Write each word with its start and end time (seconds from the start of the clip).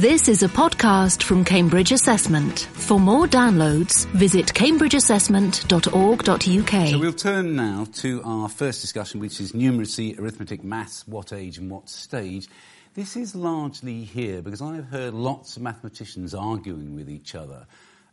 This 0.00 0.28
is 0.28 0.42
a 0.42 0.48
podcast 0.48 1.22
from 1.24 1.44
Cambridge 1.44 1.92
Assessment. 1.92 2.60
For 2.72 2.98
more 2.98 3.26
downloads, 3.26 4.06
visit 4.12 4.46
cambridgeassessment.org.uk. 4.46 6.88
So 6.88 6.98
we'll 6.98 7.12
turn 7.12 7.54
now 7.54 7.86
to 7.96 8.22
our 8.24 8.48
first 8.48 8.80
discussion, 8.80 9.20
which 9.20 9.42
is 9.42 9.52
numeracy, 9.52 10.18
arithmetic, 10.18 10.64
maths, 10.64 11.06
what 11.06 11.34
age 11.34 11.58
and 11.58 11.70
what 11.70 11.90
stage. 11.90 12.48
This 12.94 13.14
is 13.14 13.34
largely 13.34 14.04
here 14.04 14.40
because 14.40 14.62
I've 14.62 14.86
heard 14.86 15.12
lots 15.12 15.58
of 15.58 15.62
mathematicians 15.64 16.34
arguing 16.34 16.96
with 16.96 17.10
each 17.10 17.34
other. 17.34 17.66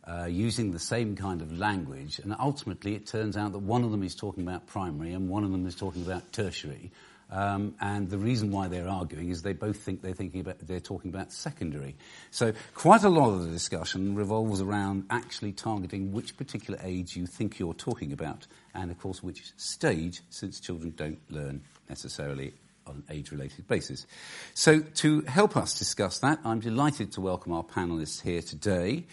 Uh, 0.06 0.26
using 0.26 0.72
the 0.72 0.78
same 0.78 1.16
kind 1.16 1.40
of 1.40 1.58
language, 1.58 2.18
and 2.18 2.36
ultimately 2.38 2.96
it 2.96 3.06
turns 3.06 3.34
out 3.34 3.52
that 3.52 3.60
one 3.60 3.82
of 3.82 3.92
them 3.92 4.02
is 4.02 4.14
talking 4.14 4.46
about 4.46 4.66
primary 4.66 5.14
and 5.14 5.30
one 5.30 5.42
of 5.42 5.52
them 5.52 5.66
is 5.66 5.74
talking 5.74 6.02
about 6.02 6.30
tertiary, 6.32 6.90
um, 7.30 7.74
and 7.80 8.08
the 8.08 8.18
reason 8.18 8.50
why 8.50 8.68
they're 8.68 8.88
arguing 8.88 9.30
is 9.30 9.42
they 9.42 9.52
both 9.52 9.76
think 9.76 10.02
they're 10.02 10.14
thinking 10.14 10.40
about 10.40 10.58
they're 10.60 10.80
talking 10.80 11.10
about 11.10 11.32
secondary. 11.32 11.96
So 12.30 12.52
quite 12.74 13.04
a 13.04 13.08
lot 13.08 13.30
of 13.30 13.44
the 13.44 13.50
discussion 13.50 14.14
revolves 14.14 14.60
around 14.60 15.04
actually 15.10 15.52
targeting 15.52 16.12
which 16.12 16.36
particular 16.36 16.78
age 16.82 17.16
you 17.16 17.26
think 17.26 17.58
you're 17.58 17.74
talking 17.74 18.12
about, 18.12 18.46
and 18.74 18.90
of 18.90 18.98
course 18.98 19.22
which 19.22 19.52
stage, 19.56 20.22
since 20.30 20.60
children 20.60 20.94
don't 20.96 21.20
learn 21.30 21.62
necessarily 21.88 22.54
on 22.86 22.96
an 22.96 23.04
age-related 23.10 23.68
basis. 23.68 24.06
So 24.54 24.80
to 24.80 25.20
help 25.22 25.56
us 25.56 25.78
discuss 25.78 26.20
that, 26.20 26.38
I'm 26.44 26.60
delighted 26.60 27.12
to 27.12 27.20
welcome 27.20 27.52
our 27.52 27.62
panelists 27.62 28.22
here 28.22 28.40
today. 28.40 29.04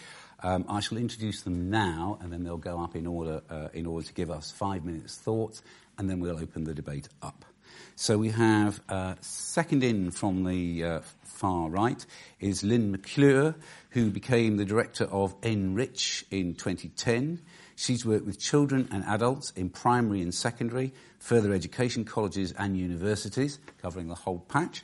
Um, 0.42 0.64
I 0.68 0.80
shall 0.80 0.98
introduce 0.98 1.42
them 1.42 1.70
now, 1.70 2.18
and 2.20 2.32
then 2.32 2.44
they'll 2.44 2.56
go 2.56 2.82
up 2.82 2.96
in 2.96 3.06
order 3.06 3.42
uh, 3.50 3.68
in 3.74 3.86
order 3.86 4.06
to 4.06 4.14
give 4.14 4.30
us 4.30 4.50
five 4.50 4.84
minutes 4.84 5.16
thoughts, 5.16 5.62
and 5.98 6.08
then 6.08 6.20
we'll 6.20 6.38
open 6.38 6.64
the 6.64 6.74
debate 6.74 7.08
up. 7.22 7.44
So 7.98 8.18
we 8.18 8.28
have 8.28 8.82
uh, 8.90 9.14
second 9.22 9.82
in 9.82 10.10
from 10.10 10.44
the 10.44 10.84
uh, 10.84 11.00
far 11.22 11.70
right 11.70 12.04
is 12.38 12.62
Lynne 12.62 12.90
McClure, 12.90 13.54
who 13.88 14.10
became 14.10 14.58
the 14.58 14.66
director 14.66 15.04
of 15.04 15.40
NRICH 15.40 16.24
in 16.30 16.56
2010. 16.56 17.40
She's 17.74 18.04
worked 18.04 18.26
with 18.26 18.38
children 18.38 18.86
and 18.92 19.02
adults 19.04 19.50
in 19.52 19.70
primary 19.70 20.20
and 20.20 20.34
secondary, 20.34 20.92
further 21.20 21.54
education 21.54 22.04
colleges 22.04 22.52
and 22.52 22.76
universities, 22.76 23.58
covering 23.80 24.08
the 24.08 24.14
whole 24.14 24.40
patch, 24.40 24.82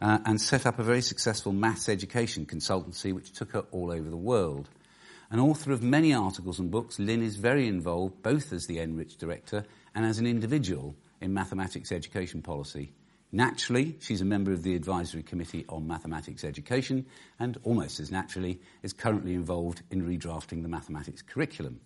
uh, 0.00 0.20
and 0.24 0.40
set 0.40 0.64
up 0.64 0.78
a 0.78 0.82
very 0.82 1.02
successful 1.02 1.52
maths 1.52 1.90
education 1.90 2.46
consultancy 2.46 3.12
which 3.12 3.32
took 3.32 3.52
her 3.52 3.66
all 3.70 3.92
over 3.92 4.08
the 4.08 4.16
world. 4.16 4.70
An 5.30 5.40
author 5.40 5.72
of 5.72 5.82
many 5.82 6.14
articles 6.14 6.58
and 6.58 6.70
books, 6.70 6.98
Lynne 6.98 7.22
is 7.22 7.36
very 7.36 7.68
involved 7.68 8.22
both 8.22 8.50
as 8.50 8.66
the 8.66 8.78
NRICH 8.78 9.18
director 9.18 9.66
and 9.94 10.06
as 10.06 10.18
an 10.18 10.26
individual 10.26 10.96
in 11.20 11.34
mathematics 11.34 11.92
education 11.92 12.42
policy. 12.42 12.92
Naturally, 13.32 13.96
she's 14.00 14.20
a 14.20 14.24
member 14.24 14.52
of 14.52 14.62
the 14.62 14.76
Advisory 14.76 15.22
Committee 15.22 15.64
on 15.68 15.86
Mathematics 15.86 16.44
Education 16.44 17.06
and, 17.38 17.58
almost 17.64 17.98
as 18.00 18.10
naturally, 18.10 18.60
is 18.82 18.92
currently 18.92 19.34
involved 19.34 19.82
in 19.90 20.06
redrafting 20.06 20.62
the 20.62 20.68
mathematics 20.68 21.22
curriculum. 21.22 21.80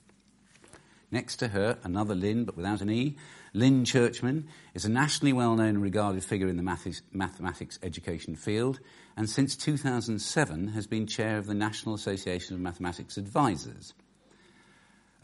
Next 1.11 1.37
to 1.37 1.49
her, 1.49 1.79
another 1.83 2.15
Lynn, 2.15 2.45
but 2.45 2.57
without 2.57 2.83
an 2.83 2.91
E, 2.91 3.17
Lynn 3.53 3.85
Churchman 3.85 4.47
is 4.75 4.85
a 4.85 4.89
nationally 4.89 5.33
well 5.33 5.57
known 5.57 5.71
and 5.71 5.83
regarded 5.83 6.23
figure 6.23 6.47
in 6.47 6.57
the 6.57 7.03
mathematics 7.13 7.79
education 7.83 8.37
field, 8.37 8.79
and 9.17 9.29
since 9.29 9.57
2007 9.57 10.69
has 10.69 10.87
been 10.87 11.07
chair 11.07 11.39
of 11.39 11.47
the 11.47 11.55
National 11.55 11.95
Association 11.95 12.55
of 12.55 12.61
Mathematics 12.61 13.17
Advisors 13.17 13.95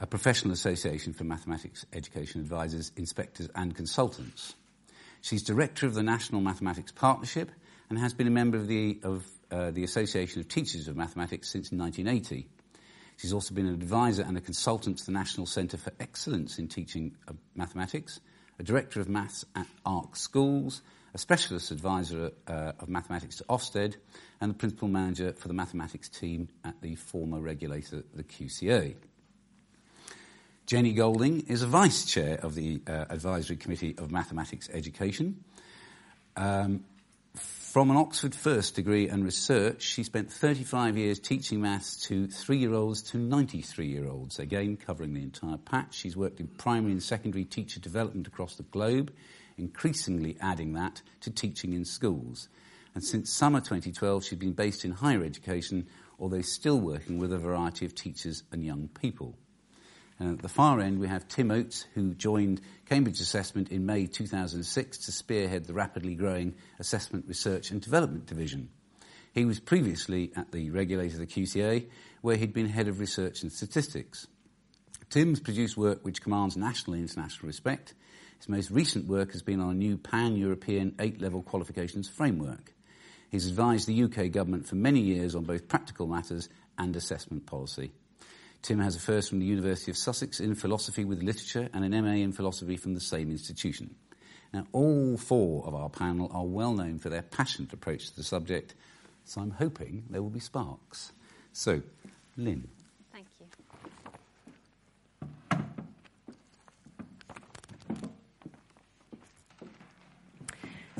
a 0.00 0.06
professional 0.06 0.52
association 0.52 1.12
for 1.12 1.24
mathematics 1.24 1.86
education 1.92 2.40
advisors, 2.40 2.92
inspectors, 2.96 3.48
and 3.54 3.74
consultants. 3.74 4.54
She's 5.22 5.42
director 5.42 5.86
of 5.86 5.94
the 5.94 6.02
National 6.02 6.40
Mathematics 6.40 6.92
Partnership 6.92 7.50
and 7.88 7.98
has 7.98 8.14
been 8.14 8.26
a 8.26 8.30
member 8.30 8.56
of 8.56 8.68
the, 8.68 8.98
of, 9.02 9.26
uh, 9.50 9.70
the 9.70 9.84
Association 9.84 10.40
of 10.40 10.48
Teachers 10.48 10.88
of 10.88 10.96
Mathematics 10.96 11.48
since 11.50 11.72
1980. 11.72 12.46
She's 13.16 13.32
also 13.32 13.54
been 13.54 13.66
an 13.66 13.74
advisor 13.74 14.22
and 14.22 14.36
a 14.36 14.40
consultant 14.40 14.98
to 14.98 15.06
the 15.06 15.12
National 15.12 15.46
Centre 15.46 15.78
for 15.78 15.92
Excellence 15.98 16.58
in 16.58 16.68
Teaching 16.68 17.16
Mathematics, 17.54 18.20
a 18.58 18.62
director 18.62 19.00
of 19.00 19.08
maths 19.08 19.44
at 19.54 19.66
ARK 19.86 20.16
Schools, 20.16 20.82
a 21.14 21.18
specialist 21.18 21.70
advisor 21.70 22.32
uh, 22.46 22.72
of 22.78 22.90
mathematics 22.90 23.36
to 23.36 23.44
Ofsted, 23.44 23.96
and 24.40 24.50
the 24.50 24.54
principal 24.54 24.88
manager 24.88 25.32
for 25.32 25.48
the 25.48 25.54
mathematics 25.54 26.10
team 26.10 26.48
at 26.62 26.82
the 26.82 26.94
former 26.94 27.40
regulator, 27.40 28.04
the 28.14 28.22
QCA. 28.22 28.96
Jennie 30.66 30.94
Golding 30.94 31.42
is 31.46 31.62
a 31.62 31.66
vice 31.68 32.04
chair 32.06 32.40
of 32.42 32.56
the 32.56 32.82
uh, 32.88 33.04
Advisory 33.08 33.56
Committee 33.56 33.94
of 33.98 34.10
Mathematics 34.10 34.68
Education. 34.72 35.44
Um, 36.36 36.82
from 37.36 37.92
an 37.92 37.96
Oxford 37.96 38.34
first 38.34 38.74
degree 38.74 39.08
and 39.08 39.24
research, 39.24 39.82
she 39.82 40.02
spent 40.02 40.32
35 40.32 40.96
years 40.96 41.20
teaching 41.20 41.60
maths 41.60 42.08
to 42.08 42.26
three 42.26 42.56
year 42.58 42.74
olds 42.74 43.00
to 43.12 43.16
93 43.16 43.86
year 43.86 44.08
olds, 44.08 44.40
again 44.40 44.76
covering 44.76 45.14
the 45.14 45.22
entire 45.22 45.56
patch. 45.56 45.94
She's 45.94 46.16
worked 46.16 46.40
in 46.40 46.48
primary 46.48 46.90
and 46.90 47.02
secondary 47.02 47.44
teacher 47.44 47.78
development 47.78 48.26
across 48.26 48.56
the 48.56 48.64
globe, 48.64 49.12
increasingly 49.56 50.36
adding 50.40 50.72
that 50.72 51.00
to 51.20 51.30
teaching 51.30 51.74
in 51.74 51.84
schools. 51.84 52.48
And 52.96 53.04
since 53.04 53.32
summer 53.32 53.60
2012, 53.60 54.24
she's 54.24 54.38
been 54.38 54.52
based 54.52 54.84
in 54.84 54.90
higher 54.90 55.22
education, 55.22 55.86
although 56.18 56.40
still 56.40 56.80
working 56.80 57.20
with 57.20 57.32
a 57.32 57.38
variety 57.38 57.86
of 57.86 57.94
teachers 57.94 58.42
and 58.50 58.64
young 58.64 58.88
people. 58.88 59.36
And 60.18 60.32
at 60.32 60.42
the 60.42 60.48
far 60.48 60.80
end, 60.80 60.98
we 60.98 61.08
have 61.08 61.28
Tim 61.28 61.50
Oates, 61.50 61.86
who 61.94 62.14
joined 62.14 62.62
Cambridge 62.88 63.20
Assessment 63.20 63.70
in 63.70 63.84
May 63.84 64.06
2006 64.06 64.98
to 64.98 65.12
spearhead 65.12 65.66
the 65.66 65.74
rapidly 65.74 66.14
growing 66.14 66.54
Assessment 66.78 67.26
Research 67.28 67.70
and 67.70 67.82
Development 67.82 68.24
Division. 68.24 68.70
He 69.34 69.44
was 69.44 69.60
previously 69.60 70.32
at 70.34 70.52
the 70.52 70.70
regulator, 70.70 71.18
the 71.18 71.26
QCA, 71.26 71.88
where 72.22 72.36
he'd 72.36 72.54
been 72.54 72.70
head 72.70 72.88
of 72.88 72.98
research 72.98 73.42
and 73.42 73.52
statistics. 73.52 74.26
Tim's 75.10 75.40
produced 75.40 75.76
work 75.76 76.02
which 76.02 76.22
commands 76.22 76.56
national 76.56 76.94
and 76.94 77.02
international 77.02 77.46
respect. 77.46 77.92
His 78.38 78.48
most 78.48 78.70
recent 78.70 79.06
work 79.06 79.32
has 79.32 79.42
been 79.42 79.60
on 79.60 79.70
a 79.70 79.74
new 79.74 79.98
pan-European 79.98 80.94
eight-level 80.98 81.42
qualifications 81.42 82.08
framework. 82.08 82.72
He's 83.30 83.46
advised 83.46 83.86
the 83.86 84.04
UK 84.04 84.30
government 84.30 84.66
for 84.66 84.76
many 84.76 85.00
years 85.00 85.34
on 85.34 85.44
both 85.44 85.68
practical 85.68 86.06
matters 86.06 86.48
and 86.78 86.96
assessment 86.96 87.44
policy. 87.44 87.92
Tim 88.66 88.80
has 88.80 88.96
a 88.96 88.98
first 88.98 89.28
from 89.28 89.38
the 89.38 89.46
University 89.46 89.92
of 89.92 89.96
Sussex 89.96 90.40
in 90.40 90.56
philosophy 90.56 91.04
with 91.04 91.22
literature 91.22 91.68
and 91.72 91.84
an 91.84 92.04
MA 92.04 92.14
in 92.14 92.32
philosophy 92.32 92.76
from 92.76 92.94
the 92.94 93.00
same 93.00 93.30
institution. 93.30 93.94
Now, 94.52 94.66
all 94.72 95.16
four 95.16 95.64
of 95.64 95.72
our 95.76 95.88
panel 95.88 96.28
are 96.34 96.44
well 96.44 96.72
known 96.72 96.98
for 96.98 97.08
their 97.08 97.22
passionate 97.22 97.72
approach 97.72 98.08
to 98.08 98.16
the 98.16 98.24
subject, 98.24 98.74
so 99.24 99.40
I'm 99.40 99.52
hoping 99.52 100.02
there 100.10 100.20
will 100.20 100.30
be 100.30 100.40
sparks. 100.40 101.12
So, 101.52 101.80
Lynn. 102.36 102.66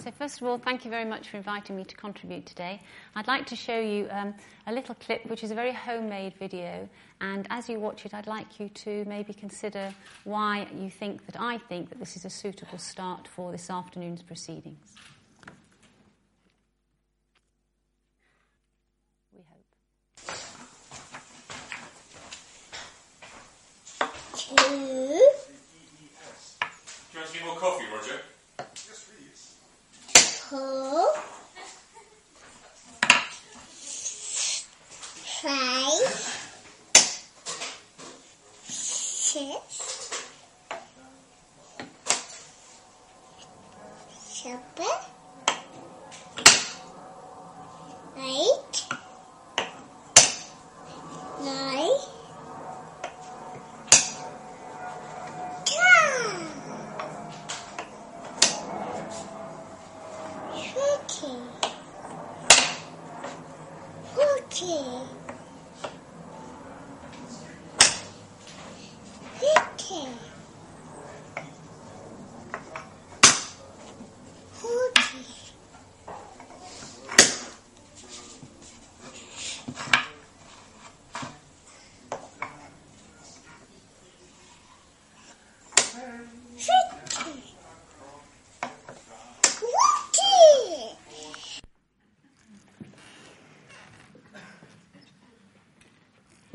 So 0.07 0.13
first 0.13 0.41
of 0.41 0.47
all, 0.47 0.57
thank 0.57 0.85
you 0.85 0.91
very 0.93 1.05
much 1.05 1.31
for 1.31 1.37
inviting 1.37 1.75
me 1.75 1.83
to 1.83 1.97
contribute 1.97 2.47
today. 2.47 2.81
I'd 3.17 3.27
like 3.27 3.45
to 3.47 3.57
show 3.57 3.81
you 3.81 4.07
um, 4.13 4.35
a 4.69 4.73
little 4.73 4.95
clip, 4.95 5.27
which 5.27 5.43
is 5.43 5.51
a 5.51 5.55
very 5.57 5.73
homemade 5.73 6.35
video. 6.39 6.89
And 7.21 7.45
as 7.51 7.69
you 7.69 7.81
watch 7.81 8.07
it, 8.07 8.15
I'd 8.15 8.29
like 8.29 8.61
you 8.61 8.69
to 8.69 9.05
maybe 9.09 9.35
consider 9.35 9.93
why 10.23 10.69
you 10.73 10.91
think 10.91 11.27
that 11.27 11.35
I 11.41 11.59
think 11.59 11.89
that 11.89 11.99
this 11.99 12.15
is 12.15 12.25
a 12.25 12.31
suitable 12.31 12.79
start 12.79 13.27
for 13.27 13.51
this 13.51 13.69
afternoon's 13.69 14.23
proceedings. 14.23 14.95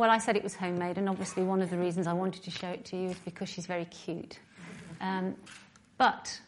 Well, 0.01 0.09
I 0.09 0.17
said 0.17 0.35
it 0.35 0.41
was 0.41 0.55
homemade, 0.55 0.97
and 0.97 1.07
obviously 1.07 1.43
one 1.43 1.61
of 1.61 1.69
the 1.69 1.77
reasons 1.77 2.07
I 2.07 2.13
wanted 2.13 2.41
to 2.45 2.49
show 2.49 2.69
it 2.69 2.85
to 2.85 2.97
you 2.97 3.09
is 3.09 3.19
because 3.19 3.49
she's 3.49 3.67
very 3.67 3.85
cute. 3.85 4.39
Um, 4.99 5.35
but 5.99 6.41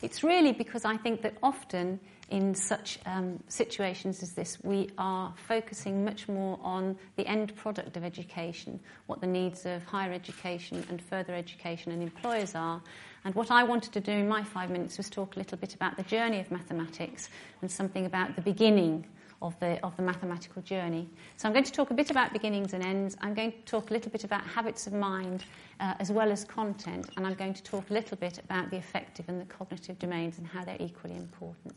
it's 0.00 0.24
really 0.24 0.52
because 0.52 0.86
I 0.86 0.96
think 0.96 1.20
that 1.20 1.34
often 1.42 2.00
in 2.30 2.54
such 2.54 2.98
um, 3.04 3.40
situations 3.48 4.22
as 4.22 4.32
this, 4.32 4.56
we 4.62 4.88
are 4.96 5.34
focusing 5.36 6.02
much 6.02 6.28
more 6.28 6.58
on 6.62 6.96
the 7.16 7.26
end 7.26 7.54
product 7.56 7.98
of 7.98 8.04
education, 8.04 8.80
what 9.04 9.20
the 9.20 9.26
needs 9.26 9.66
of 9.66 9.84
higher 9.84 10.10
education 10.10 10.82
and 10.88 11.02
further 11.02 11.34
education 11.34 11.92
and 11.92 12.02
employers 12.02 12.54
are. 12.54 12.80
And 13.26 13.34
what 13.34 13.50
I 13.50 13.64
wanted 13.64 13.92
to 13.92 14.00
do 14.00 14.12
in 14.12 14.26
my 14.26 14.44
five 14.44 14.70
minutes 14.70 14.96
was 14.96 15.10
talk 15.10 15.36
a 15.36 15.38
little 15.38 15.58
bit 15.58 15.74
about 15.74 15.98
the 15.98 16.04
journey 16.04 16.40
of 16.40 16.50
mathematics 16.50 17.28
and 17.60 17.70
something 17.70 18.06
about 18.06 18.34
the 18.34 18.40
beginning 18.40 19.04
of 19.42 19.58
the, 19.60 19.82
of 19.84 19.96
the 19.96 20.02
mathematical 20.02 20.62
journey. 20.62 21.08
So 21.36 21.48
I'm 21.48 21.52
going 21.52 21.64
to 21.64 21.72
talk 21.72 21.90
a 21.90 21.94
bit 21.94 22.10
about 22.10 22.32
beginnings 22.32 22.74
and 22.74 22.84
ends. 22.84 23.16
I'm 23.20 23.34
going 23.34 23.52
to 23.52 23.58
talk 23.64 23.90
a 23.90 23.92
little 23.92 24.10
bit 24.10 24.24
about 24.24 24.44
habits 24.44 24.86
of 24.86 24.92
mind 24.92 25.44
uh, 25.80 25.94
as 25.98 26.12
well 26.12 26.30
as 26.30 26.44
content. 26.44 27.08
And 27.16 27.26
I'm 27.26 27.34
going 27.34 27.54
to 27.54 27.62
talk 27.62 27.88
a 27.90 27.92
little 27.92 28.16
bit 28.16 28.38
about 28.38 28.70
the 28.70 28.76
affective 28.76 29.28
and 29.28 29.40
the 29.40 29.46
cognitive 29.46 29.98
domains 29.98 30.38
and 30.38 30.46
how 30.46 30.64
they're 30.64 30.76
equally 30.78 31.16
important. 31.16 31.74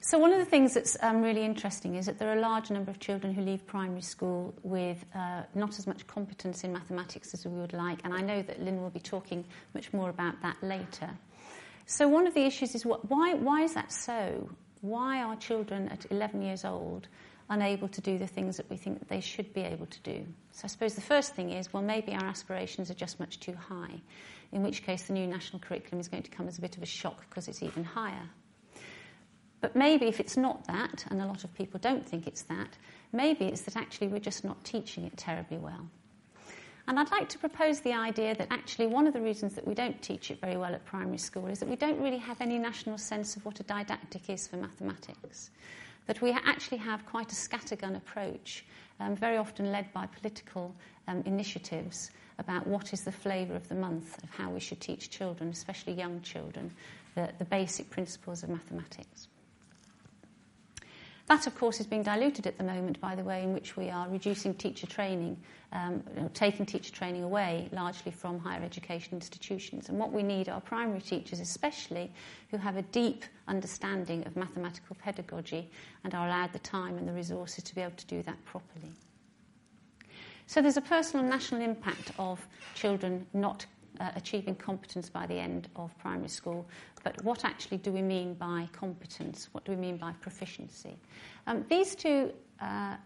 So, 0.00 0.16
one 0.16 0.32
of 0.32 0.38
the 0.38 0.46
things 0.46 0.72
that's 0.72 0.96
um, 1.02 1.20
really 1.20 1.44
interesting 1.44 1.96
is 1.96 2.06
that 2.06 2.18
there 2.18 2.30
are 2.30 2.38
a 2.38 2.40
large 2.40 2.70
number 2.70 2.90
of 2.90 2.98
children 2.98 3.34
who 3.34 3.42
leave 3.42 3.66
primary 3.66 4.00
school 4.00 4.54
with 4.62 5.04
uh, 5.14 5.42
not 5.54 5.78
as 5.78 5.86
much 5.86 6.06
competence 6.06 6.64
in 6.64 6.72
mathematics 6.72 7.34
as 7.34 7.44
we 7.44 7.52
would 7.60 7.74
like, 7.74 7.98
and 8.04 8.14
I 8.14 8.22
know 8.22 8.40
that 8.40 8.62
Lynn 8.62 8.80
will 8.80 8.88
be 8.88 9.00
talking 9.00 9.44
much 9.74 9.92
more 9.92 10.08
about 10.08 10.40
that 10.40 10.56
later. 10.62 11.10
So, 11.84 12.08
one 12.08 12.26
of 12.26 12.32
the 12.32 12.46
issues 12.46 12.74
is 12.74 12.86
what, 12.86 13.10
why, 13.10 13.34
why 13.34 13.64
is 13.64 13.74
that 13.74 13.92
so? 13.92 14.48
Why 14.80 15.22
are 15.22 15.36
children 15.36 15.88
at 15.88 16.06
11 16.10 16.42
years 16.42 16.64
old 16.64 17.08
unable 17.50 17.88
to 17.88 18.00
do 18.00 18.18
the 18.18 18.26
things 18.26 18.56
that 18.58 18.68
we 18.70 18.76
think 18.76 18.98
that 18.98 19.08
they 19.08 19.20
should 19.20 19.52
be 19.52 19.62
able 19.62 19.86
to 19.86 20.00
do? 20.00 20.26
So, 20.52 20.62
I 20.64 20.68
suppose 20.68 20.94
the 20.94 21.00
first 21.00 21.34
thing 21.34 21.50
is 21.50 21.72
well, 21.72 21.82
maybe 21.82 22.12
our 22.14 22.24
aspirations 22.24 22.90
are 22.90 22.94
just 22.94 23.18
much 23.18 23.40
too 23.40 23.54
high, 23.54 24.00
in 24.52 24.62
which 24.62 24.84
case 24.84 25.04
the 25.04 25.12
new 25.12 25.26
national 25.26 25.60
curriculum 25.60 26.00
is 26.00 26.08
going 26.08 26.22
to 26.22 26.30
come 26.30 26.48
as 26.48 26.58
a 26.58 26.60
bit 26.60 26.76
of 26.76 26.82
a 26.82 26.86
shock 26.86 27.28
because 27.28 27.48
it's 27.48 27.62
even 27.62 27.84
higher. 27.84 28.28
But 29.60 29.74
maybe 29.74 30.06
if 30.06 30.20
it's 30.20 30.36
not 30.36 30.66
that, 30.66 31.04
and 31.10 31.20
a 31.20 31.26
lot 31.26 31.42
of 31.42 31.52
people 31.54 31.80
don't 31.80 32.06
think 32.06 32.26
it's 32.26 32.42
that, 32.42 32.76
maybe 33.12 33.46
it's 33.46 33.62
that 33.62 33.76
actually 33.76 34.08
we're 34.08 34.20
just 34.20 34.44
not 34.44 34.62
teaching 34.64 35.04
it 35.04 35.16
terribly 35.16 35.58
well. 35.58 35.88
And 36.88 36.98
I'd 36.98 37.10
like 37.10 37.28
to 37.28 37.38
propose 37.38 37.80
the 37.80 37.92
idea 37.92 38.34
that 38.34 38.48
actually 38.50 38.86
one 38.86 39.06
of 39.06 39.12
the 39.12 39.20
reasons 39.20 39.54
that 39.54 39.68
we 39.68 39.74
don't 39.74 40.00
teach 40.00 40.30
it 40.30 40.40
very 40.40 40.56
well 40.56 40.72
at 40.74 40.86
primary 40.86 41.18
school 41.18 41.46
is 41.46 41.58
that 41.58 41.68
we 41.68 41.76
don't 41.76 42.00
really 42.00 42.16
have 42.16 42.40
any 42.40 42.58
national 42.58 42.96
sense 42.96 43.36
of 43.36 43.44
what 43.44 43.60
a 43.60 43.62
didactic 43.62 44.30
is 44.30 44.48
for 44.48 44.56
mathematics. 44.56 45.50
That 46.06 46.22
we 46.22 46.30
actually 46.30 46.78
have 46.78 47.04
quite 47.04 47.30
a 47.30 47.34
scattergun 47.34 47.94
approach, 47.94 48.64
um, 49.00 49.14
very 49.14 49.36
often 49.36 49.70
led 49.70 49.92
by 49.92 50.06
political 50.06 50.74
um, 51.08 51.22
initiatives 51.26 52.10
about 52.38 52.66
what 52.66 52.94
is 52.94 53.02
the 53.02 53.12
flavour 53.12 53.54
of 53.54 53.68
the 53.68 53.74
month 53.74 54.22
of 54.24 54.30
how 54.30 54.48
we 54.48 54.58
should 54.58 54.80
teach 54.80 55.10
children, 55.10 55.50
especially 55.50 55.92
young 55.92 56.22
children, 56.22 56.72
the, 57.16 57.28
the 57.38 57.44
basic 57.44 57.90
principles 57.90 58.42
of 58.42 58.48
mathematics. 58.48 59.28
That, 61.28 61.46
of 61.46 61.54
course, 61.54 61.78
is 61.78 61.86
being 61.86 62.02
diluted 62.02 62.46
at 62.46 62.56
the 62.56 62.64
moment 62.64 62.98
by 63.02 63.14
the 63.14 63.22
way 63.22 63.42
in 63.42 63.52
which 63.52 63.76
we 63.76 63.90
are 63.90 64.08
reducing 64.08 64.54
teacher 64.54 64.86
training, 64.86 65.36
um, 65.72 66.02
taking 66.32 66.64
teacher 66.64 66.90
training 66.90 67.22
away 67.22 67.68
largely 67.70 68.10
from 68.10 68.38
higher 68.38 68.62
education 68.62 69.12
institutions. 69.12 69.90
And 69.90 69.98
what 69.98 70.10
we 70.10 70.22
need 70.22 70.48
are 70.48 70.58
primary 70.58 71.02
teachers, 71.02 71.40
especially, 71.40 72.10
who 72.50 72.56
have 72.56 72.78
a 72.78 72.82
deep 72.82 73.26
understanding 73.46 74.26
of 74.26 74.36
mathematical 74.36 74.96
pedagogy 75.02 75.70
and 76.02 76.14
are 76.14 76.26
allowed 76.26 76.54
the 76.54 76.60
time 76.60 76.96
and 76.96 77.06
the 77.06 77.12
resources 77.12 77.62
to 77.64 77.74
be 77.74 77.82
able 77.82 77.96
to 77.96 78.06
do 78.06 78.22
that 78.22 78.42
properly. 78.46 78.90
So 80.46 80.62
there's 80.62 80.78
a 80.78 80.82
personal 80.82 81.24
and 81.24 81.30
national 81.30 81.60
impact 81.60 82.12
of 82.18 82.46
children 82.74 83.26
not 83.34 83.66
uh, 84.00 84.10
achieving 84.16 84.54
competence 84.54 85.08
by 85.08 85.26
the 85.26 85.34
end 85.34 85.68
of 85.76 85.96
primary 85.98 86.28
school. 86.28 86.66
But 87.04 87.22
what 87.24 87.44
actually 87.44 87.78
do 87.78 87.92
we 87.92 88.02
mean 88.02 88.34
by 88.34 88.68
competence? 88.72 89.48
What 89.52 89.64
do 89.64 89.72
we 89.72 89.78
mean 89.78 89.96
by 89.96 90.12
proficiency? 90.20 90.96
Um, 91.46 91.64
these 91.68 91.94
two 91.94 92.32
uh, 92.60 92.96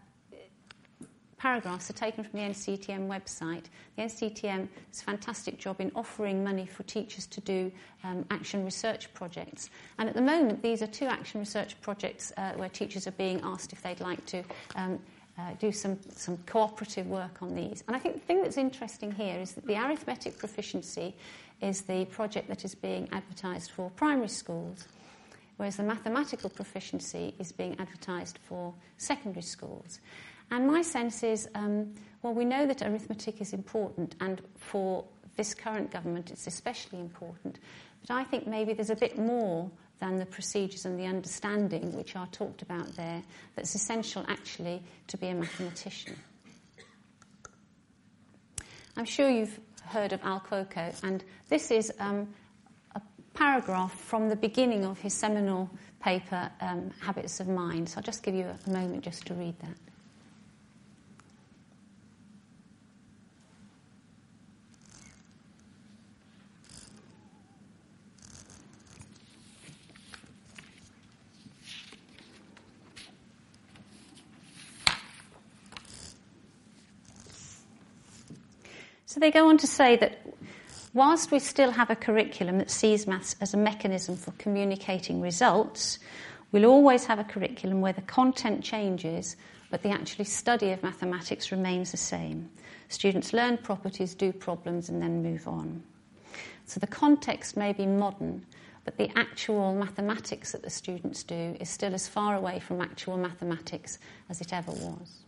paragraphs 1.43 1.89
are 1.89 1.93
taken 1.93 2.23
from 2.23 2.39
the 2.39 2.45
NCETM 2.45 3.09
website. 3.09 3.65
The 3.97 4.03
NCETM 4.03 4.69
does 4.91 5.01
a 5.01 5.03
fantastic 5.03 5.57
job 5.59 5.81
in 5.81 5.91
offering 5.93 6.41
money 6.41 6.65
for 6.65 6.83
teachers 6.83 7.27
to 7.27 7.41
do 7.41 7.69
um, 8.05 8.25
action 8.31 8.63
research 8.63 9.13
projects. 9.13 9.69
And 9.99 10.07
at 10.07 10.15
the 10.15 10.21
moment, 10.21 10.63
these 10.63 10.81
are 10.81 10.87
two 10.87 11.05
action 11.05 11.41
research 11.41 11.79
projects 11.81 12.31
uh, 12.37 12.53
where 12.53 12.69
teachers 12.69 13.07
are 13.07 13.17
being 13.25 13.41
asked 13.43 13.73
if 13.73 13.81
they'd 13.81 13.99
like 13.99 14.25
to 14.27 14.41
um, 14.77 14.99
uh, 15.37 15.51
do 15.59 15.71
some, 15.71 15.97
some 16.15 16.37
cooperative 16.45 17.07
work 17.07 17.41
on 17.41 17.55
these. 17.55 17.83
And 17.87 17.95
I 17.95 17.99
think 17.99 18.15
the 18.15 18.21
thing 18.21 18.41
that's 18.41 18.57
interesting 18.57 19.11
here 19.11 19.39
is 19.39 19.53
that 19.53 19.65
the 19.65 19.75
arithmetic 19.75 20.37
proficiency 20.37 21.15
is 21.61 21.81
the 21.81 22.05
project 22.05 22.47
that 22.49 22.65
is 22.65 22.75
being 22.75 23.07
advertised 23.11 23.71
for 23.71 23.89
primary 23.91 24.27
schools, 24.27 24.87
whereas 25.57 25.77
the 25.77 25.83
mathematical 25.83 26.49
proficiency 26.49 27.33
is 27.39 27.51
being 27.51 27.75
advertised 27.79 28.37
for 28.47 28.73
secondary 28.97 29.41
schools. 29.41 29.99
And 30.51 30.67
my 30.67 30.81
sense 30.81 31.23
is, 31.23 31.49
um, 31.55 31.93
well, 32.21 32.33
we 32.33 32.45
know 32.45 32.67
that 32.67 32.81
arithmetic 32.81 33.41
is 33.41 33.53
important, 33.53 34.15
and 34.19 34.41
for 34.55 35.03
this 35.35 35.53
current 35.55 35.89
government, 35.89 36.29
it's 36.31 36.47
especially 36.47 36.99
important. 36.99 37.59
But 38.01 38.13
I 38.13 38.23
think 38.23 38.45
maybe 38.45 38.73
there's 38.73 38.89
a 38.89 38.95
bit 38.95 39.17
more 39.17 39.71
than 39.99 40.19
the 40.19 40.25
procedures 40.25 40.85
and 40.85 40.99
the 40.99 41.05
understanding 41.05 41.95
which 41.95 42.15
are 42.15 42.27
talked 42.27 42.61
about 42.61 42.87
there 42.95 43.23
that's 43.55 43.75
essential 43.75 44.25
actually 44.27 44.81
to 45.07 45.17
be 45.17 45.27
a 45.27 45.33
mathematician. 45.33 46.15
I'm 48.95 49.05
sure 49.05 49.29
you've 49.29 49.59
heard 49.85 50.13
of 50.13 50.21
Al 50.23 50.39
Cuoco, 50.39 50.93
and 51.03 51.23
this 51.49 51.71
is 51.71 51.91
um, 51.99 52.27
a 52.95 53.01
paragraph 53.33 53.93
from 53.99 54.29
the 54.29 54.35
beginning 54.35 54.85
of 54.85 54.99
his 54.99 55.13
seminal 55.13 55.69
paper, 55.99 56.51
um, 56.61 56.91
Habits 56.99 57.39
of 57.39 57.47
Mind. 57.47 57.89
So 57.89 57.97
I'll 57.97 58.03
just 58.03 58.23
give 58.23 58.35
you 58.35 58.45
a 58.45 58.69
moment 58.69 59.03
just 59.03 59.25
to 59.27 59.33
read 59.33 59.57
that. 59.59 59.92
So 79.13 79.19
they 79.19 79.29
go 79.29 79.47
on 79.47 79.59
to 79.59 79.67
say 79.67 79.95
that 79.97 80.25
whilst 80.95 81.29
we 81.29 81.37
still 81.37 81.69
have 81.69 81.91
a 81.91 81.95
curriculum 81.95 82.57
that 82.57 82.71
sees 82.71 83.05
maths 83.05 83.35
as 83.41 83.53
a 83.53 83.57
mechanism 83.57 84.17
for 84.17 84.31
communicating 84.39 85.21
results, 85.21 85.99
we'll 86.51 86.65
always 86.65 87.05
have 87.05 87.19
a 87.19 87.23
curriculum 87.23 87.79
where 87.79 87.93
the 87.93 88.01
content 88.01 88.63
changes, 88.63 89.35
but 89.69 89.83
the 89.83 89.91
actual 89.91 90.25
study 90.25 90.71
of 90.71 90.81
mathematics 90.81 91.51
remains 91.51 91.91
the 91.91 91.97
same. 91.97 92.49
Students 92.89 93.33
learn 93.33 93.59
properties, 93.59 94.15
do 94.15 94.33
problems, 94.33 94.89
and 94.89 94.99
then 94.99 95.21
move 95.21 95.47
on. 95.47 95.83
So 96.65 96.79
the 96.79 96.87
context 96.87 97.55
may 97.55 97.71
be 97.71 97.85
modern, 97.85 98.43
but 98.83 98.97
the 98.97 99.11
actual 99.15 99.75
mathematics 99.75 100.53
that 100.53 100.63
the 100.63 100.71
students 100.71 101.21
do 101.21 101.55
is 101.59 101.69
still 101.69 101.93
as 101.93 102.07
far 102.07 102.35
away 102.35 102.59
from 102.59 102.81
actual 102.81 103.17
mathematics 103.17 103.99
as 104.31 104.41
it 104.41 104.53
ever 104.53 104.71
was. 104.71 105.22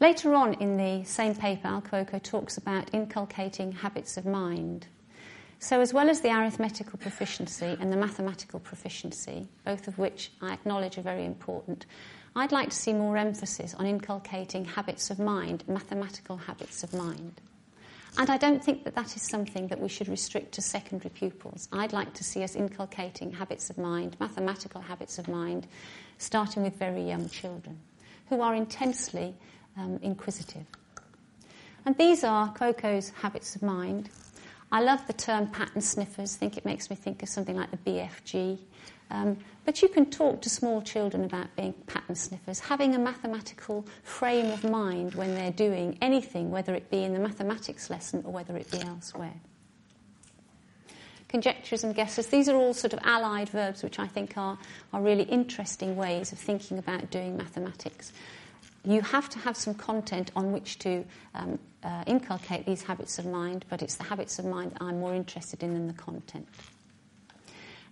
Later 0.00 0.34
on 0.34 0.54
in 0.54 0.78
the 0.78 1.04
same 1.04 1.34
paper, 1.34 1.68
Al 1.68 1.82
Cuoco 1.82 2.22
talks 2.22 2.56
about 2.56 2.94
inculcating 2.94 3.70
habits 3.70 4.16
of 4.16 4.24
mind. 4.24 4.86
So, 5.58 5.82
as 5.82 5.92
well 5.92 6.08
as 6.08 6.22
the 6.22 6.30
arithmetical 6.30 6.98
proficiency 6.98 7.76
and 7.78 7.92
the 7.92 7.98
mathematical 7.98 8.60
proficiency, 8.60 9.46
both 9.66 9.88
of 9.88 9.98
which 9.98 10.32
I 10.40 10.54
acknowledge 10.54 10.96
are 10.96 11.02
very 11.02 11.26
important, 11.26 11.84
I'd 12.34 12.50
like 12.50 12.70
to 12.70 12.76
see 12.76 12.94
more 12.94 13.18
emphasis 13.18 13.74
on 13.74 13.84
inculcating 13.84 14.64
habits 14.64 15.10
of 15.10 15.18
mind, 15.18 15.64
mathematical 15.68 16.38
habits 16.38 16.82
of 16.82 16.94
mind. 16.94 17.38
And 18.16 18.30
I 18.30 18.38
don't 18.38 18.64
think 18.64 18.84
that 18.84 18.94
that 18.94 19.14
is 19.16 19.22
something 19.22 19.68
that 19.68 19.80
we 19.80 19.88
should 19.90 20.08
restrict 20.08 20.52
to 20.52 20.62
secondary 20.62 21.10
pupils. 21.10 21.68
I'd 21.72 21.92
like 21.92 22.14
to 22.14 22.24
see 22.24 22.42
us 22.42 22.56
inculcating 22.56 23.32
habits 23.32 23.68
of 23.68 23.76
mind, 23.76 24.16
mathematical 24.18 24.80
habits 24.80 25.18
of 25.18 25.28
mind, 25.28 25.66
starting 26.16 26.62
with 26.62 26.76
very 26.76 27.02
young 27.02 27.28
children 27.28 27.78
who 28.30 28.40
are 28.40 28.54
intensely 28.54 29.34
um, 29.80 29.98
inquisitive. 30.02 30.66
And 31.86 31.96
these 31.96 32.24
are 32.24 32.52
Cuoco's 32.52 33.10
habits 33.10 33.56
of 33.56 33.62
mind. 33.62 34.10
I 34.72 34.82
love 34.82 35.06
the 35.06 35.12
term 35.12 35.48
pattern 35.48 35.80
sniffers. 35.80 36.36
I 36.36 36.38
think 36.38 36.56
it 36.56 36.64
makes 36.64 36.90
me 36.90 36.96
think 36.96 37.22
of 37.22 37.28
something 37.28 37.56
like 37.56 37.70
the 37.70 37.78
BFG. 37.78 38.58
Um, 39.10 39.38
but 39.64 39.82
you 39.82 39.88
can 39.88 40.06
talk 40.06 40.40
to 40.42 40.50
small 40.50 40.82
children 40.82 41.24
about 41.24 41.48
being 41.56 41.72
pattern 41.86 42.14
sniffers, 42.14 42.60
having 42.60 42.94
a 42.94 42.98
mathematical 42.98 43.84
frame 44.04 44.50
of 44.52 44.62
mind 44.62 45.14
when 45.16 45.34
they're 45.34 45.50
doing 45.50 45.98
anything, 46.00 46.50
whether 46.50 46.74
it 46.74 46.90
be 46.90 47.02
in 47.02 47.12
the 47.14 47.18
mathematics 47.18 47.90
lesson 47.90 48.22
or 48.24 48.32
whether 48.32 48.56
it 48.56 48.70
be 48.70 48.80
elsewhere. 48.82 49.34
conjectures 51.28 51.84
and 51.84 51.94
guesses. 51.94 52.26
These 52.26 52.48
are 52.48 52.56
all 52.56 52.74
sort 52.74 52.92
of 52.92 52.98
allied 53.04 53.48
verbs, 53.48 53.82
which 53.82 53.98
I 53.98 54.06
think 54.06 54.36
are, 54.36 54.58
are 54.92 55.00
really 55.00 55.22
interesting 55.24 55.96
ways 55.96 56.32
of 56.32 56.38
thinking 56.38 56.78
about 56.78 57.10
doing 57.10 57.36
mathematics. 57.36 58.12
You 58.84 59.02
have 59.02 59.28
to 59.30 59.38
have 59.40 59.56
some 59.56 59.74
content 59.74 60.30
on 60.34 60.52
which 60.52 60.78
to 60.80 61.04
um, 61.34 61.58
uh, 61.82 62.04
inculcate 62.06 62.64
these 62.64 62.82
habits 62.82 63.18
of 63.18 63.26
mind, 63.26 63.64
but 63.68 63.82
it's 63.82 63.96
the 63.96 64.04
habits 64.04 64.38
of 64.38 64.46
mind 64.46 64.72
that 64.72 64.82
I'm 64.82 65.00
more 65.00 65.14
interested 65.14 65.62
in 65.62 65.74
than 65.74 65.86
the 65.86 65.92
content. 65.92 66.46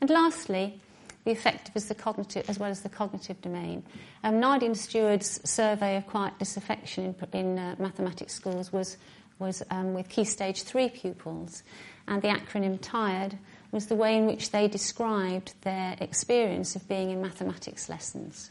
And 0.01 0.09
lastly, 0.09 0.81
the 1.25 1.33
affective 1.33 1.77
as, 1.77 1.87
the 1.87 1.95
cognitive, 1.95 2.49
as 2.49 2.59
well 2.59 2.71
as 2.71 2.81
the 2.81 2.89
cognitive 2.89 3.41
domain. 3.43 3.83
Um, 4.25 4.41
Nardi 4.41 4.67
and 4.67 4.77
Steward's 4.77 5.41
survey 5.49 5.97
of 5.97 6.07
quiet 6.07 6.39
disaffection 6.39 7.15
in, 7.33 7.39
in 7.39 7.59
uh, 7.59 7.77
mathematics 7.79 8.35
schools 8.35 8.73
was, 8.73 8.97
was 9.39 9.63
um, 9.71 9.93
with 9.93 10.09
Key 10.09 10.25
Stage 10.25 10.63
3 10.63 10.89
pupils, 10.89 11.65
and 12.07 12.23
the 12.23 12.29
acronym 12.29 12.81
TIRED 12.81 13.37
was 13.73 13.87
the 13.87 13.95
way 13.95 14.17
in 14.17 14.27
which 14.27 14.53
they 14.53 14.69
described 14.69 15.53
their 15.63 15.97
experience 16.01 16.75
of 16.77 16.89
being 16.89 17.11
in 17.11 17.21
mathematics 17.21 17.91
lessons. 17.91 18.51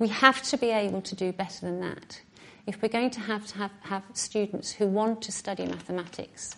We 0.00 0.08
have 0.08 0.42
to 0.44 0.56
be 0.56 0.70
able 0.70 1.02
to 1.02 1.14
do 1.14 1.30
better 1.30 1.60
than 1.60 1.80
that. 1.80 2.22
If 2.66 2.80
we're 2.80 2.88
going 2.88 3.10
to 3.10 3.20
have 3.20 3.46
to 3.48 3.58
have, 3.58 3.70
have 3.82 4.02
students 4.14 4.72
who 4.72 4.86
want 4.86 5.20
to 5.22 5.32
study 5.32 5.66
mathematics 5.66 6.56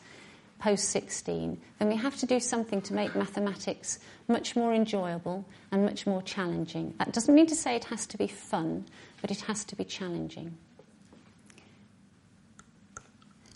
post 0.60 0.90
16, 0.90 1.60
then 1.80 1.88
we 1.88 1.96
have 1.96 2.16
to 2.18 2.26
do 2.26 2.38
something 2.38 2.80
to 2.82 2.94
make 2.94 3.16
mathematics 3.16 3.98
much 4.28 4.54
more 4.54 4.72
enjoyable 4.72 5.44
and 5.72 5.84
much 5.84 6.06
more 6.06 6.22
challenging. 6.22 6.94
That 6.98 7.12
doesn't 7.12 7.34
mean 7.34 7.48
to 7.48 7.56
say 7.56 7.74
it 7.74 7.86
has 7.86 8.06
to 8.06 8.16
be 8.16 8.28
fun, 8.28 8.86
but 9.20 9.32
it 9.32 9.40
has 9.40 9.64
to 9.64 9.74
be 9.74 9.84
challenging. 9.84 10.56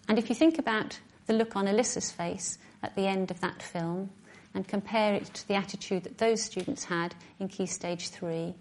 And 0.09 0.19
if 0.19 0.29
you 0.29 0.35
think 0.35 0.59
about 0.59 0.99
the 1.27 1.33
look 1.33 1.55
on 1.55 1.67
Alyssa's 1.67 2.11
face 2.11 2.59
at 2.83 2.97
the 2.97 3.07
end 3.07 3.31
of 3.31 3.39
that 3.41 3.63
film 3.63 4.11
and 4.53 4.67
compare 4.67 5.15
it 5.15 5.27
to 5.35 5.47
the 5.47 5.55
attitude 5.55 6.03
that 6.03 6.19
those 6.19 6.43
students 6.43 6.83
had 6.83 7.15
in 7.39 7.47
Key 7.47 7.67
Stage 7.67 8.09
3, 8.09 8.53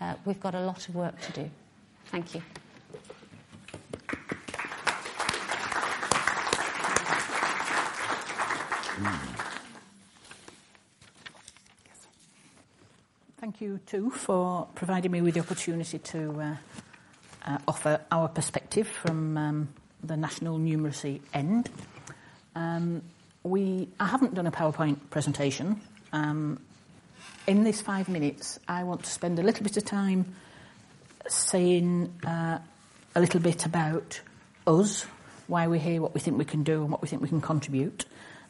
uh, 0.00 0.14
we've 0.24 0.40
got 0.40 0.54
a 0.54 0.60
lot 0.60 0.88
of 0.88 0.94
work 0.94 1.20
to 1.20 1.32
do. 1.32 1.50
Thank 2.06 2.34
you. 2.34 2.42
Thank 13.38 13.60
you 13.60 13.80
too 13.86 14.10
for 14.10 14.66
providing 14.74 15.12
me 15.12 15.20
with 15.20 15.34
the 15.34 15.40
opportunity 15.40 15.98
to 15.98 16.40
uh, 16.40 16.56
uh, 17.46 17.58
offer 17.68 18.00
our 18.10 18.28
perspective 18.28 18.88
from 18.88 19.36
um, 19.36 19.68
the 20.02 20.16
national 20.16 20.58
numeracy 20.58 21.20
end. 21.32 21.70
Um, 22.54 23.02
we, 23.44 23.88
I 24.00 24.06
haven't 24.06 24.34
done 24.34 24.46
a 24.46 24.50
PowerPoint 24.50 24.98
presentation. 25.10 25.80
Um, 26.12 26.60
in 27.46 27.64
this 27.64 27.80
five 27.80 28.08
minutes, 28.08 28.58
I 28.68 28.84
want 28.84 29.04
to 29.04 29.10
spend 29.10 29.38
a 29.38 29.42
little 29.42 29.62
bit 29.62 29.76
of 29.76 29.84
time 29.84 30.34
saying 31.28 32.12
uh, 32.26 32.58
a 33.14 33.20
little 33.20 33.40
bit 33.40 33.66
about 33.66 34.20
us, 34.66 35.06
why 35.46 35.66
we're 35.66 35.80
here, 35.80 36.02
what 36.02 36.14
we 36.14 36.20
think 36.20 36.38
we 36.38 36.44
can 36.44 36.62
do, 36.64 36.82
and 36.82 36.90
what 36.90 37.02
we 37.02 37.08
think 37.08 37.22
we 37.22 37.28
can 37.28 37.40
contribute 37.40 38.04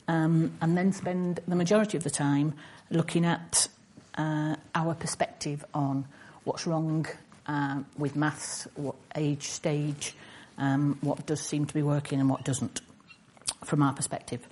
um, 0.09 0.53
and 0.61 0.77
then 0.77 0.93
spend 0.93 1.41
the 1.47 1.57
majority 1.57 1.97
of 1.97 2.05
the 2.05 2.11
time 2.11 2.55
looking 2.91 3.25
at 3.25 3.69
uh, 4.17 4.57
our 4.75 4.95
perspective 4.95 5.65
on 5.75 6.07
what's 6.45 6.67
wrong 6.67 7.07
uh, 7.47 7.81
with 7.99 8.17
maths, 8.17 8.67
what 8.75 8.97
age, 9.15 9.45
stage, 9.45 10.15
um, 10.59 10.97
what 11.01 11.27
does 11.27 11.41
seem 11.41 11.67
to 11.67 11.75
be 11.75 11.83
working 11.83 12.21
and 12.21 12.29
what 12.29 12.45
doesn't, 12.45 12.81
from 13.65 13.83
our 13.83 13.93
perspective. 13.93 14.47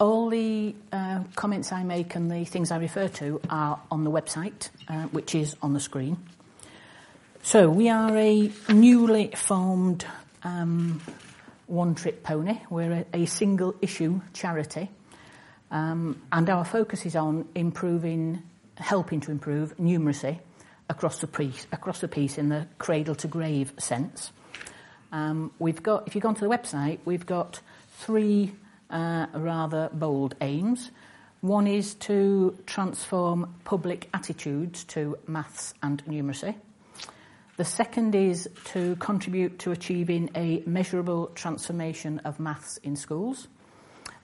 All 0.00 0.30
the 0.30 0.76
uh, 0.92 1.24
comments 1.34 1.72
I 1.72 1.82
make 1.82 2.14
and 2.14 2.30
the 2.30 2.44
things 2.44 2.70
I 2.70 2.76
refer 2.76 3.08
to 3.08 3.40
are 3.50 3.80
on 3.90 4.04
the 4.04 4.12
website, 4.12 4.68
uh, 4.86 5.06
which 5.06 5.34
is 5.34 5.56
on 5.60 5.72
the 5.72 5.80
screen. 5.80 6.16
So 7.42 7.68
we 7.68 7.88
are 7.88 8.16
a 8.16 8.52
newly 8.68 9.32
formed 9.34 10.06
um, 10.44 11.00
one 11.66 11.96
Trick 11.96 12.22
Pony. 12.22 12.60
We're 12.70 13.04
a, 13.12 13.22
a 13.22 13.26
single 13.26 13.74
issue 13.82 14.20
charity, 14.34 14.88
um, 15.72 16.22
and 16.30 16.48
our 16.48 16.64
focus 16.64 17.04
is 17.04 17.16
on 17.16 17.48
improving, 17.56 18.44
helping 18.76 19.20
to 19.22 19.32
improve 19.32 19.76
numeracy 19.78 20.38
across 20.88 21.20
the 21.20 21.26
piece, 21.26 21.66
across 21.72 22.00
the 22.00 22.08
piece 22.08 22.38
in 22.38 22.50
the 22.50 22.68
cradle 22.78 23.16
to 23.16 23.26
grave 23.26 23.72
sense. 23.78 24.30
Um, 25.10 25.50
we've 25.58 25.82
got, 25.82 26.06
if 26.06 26.14
you 26.14 26.20
go 26.20 26.28
onto 26.28 26.48
the 26.48 26.56
website, 26.56 27.00
we've 27.04 27.26
got 27.26 27.60
three 27.98 28.52
uh, 28.90 29.26
rather 29.34 29.90
bold 29.92 30.34
aims. 30.40 30.90
One 31.40 31.66
is 31.66 31.94
to 31.94 32.58
transform 32.66 33.54
public 33.64 34.08
attitudes 34.12 34.84
to 34.84 35.18
maths 35.26 35.72
and 35.82 36.04
numeracy. 36.06 36.56
The 37.56 37.64
second 37.64 38.14
is 38.14 38.48
to 38.66 38.96
contribute 38.96 39.58
to 39.60 39.72
achieving 39.72 40.30
a 40.34 40.62
measurable 40.66 41.28
transformation 41.34 42.20
of 42.24 42.38
maths 42.38 42.76
in 42.78 42.96
schools. 42.96 43.48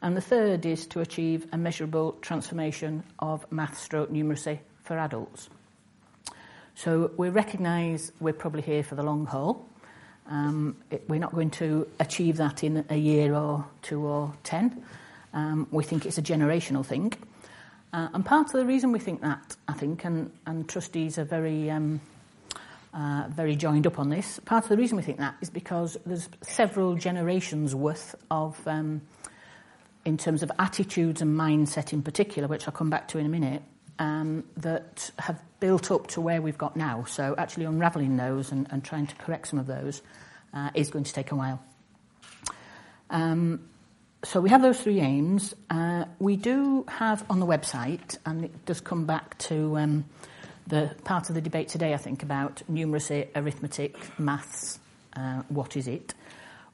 And 0.02 0.16
the 0.16 0.20
third 0.20 0.66
is 0.66 0.86
to 0.88 1.00
achieve 1.00 1.46
a 1.52 1.58
measurable 1.58 2.12
transformation 2.20 3.04
of 3.18 3.50
maths 3.50 3.80
stroke 3.80 4.10
numeracy 4.10 4.58
for 4.82 4.98
adults. 4.98 5.48
So 6.74 7.12
we 7.16 7.28
recognise 7.28 8.12
we're 8.20 8.34
probably 8.34 8.62
here 8.62 8.82
for 8.82 8.96
the 8.96 9.02
long 9.02 9.26
haul. 9.26 9.68
Um, 10.26 10.76
it, 10.90 11.04
we're 11.08 11.20
not 11.20 11.32
going 11.34 11.50
to 11.50 11.86
achieve 12.00 12.38
that 12.38 12.64
in 12.64 12.84
a 12.88 12.96
year 12.96 13.34
or 13.34 13.66
two 13.82 14.04
or 14.04 14.34
ten. 14.42 14.82
Um, 15.32 15.66
we 15.70 15.84
think 15.84 16.06
it's 16.06 16.18
a 16.18 16.22
generational 16.22 16.84
thing. 16.84 17.12
Uh, 17.92 18.08
and 18.14 18.24
part 18.24 18.46
of 18.46 18.52
the 18.52 18.66
reason 18.66 18.90
we 18.90 18.98
think 18.98 19.20
that, 19.20 19.56
I 19.68 19.72
think, 19.74 20.04
and, 20.04 20.30
and 20.46 20.68
trustees 20.68 21.18
are 21.18 21.24
very 21.24 21.70
um, 21.70 22.00
uh, 22.94 23.24
very 23.28 23.56
joined 23.56 23.86
up 23.86 23.98
on 23.98 24.08
this. 24.08 24.40
Part 24.44 24.64
of 24.64 24.68
the 24.68 24.76
reason 24.76 24.96
we 24.96 25.02
think 25.02 25.18
that 25.18 25.34
is 25.40 25.50
because 25.50 25.96
there's 26.06 26.28
several 26.42 26.94
generations 26.94 27.74
worth 27.74 28.14
of, 28.30 28.60
um, 28.66 29.02
in 30.04 30.16
terms 30.16 30.42
of 30.42 30.52
attitudes 30.58 31.20
and 31.20 31.36
mindset 31.36 31.92
in 31.92 32.02
particular, 32.02 32.46
which 32.48 32.68
I'll 32.68 32.74
come 32.74 32.90
back 32.90 33.08
to 33.08 33.18
in 33.18 33.26
a 33.26 33.28
minute, 33.28 33.62
um, 33.98 34.44
that 34.56 35.10
have 35.18 35.40
built 35.60 35.90
up 35.90 36.06
to 36.08 36.20
where 36.20 36.42
we've 36.42 36.58
got 36.58 36.76
now. 36.76 37.04
So 37.04 37.34
actually 37.38 37.66
unravelling 37.66 38.16
those 38.16 38.52
and, 38.52 38.66
and 38.70 38.84
trying 38.84 39.06
to 39.06 39.14
correct 39.16 39.48
some 39.48 39.58
of 39.58 39.66
those 39.66 40.02
uh, 40.52 40.70
is 40.74 40.90
going 40.90 41.04
to 41.04 41.12
take 41.12 41.32
a 41.32 41.34
while. 41.34 41.62
Um, 43.10 43.68
so 44.24 44.40
we 44.40 44.50
have 44.50 44.62
those 44.62 44.80
three 44.80 45.00
aims. 45.00 45.54
Uh, 45.68 46.06
we 46.18 46.36
do 46.36 46.84
have 46.88 47.24
on 47.28 47.40
the 47.40 47.46
website, 47.46 48.16
and 48.24 48.44
it 48.44 48.64
does 48.64 48.80
come 48.80 49.04
back 49.04 49.36
to 49.38 49.76
um, 49.76 50.04
the 50.66 50.94
part 51.04 51.28
of 51.28 51.34
the 51.34 51.40
debate 51.40 51.68
today, 51.68 51.92
I 51.92 51.98
think, 51.98 52.22
about 52.22 52.62
numeracy, 52.70 53.28
arithmetic, 53.34 53.96
maths, 54.18 54.78
uh, 55.14 55.42
what 55.48 55.76
is 55.76 55.86
it? 55.88 56.14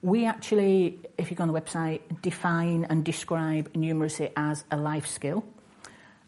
We 0.03 0.27
actually, 0.27 1.01
if 1.19 1.31
you 1.31 1.37
go 1.37 1.43
on 1.43 1.53
the 1.53 1.61
website, 1.61 2.01
define 2.23 2.87
and 2.89 3.05
describe 3.05 3.73
numeracy 3.73 4.31
as 4.37 4.65
a 4.71 4.77
life 4.77 5.07
skill, 5.07 5.45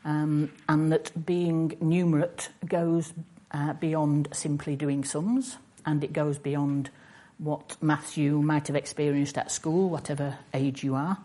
um, 0.04 0.50
and 0.68 0.92
that 0.92 1.26
being 1.26 1.70
numerate 1.80 2.48
goes 2.66 3.12
uh, 3.52 3.74
beyond 3.74 4.28
simply 4.32 4.76
doing 4.76 5.04
sums, 5.04 5.56
and 5.86 6.02
it 6.02 6.12
goes 6.12 6.38
beyond 6.38 6.90
what 7.38 7.76
maths 7.82 8.16
you 8.16 8.40
might 8.42 8.66
have 8.68 8.76
experienced 8.76 9.36
at 9.36 9.50
school, 9.50 9.90
whatever 9.90 10.38
age 10.54 10.84
you 10.84 10.94
are. 10.94 11.18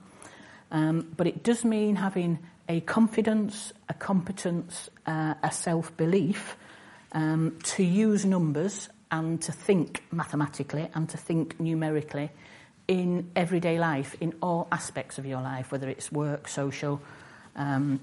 Um, 0.72 1.14
but 1.16 1.28
it 1.28 1.44
does 1.44 1.64
mean 1.64 1.96
having 1.96 2.40
a 2.68 2.82
confidence, 2.82 3.72
a 3.88 3.94
competence, 3.94 4.90
uh, 5.06 5.36
a 5.42 5.52
self 5.52 5.96
belief 5.96 6.58
um, 7.14 7.58
to 7.64 7.84
use 7.84 8.26
numbers 8.26 8.90
and 9.10 9.42
to 9.42 9.52
think 9.52 10.04
mathematically 10.12 10.90
and 10.94 11.08
to 11.10 11.18
think 11.18 11.60
numerically 11.60 12.30
in 12.88 13.30
everyday 13.36 13.80
life, 13.80 14.16
in 14.20 14.34
all 14.42 14.68
aspects 14.72 15.18
of 15.18 15.26
your 15.26 15.42
life, 15.42 15.72
whether 15.72 15.90
it's 15.90 16.12
work, 16.12 16.48
social, 16.48 17.02
um, 17.56 18.00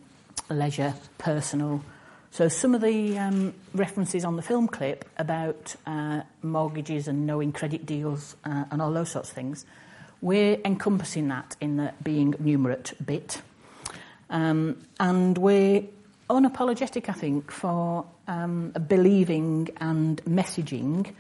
leisure, 0.48 0.94
personal. 1.18 1.82
So, 2.30 2.48
some 2.48 2.74
of 2.74 2.80
the 2.80 3.18
um, 3.18 3.54
references 3.74 4.24
on 4.24 4.36
the 4.36 4.42
film 4.42 4.66
clip 4.66 5.08
about 5.18 5.76
uh, 5.86 6.22
mortgages 6.42 7.06
and 7.06 7.26
knowing 7.26 7.52
credit 7.52 7.86
deals 7.86 8.36
uh, 8.44 8.64
and 8.70 8.82
all 8.82 8.92
those 8.92 9.10
sorts 9.10 9.28
of 9.28 9.34
things, 9.34 9.64
we're 10.20 10.58
encompassing 10.64 11.28
that 11.28 11.56
in 11.60 11.76
the 11.76 11.92
being 12.02 12.32
numerate 12.34 12.94
bit. 13.04 13.40
Um, 14.30 14.84
and 14.98 15.38
we're 15.38 15.84
unapologetic, 16.28 17.08
I 17.08 17.12
think, 17.12 17.50
for 17.50 18.06
um, 18.26 18.70
believing 18.88 19.68
and 19.76 20.22
messaging 20.24 21.12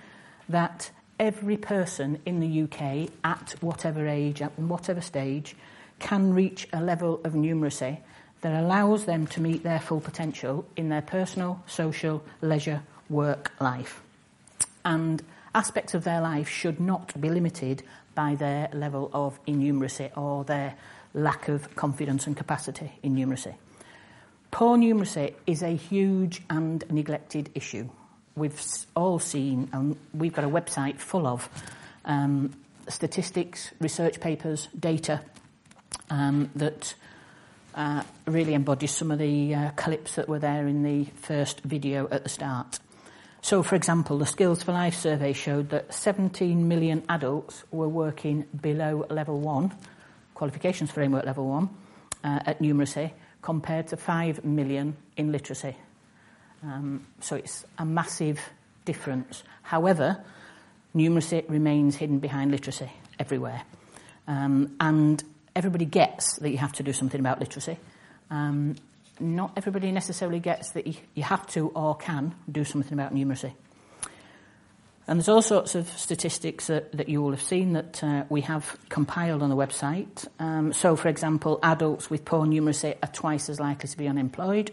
that 0.48 0.90
every 1.20 1.56
person 1.56 2.18
in 2.26 2.40
the 2.40 2.62
UK, 2.62 3.10
at 3.22 3.54
whatever 3.60 4.08
age, 4.08 4.42
at 4.42 4.58
whatever 4.58 5.00
stage, 5.00 5.54
can 5.98 6.34
reach 6.34 6.66
a 6.72 6.80
level 6.80 7.20
of 7.24 7.34
numeracy 7.34 7.98
that 8.44 8.62
allows 8.62 9.06
them 9.06 9.26
to 9.26 9.40
meet 9.40 9.62
their 9.62 9.80
full 9.80 10.02
potential 10.02 10.66
in 10.76 10.90
their 10.90 11.00
personal, 11.00 11.58
social, 11.66 12.22
leisure, 12.42 12.82
work 13.08 13.50
life. 13.58 14.02
And 14.84 15.22
aspects 15.54 15.94
of 15.94 16.04
their 16.04 16.20
life 16.20 16.46
should 16.46 16.78
not 16.78 17.18
be 17.18 17.30
limited 17.30 17.82
by 18.14 18.34
their 18.34 18.68
level 18.74 19.08
of 19.14 19.42
innumeracy 19.46 20.14
or 20.14 20.44
their 20.44 20.74
lack 21.14 21.48
of 21.48 21.74
confidence 21.74 22.26
and 22.26 22.36
capacity 22.36 22.92
in 23.02 23.16
numeracy. 23.16 23.54
Poor 24.50 24.76
numeracy 24.76 25.32
is 25.46 25.62
a 25.62 25.74
huge 25.74 26.42
and 26.50 26.84
neglected 26.90 27.48
issue. 27.54 27.88
We've 28.36 28.60
all 28.94 29.18
seen, 29.20 29.70
and 29.72 29.96
we've 30.12 30.34
got 30.34 30.44
a 30.44 30.50
website 30.50 30.98
full 30.98 31.26
of 31.26 31.48
um, 32.04 32.52
statistics, 32.88 33.70
research 33.80 34.20
papers, 34.20 34.68
data 34.78 35.22
um, 36.10 36.50
that 36.56 36.94
uh, 37.74 38.02
really 38.26 38.54
embodies 38.54 38.92
some 38.92 39.10
of 39.10 39.18
the 39.18 39.54
uh, 39.54 39.70
clips 39.72 40.14
that 40.14 40.28
were 40.28 40.38
there 40.38 40.66
in 40.66 40.82
the 40.82 41.04
first 41.16 41.60
video 41.60 42.08
at 42.10 42.22
the 42.22 42.28
start. 42.28 42.78
So, 43.42 43.62
for 43.62 43.74
example, 43.74 44.18
the 44.18 44.26
Skills 44.26 44.62
for 44.62 44.72
Life 44.72 44.94
survey 44.94 45.32
showed 45.32 45.68
that 45.70 45.92
17 45.92 46.66
million 46.66 47.02
adults 47.08 47.64
were 47.70 47.88
working 47.88 48.46
below 48.58 49.06
level 49.10 49.38
one, 49.40 49.74
qualifications 50.34 50.90
framework 50.90 51.26
level 51.26 51.46
one, 51.46 51.68
uh, 52.22 52.40
at 52.46 52.60
numeracy, 52.60 53.10
compared 53.42 53.88
to 53.88 53.98
5 53.98 54.44
million 54.44 54.96
in 55.16 55.30
literacy. 55.30 55.76
Um, 56.62 57.06
so 57.20 57.36
it's 57.36 57.66
a 57.76 57.84
massive 57.84 58.40
difference. 58.86 59.42
However, 59.62 60.24
numeracy 60.94 61.44
remains 61.48 61.96
hidden 61.96 62.20
behind 62.20 62.50
literacy 62.50 62.90
everywhere. 63.18 63.62
Um, 64.26 64.74
and 64.80 65.22
everybody 65.56 65.84
gets 65.84 66.38
that 66.38 66.50
you 66.50 66.58
have 66.58 66.72
to 66.74 66.82
do 66.82 66.92
something 66.92 67.20
about 67.20 67.40
literacy. 67.40 67.78
Um, 68.30 68.76
not 69.20 69.52
everybody 69.56 69.92
necessarily 69.92 70.40
gets 70.40 70.70
that 70.70 70.86
you, 70.86 71.22
have 71.22 71.46
to 71.48 71.68
or 71.68 71.94
can 71.94 72.34
do 72.50 72.64
something 72.64 72.92
about 72.92 73.14
numeracy. 73.14 73.52
And 75.06 75.18
there's 75.18 75.28
all 75.28 75.42
sorts 75.42 75.74
of 75.74 75.86
statistics 75.88 76.68
that, 76.68 76.90
that 76.92 77.08
you 77.08 77.20
will 77.20 77.30
have 77.30 77.42
seen 77.42 77.74
that 77.74 78.02
uh, 78.02 78.24
we 78.30 78.40
have 78.40 78.78
compiled 78.88 79.42
on 79.42 79.50
the 79.50 79.56
website. 79.56 80.26
Um, 80.38 80.72
so, 80.72 80.96
for 80.96 81.08
example, 81.08 81.60
adults 81.62 82.08
with 82.08 82.24
poor 82.24 82.46
numeracy 82.46 82.96
are 83.02 83.08
twice 83.12 83.50
as 83.50 83.60
likely 83.60 83.88
to 83.88 83.96
be 83.98 84.08
unemployed. 84.08 84.72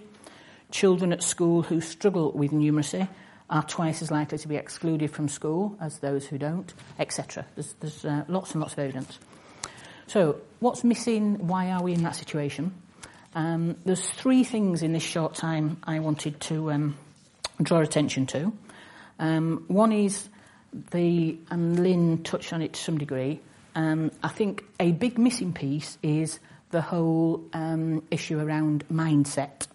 Children 0.72 1.12
at 1.12 1.22
school 1.22 1.64
who 1.64 1.82
struggle 1.82 2.32
with 2.32 2.52
numeracy 2.52 3.10
are 3.50 3.64
twice 3.64 4.02
as 4.02 4.10
likely 4.10 4.38
to 4.38 4.48
be 4.48 4.56
excluded 4.56 5.12
from 5.12 5.28
school 5.28 5.76
as 5.82 6.00
those 6.00 6.26
who 6.26 6.38
don't, 6.38 6.74
etc. 6.98 7.46
There's, 7.56 7.74
there's 7.82 8.06
uh, 8.06 8.24
lots 8.30 8.54
and 8.54 8.62
lots 8.62 8.74
of 8.74 8.80
evidence. 8.80 9.20
So, 10.12 10.42
what's 10.60 10.84
missing? 10.84 11.48
Why 11.48 11.72
are 11.72 11.82
we 11.82 11.94
in 11.94 12.04
that 12.04 12.18
situation? 12.18 12.74
Um, 13.34 13.78
there's 13.86 14.06
three 14.06 14.44
things 14.44 14.84
in 14.84 14.92
this 14.92 15.04
short 15.04 15.36
time 15.36 15.78
I 15.86 16.00
wanted 16.00 16.42
to 16.42 16.70
um, 16.70 16.98
draw 17.64 17.80
attention 17.80 18.26
to. 18.26 18.52
Um, 19.20 19.64
one 19.70 19.94
is 19.94 20.28
the, 20.92 21.38
and 21.50 21.82
Lynn 21.82 22.24
touched 22.24 22.52
on 22.52 22.62
it 22.62 22.74
to 22.74 22.80
some 22.82 22.98
degree, 22.98 23.40
um, 23.74 24.12
I 24.22 24.28
think 24.28 24.66
a 24.82 24.92
big 24.92 25.18
missing 25.18 25.54
piece 25.54 25.98
is 26.04 26.40
the 26.72 26.82
whole 26.82 27.46
um, 27.54 28.04
issue 28.12 28.38
around 28.38 28.84
mindset. 28.90 29.68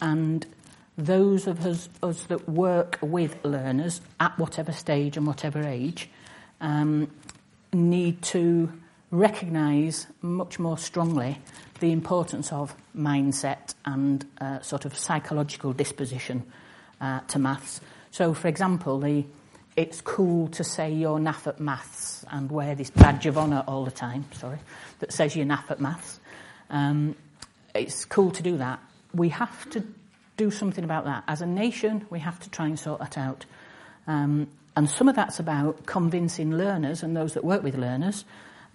And 0.00 0.46
those 0.96 1.46
of 1.46 1.66
us, 1.66 1.90
us, 2.02 2.22
that 2.28 2.48
work 2.48 2.98
with 3.02 3.44
learners 3.44 4.00
at 4.20 4.38
whatever 4.38 4.72
stage 4.72 5.18
and 5.18 5.26
whatever 5.26 5.60
age 5.68 6.08
um, 6.62 7.10
need 7.74 8.22
to 8.22 8.72
recognise 9.10 10.06
much 10.22 10.58
more 10.58 10.78
strongly 10.78 11.38
the 11.80 11.92
importance 11.92 12.52
of 12.52 12.74
mindset 12.96 13.74
and 13.84 14.24
uh, 14.40 14.60
sort 14.60 14.84
of 14.84 14.96
psychological 14.96 15.72
disposition 15.72 16.42
uh, 17.00 17.20
to 17.28 17.38
maths. 17.38 17.80
So, 18.10 18.32
for 18.34 18.48
example, 18.48 18.98
the, 18.98 19.24
it's 19.76 20.00
cool 20.00 20.48
to 20.48 20.64
say 20.64 20.92
you're 20.92 21.18
naff 21.18 21.46
at 21.46 21.60
maths 21.60 22.24
and 22.30 22.50
wear 22.50 22.74
this 22.74 22.90
badge 22.90 23.26
of 23.26 23.36
honour 23.36 23.62
all 23.66 23.84
the 23.84 23.90
time, 23.90 24.24
sorry, 24.32 24.58
that 25.00 25.12
says 25.12 25.36
you're 25.36 25.46
naff 25.46 25.70
at 25.70 25.80
maths. 25.80 26.18
Um, 26.70 27.14
it's 27.74 28.04
cool 28.06 28.30
to 28.32 28.42
do 28.42 28.56
that. 28.56 28.80
We 29.12 29.28
have 29.30 29.68
to 29.70 29.84
do 30.36 30.50
something 30.50 30.84
about 30.84 31.04
that. 31.04 31.24
As 31.28 31.42
a 31.42 31.46
nation, 31.46 32.06
we 32.10 32.20
have 32.20 32.40
to 32.40 32.50
try 32.50 32.66
and 32.66 32.78
sort 32.78 33.00
that 33.00 33.18
out. 33.18 33.44
Um, 34.06 34.48
and 34.76 34.88
some 34.88 35.08
of 35.08 35.16
that's 35.16 35.40
about 35.40 35.86
convincing 35.86 36.56
learners 36.56 37.02
and 37.02 37.16
those 37.16 37.34
that 37.34 37.44
work 37.44 37.62
with 37.62 37.76
learners 37.76 38.24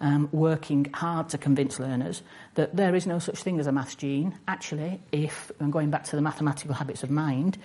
um, 0.02 0.28
working 0.32 0.90
hard 0.92 1.28
to 1.30 1.38
convince 1.38 1.78
learners 1.78 2.22
that 2.56 2.76
there 2.76 2.94
is 2.94 3.06
no 3.06 3.18
such 3.18 3.42
thing 3.42 3.58
as 3.60 3.66
a 3.66 3.72
maths 3.72 3.94
gene. 3.94 4.36
Actually, 4.48 5.00
if, 5.12 5.50
and 5.60 5.72
going 5.72 5.90
back 5.90 6.04
to 6.04 6.16
the 6.16 6.22
mathematical 6.22 6.74
habits 6.74 7.02
of 7.02 7.10
mind, 7.10 7.56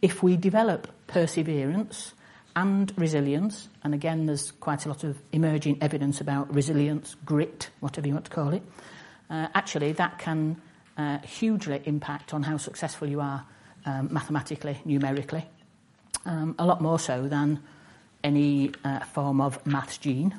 if 0.00 0.22
we 0.22 0.36
develop 0.36 0.88
perseverance 1.08 2.14
and 2.54 2.92
resilience, 2.96 3.68
and 3.82 3.92
again, 3.92 4.26
there's 4.26 4.52
quite 4.52 4.86
a 4.86 4.88
lot 4.88 5.04
of 5.04 5.18
emerging 5.32 5.78
evidence 5.82 6.20
about 6.20 6.52
resilience, 6.54 7.16
grit, 7.24 7.70
whatever 7.80 8.06
you 8.06 8.14
want 8.14 8.24
to 8.24 8.30
call 8.30 8.54
it, 8.54 8.62
uh, 9.28 9.48
actually, 9.54 9.92
that 9.92 10.18
can 10.18 10.60
uh, 10.96 11.18
hugely 11.18 11.82
impact 11.84 12.32
on 12.32 12.42
how 12.42 12.56
successful 12.56 13.08
you 13.08 13.20
are 13.20 13.44
um, 13.84 14.08
mathematically, 14.12 14.80
numerically, 14.84 15.44
um, 16.24 16.54
a 16.58 16.64
lot 16.64 16.80
more 16.80 16.98
so 16.98 17.26
than 17.26 17.60
any 18.22 18.70
uh, 18.84 19.00
form 19.00 19.40
of 19.40 19.64
maths 19.66 19.98
gene. 19.98 20.38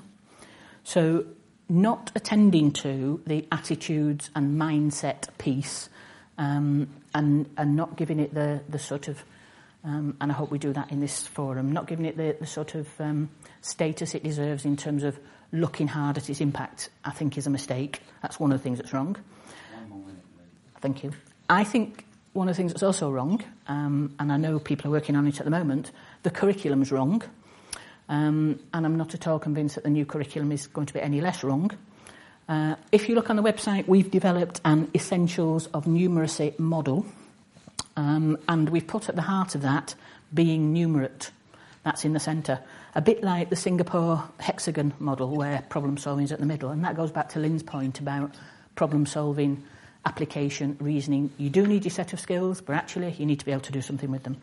So 0.84 1.26
not 1.72 2.12
attending 2.16 2.70
to 2.70 3.22
the 3.26 3.48
attitudes 3.50 4.30
and 4.36 4.60
mindset 4.60 5.30
piece 5.38 5.88
um, 6.38 6.90
and, 7.16 7.50
and 7.58 7.76
not 7.78 7.96
giving 7.96 8.20
it 8.20 8.34
the, 8.34 8.62
the 8.68 8.78
sort 8.78 9.08
of, 9.08 9.24
um, 9.86 10.18
and 10.20 10.32
I 10.32 10.36
hope 10.36 10.52
we 10.52 10.60
do 10.60 10.74
that 10.74 10.92
in 10.92 11.00
this 11.00 11.26
forum, 11.26 11.72
not 11.72 11.88
giving 11.88 12.06
it 12.06 12.18
the, 12.18 12.36
the 12.38 12.46
sort 12.46 12.76
of 12.76 12.90
um, 13.00 13.30
status 13.62 14.14
it 14.16 14.24
deserves 14.24 14.66
in 14.66 14.76
terms 14.76 15.04
of 15.04 15.18
looking 15.54 15.88
hard 15.88 16.18
at 16.18 16.30
its 16.30 16.42
impact, 16.42 16.90
I 17.06 17.12
think 17.12 17.38
is 17.38 17.48
a 17.48 17.50
mistake. 17.50 18.02
That's 18.22 18.38
one 18.38 18.52
of 18.52 18.60
the 18.60 18.64
things 18.64 18.78
that's 18.78 18.92
wrong. 18.92 19.16
Thank 20.82 21.04
you. 21.04 21.12
I 21.50 21.64
think 21.64 22.06
one 22.34 22.50
of 22.50 22.56
the 22.56 22.58
things 22.58 22.74
that's 22.74 22.84
also 22.84 23.10
wrong, 23.10 23.44
um, 23.68 24.14
and 24.20 24.32
I 24.32 24.38
know 24.38 24.60
people 24.60 24.88
are 24.88 24.92
working 24.92 25.16
on 25.16 25.26
it 25.26 25.40
at 25.40 25.46
the 25.46 25.52
moment, 25.52 25.92
the 26.24 26.32
curriculum's 26.32 26.92
wrong. 26.92 27.22
Um, 28.12 28.60
and 28.74 28.86
I'm 28.86 28.98
not 28.98 29.14
at 29.14 29.26
all 29.26 29.40
convinced 29.40 29.76
that 29.76 29.86
the 29.86 29.90
new 29.90 30.06
curriculum 30.06 30.52
is 30.52 30.68
going 30.68 30.86
to 30.86 30.94
be 30.94 31.00
any 31.00 31.22
less 31.22 31.46
wrong. 31.46 31.72
Uh, 32.50 32.76
if 32.92 33.08
you 33.08 33.16
look 33.16 33.30
on 33.30 33.38
the 33.38 33.42
website, 33.42 33.88
we've 33.88 34.12
developed 34.12 34.60
an 34.66 34.92
essentials 34.94 35.68
of 35.68 35.86
numeracy 35.86 36.60
model, 36.60 37.06
um, 37.96 38.38
and 38.50 38.70
we've 38.70 38.86
put 38.86 39.08
at 39.08 39.16
the 39.16 39.22
heart 39.22 39.56
of 39.56 39.62
that 39.62 39.96
being 40.34 40.74
numerate. 40.76 41.30
That's 41.84 42.04
in 42.04 42.12
the 42.12 42.20
centre. 42.20 42.60
A 42.96 43.02
bit 43.02 43.24
like 43.24 43.50
the 43.50 43.56
Singapore 43.56 44.30
hexagon 44.42 44.94
model, 45.00 45.34
where 45.34 45.64
problem 45.70 45.96
solving 45.96 46.26
is 46.26 46.34
at 46.34 46.40
the 46.40 46.46
middle. 46.46 46.70
And 46.70 46.84
that 46.84 46.98
goes 46.98 47.12
back 47.12 47.30
to 47.30 47.40
Lynn's 47.40 47.64
point 47.64 48.02
about 48.02 48.36
problem 48.76 49.06
solving, 49.06 49.64
application, 50.06 50.76
reasoning. 50.82 51.32
You 51.38 51.50
do 51.50 51.66
need 51.66 51.86
your 51.86 51.92
set 51.92 52.12
of 52.12 52.20
skills, 52.20 52.60
but 52.60 52.76
actually, 52.76 53.12
you 53.14 53.26
need 53.26 53.40
to 53.40 53.46
be 53.46 53.54
able 53.54 53.62
to 53.62 53.72
do 53.72 53.82
something 53.82 54.12
with 54.12 54.24
them. 54.24 54.36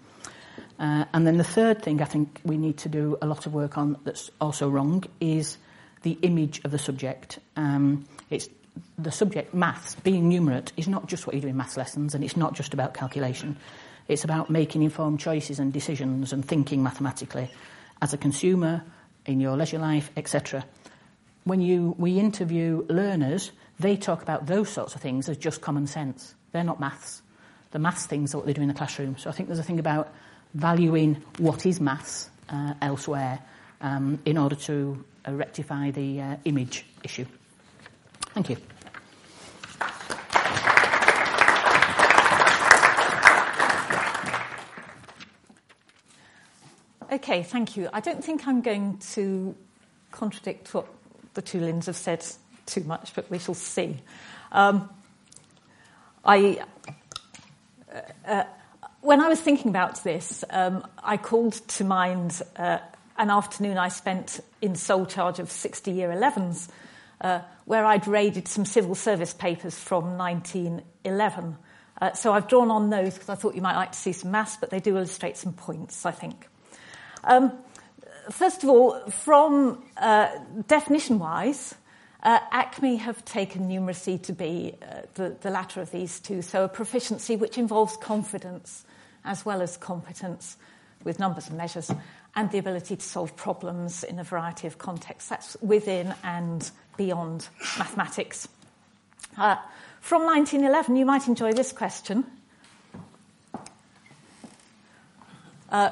Uh, 0.78 1.04
and 1.12 1.26
then 1.26 1.38
the 1.38 1.44
third 1.44 1.82
thing 1.82 2.00
I 2.00 2.04
think 2.04 2.40
we 2.44 2.56
need 2.56 2.78
to 2.78 2.88
do 2.88 3.18
a 3.20 3.26
lot 3.26 3.46
of 3.46 3.54
work 3.54 3.76
on 3.76 3.96
that's 4.04 4.30
also 4.40 4.68
wrong 4.68 5.04
is 5.20 5.58
the 6.02 6.18
image 6.22 6.60
of 6.64 6.70
the 6.70 6.78
subject. 6.78 7.40
Um, 7.56 8.06
it's 8.30 8.48
the 8.96 9.10
subject, 9.10 9.54
maths, 9.54 9.96
being 9.96 10.30
numerate, 10.30 10.70
is 10.76 10.86
not 10.86 11.08
just 11.08 11.26
what 11.26 11.34
you 11.34 11.42
do 11.42 11.48
in 11.48 11.56
maths 11.56 11.76
lessons 11.76 12.14
and 12.14 12.22
it's 12.22 12.36
not 12.36 12.54
just 12.54 12.74
about 12.74 12.94
calculation. 12.94 13.56
It's 14.06 14.24
about 14.24 14.50
making 14.50 14.82
informed 14.82 15.20
choices 15.20 15.58
and 15.58 15.72
decisions 15.72 16.32
and 16.32 16.44
thinking 16.44 16.82
mathematically 16.82 17.50
as 18.00 18.12
a 18.14 18.16
consumer, 18.16 18.84
in 19.28 19.40
your 19.40 19.56
leisure 19.56 19.78
life, 19.78 20.10
etc. 20.16 20.64
When 21.44 21.60
you, 21.60 21.94
we 21.98 22.18
interview 22.18 22.84
learners, 22.88 23.52
they 23.78 23.96
talk 23.96 24.22
about 24.22 24.46
those 24.46 24.70
sorts 24.70 24.94
of 24.94 25.02
things 25.02 25.28
as 25.28 25.36
just 25.36 25.60
common 25.60 25.86
sense. 25.86 26.34
They're 26.52 26.64
not 26.64 26.80
maths. 26.80 27.22
The 27.70 27.78
maths 27.78 28.06
things 28.06 28.34
are 28.34 28.38
what 28.38 28.46
they 28.46 28.54
do 28.54 28.62
in 28.62 28.68
the 28.68 28.74
classroom. 28.74 29.18
So 29.18 29.28
I 29.28 29.32
think 29.34 29.48
there's 29.48 29.58
a 29.58 29.64
thing 29.64 29.78
about 29.78 30.12
valuing 30.54 31.22
what 31.38 31.66
is 31.66 31.80
maths 31.80 32.30
uh, 32.48 32.74
elsewhere 32.80 33.38
um, 33.80 34.18
in 34.24 34.38
order 34.38 34.56
to 34.56 35.04
uh, 35.26 35.32
rectify 35.32 35.90
the 35.90 36.20
uh, 36.20 36.36
image 36.44 36.84
issue. 37.04 37.26
Thank 38.34 38.50
you. 38.50 38.56
Okay, 47.10 47.42
thank 47.42 47.76
you. 47.76 47.88
I 47.92 48.00
don't 48.00 48.22
think 48.22 48.46
I'm 48.46 48.60
going 48.60 48.98
to 49.12 49.56
contradict 50.10 50.74
what 50.74 50.86
the 51.34 51.42
two 51.42 51.58
Lynns 51.58 51.86
have 51.86 51.96
said 51.96 52.24
too 52.66 52.82
much, 52.82 53.14
but 53.14 53.30
we 53.30 53.38
shall 53.38 53.54
see. 53.54 53.96
Um, 54.52 54.88
I, 56.24 56.62
uh, 57.92 58.00
uh 58.26 58.44
when 59.00 59.20
I 59.20 59.28
was 59.28 59.40
thinking 59.40 59.68
about 59.68 60.02
this, 60.02 60.44
um, 60.50 60.86
I 61.02 61.16
called 61.16 61.52
to 61.52 61.84
mind 61.84 62.42
uh, 62.56 62.78
an 63.16 63.30
afternoon 63.30 63.78
I 63.78 63.88
spent 63.88 64.40
in 64.60 64.74
sole 64.74 65.06
charge 65.06 65.38
of 65.38 65.50
60 65.50 65.90
year 65.92 66.08
11s, 66.08 66.68
uh, 67.20 67.40
where 67.64 67.84
I'd 67.84 68.06
raided 68.08 68.48
some 68.48 68.64
civil 68.64 68.94
service 68.94 69.32
papers 69.32 69.78
from 69.78 70.16
1911. 70.18 71.56
Uh, 72.00 72.12
so 72.12 72.32
I've 72.32 72.48
drawn 72.48 72.70
on 72.70 72.90
those 72.90 73.14
because 73.14 73.28
I 73.28 73.34
thought 73.34 73.54
you 73.54 73.62
might 73.62 73.76
like 73.76 73.92
to 73.92 73.98
see 73.98 74.12
some 74.12 74.30
maths, 74.30 74.56
but 74.60 74.70
they 74.70 74.80
do 74.80 74.96
illustrate 74.96 75.36
some 75.36 75.52
points, 75.52 76.06
I 76.06 76.12
think. 76.12 76.48
Um, 77.24 77.52
first 78.30 78.62
of 78.62 78.68
all, 78.68 79.00
from 79.10 79.82
uh, 79.96 80.28
definition 80.66 81.18
wise, 81.18 81.74
Uh, 82.20 82.40
ACME 82.50 82.96
have 82.96 83.24
taken 83.24 83.68
numeracy 83.68 84.20
to 84.20 84.32
be 84.32 84.74
uh, 84.82 85.02
the, 85.14 85.36
the 85.40 85.50
latter 85.50 85.80
of 85.80 85.92
these 85.92 86.18
two, 86.18 86.42
so 86.42 86.64
a 86.64 86.68
proficiency 86.68 87.36
which 87.36 87.56
involves 87.56 87.96
confidence 87.96 88.84
as 89.24 89.44
well 89.44 89.62
as 89.62 89.76
competence 89.76 90.56
with 91.04 91.18
numbers 91.18 91.48
and 91.48 91.56
measures, 91.56 91.90
and 92.34 92.50
the 92.50 92.58
ability 92.58 92.96
to 92.96 93.04
solve 93.04 93.34
problems 93.36 94.04
in 94.04 94.18
a 94.18 94.24
variety 94.24 94.66
of 94.66 94.78
contexts. 94.78 95.28
That's 95.30 95.56
within 95.60 96.14
and 96.22 96.68
beyond 96.96 97.48
mathematics. 97.78 98.48
Uh, 99.36 99.56
from 100.00 100.24
1911, 100.24 100.96
you 100.96 101.06
might 101.06 101.28
enjoy 101.28 101.52
this 101.52 101.72
question. 101.72 102.24
Uh, 105.70 105.90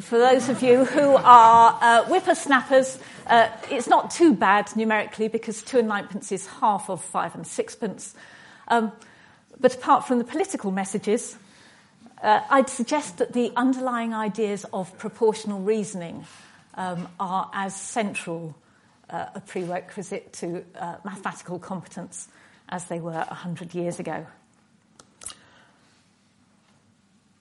for 0.00 0.18
those 0.18 0.48
of 0.48 0.62
you 0.62 0.84
who 0.84 1.16
are 1.16 1.78
uh, 1.80 2.04
whippersnappers, 2.04 2.98
uh, 3.26 3.48
it's 3.70 3.88
not 3.88 4.10
too 4.10 4.34
bad 4.34 4.74
numerically 4.76 5.28
because 5.28 5.62
two 5.62 5.78
and 5.78 5.88
ninepence 5.88 6.32
is 6.32 6.46
half 6.46 6.88
of 6.88 7.02
five 7.02 7.34
and 7.34 7.46
sixpence. 7.46 8.14
Um, 8.68 8.92
but 9.58 9.74
apart 9.74 10.06
from 10.06 10.18
the 10.18 10.24
political 10.24 10.70
messages, 10.70 11.36
uh, 12.22 12.40
I'd 12.50 12.68
suggest 12.68 13.18
that 13.18 13.32
the 13.32 13.52
underlying 13.56 14.14
ideas 14.14 14.66
of 14.72 14.96
proportional 14.98 15.60
reasoning 15.60 16.26
um, 16.74 17.08
are 17.18 17.50
as 17.52 17.74
central 17.74 18.54
uh, 19.08 19.26
a 19.34 19.40
prerequisite 19.40 20.32
to 20.34 20.64
uh, 20.78 20.96
mathematical 21.04 21.58
competence 21.58 22.28
as 22.68 22.84
they 22.86 23.00
were 23.00 23.12
100 23.12 23.74
years 23.74 23.98
ago. 23.98 24.26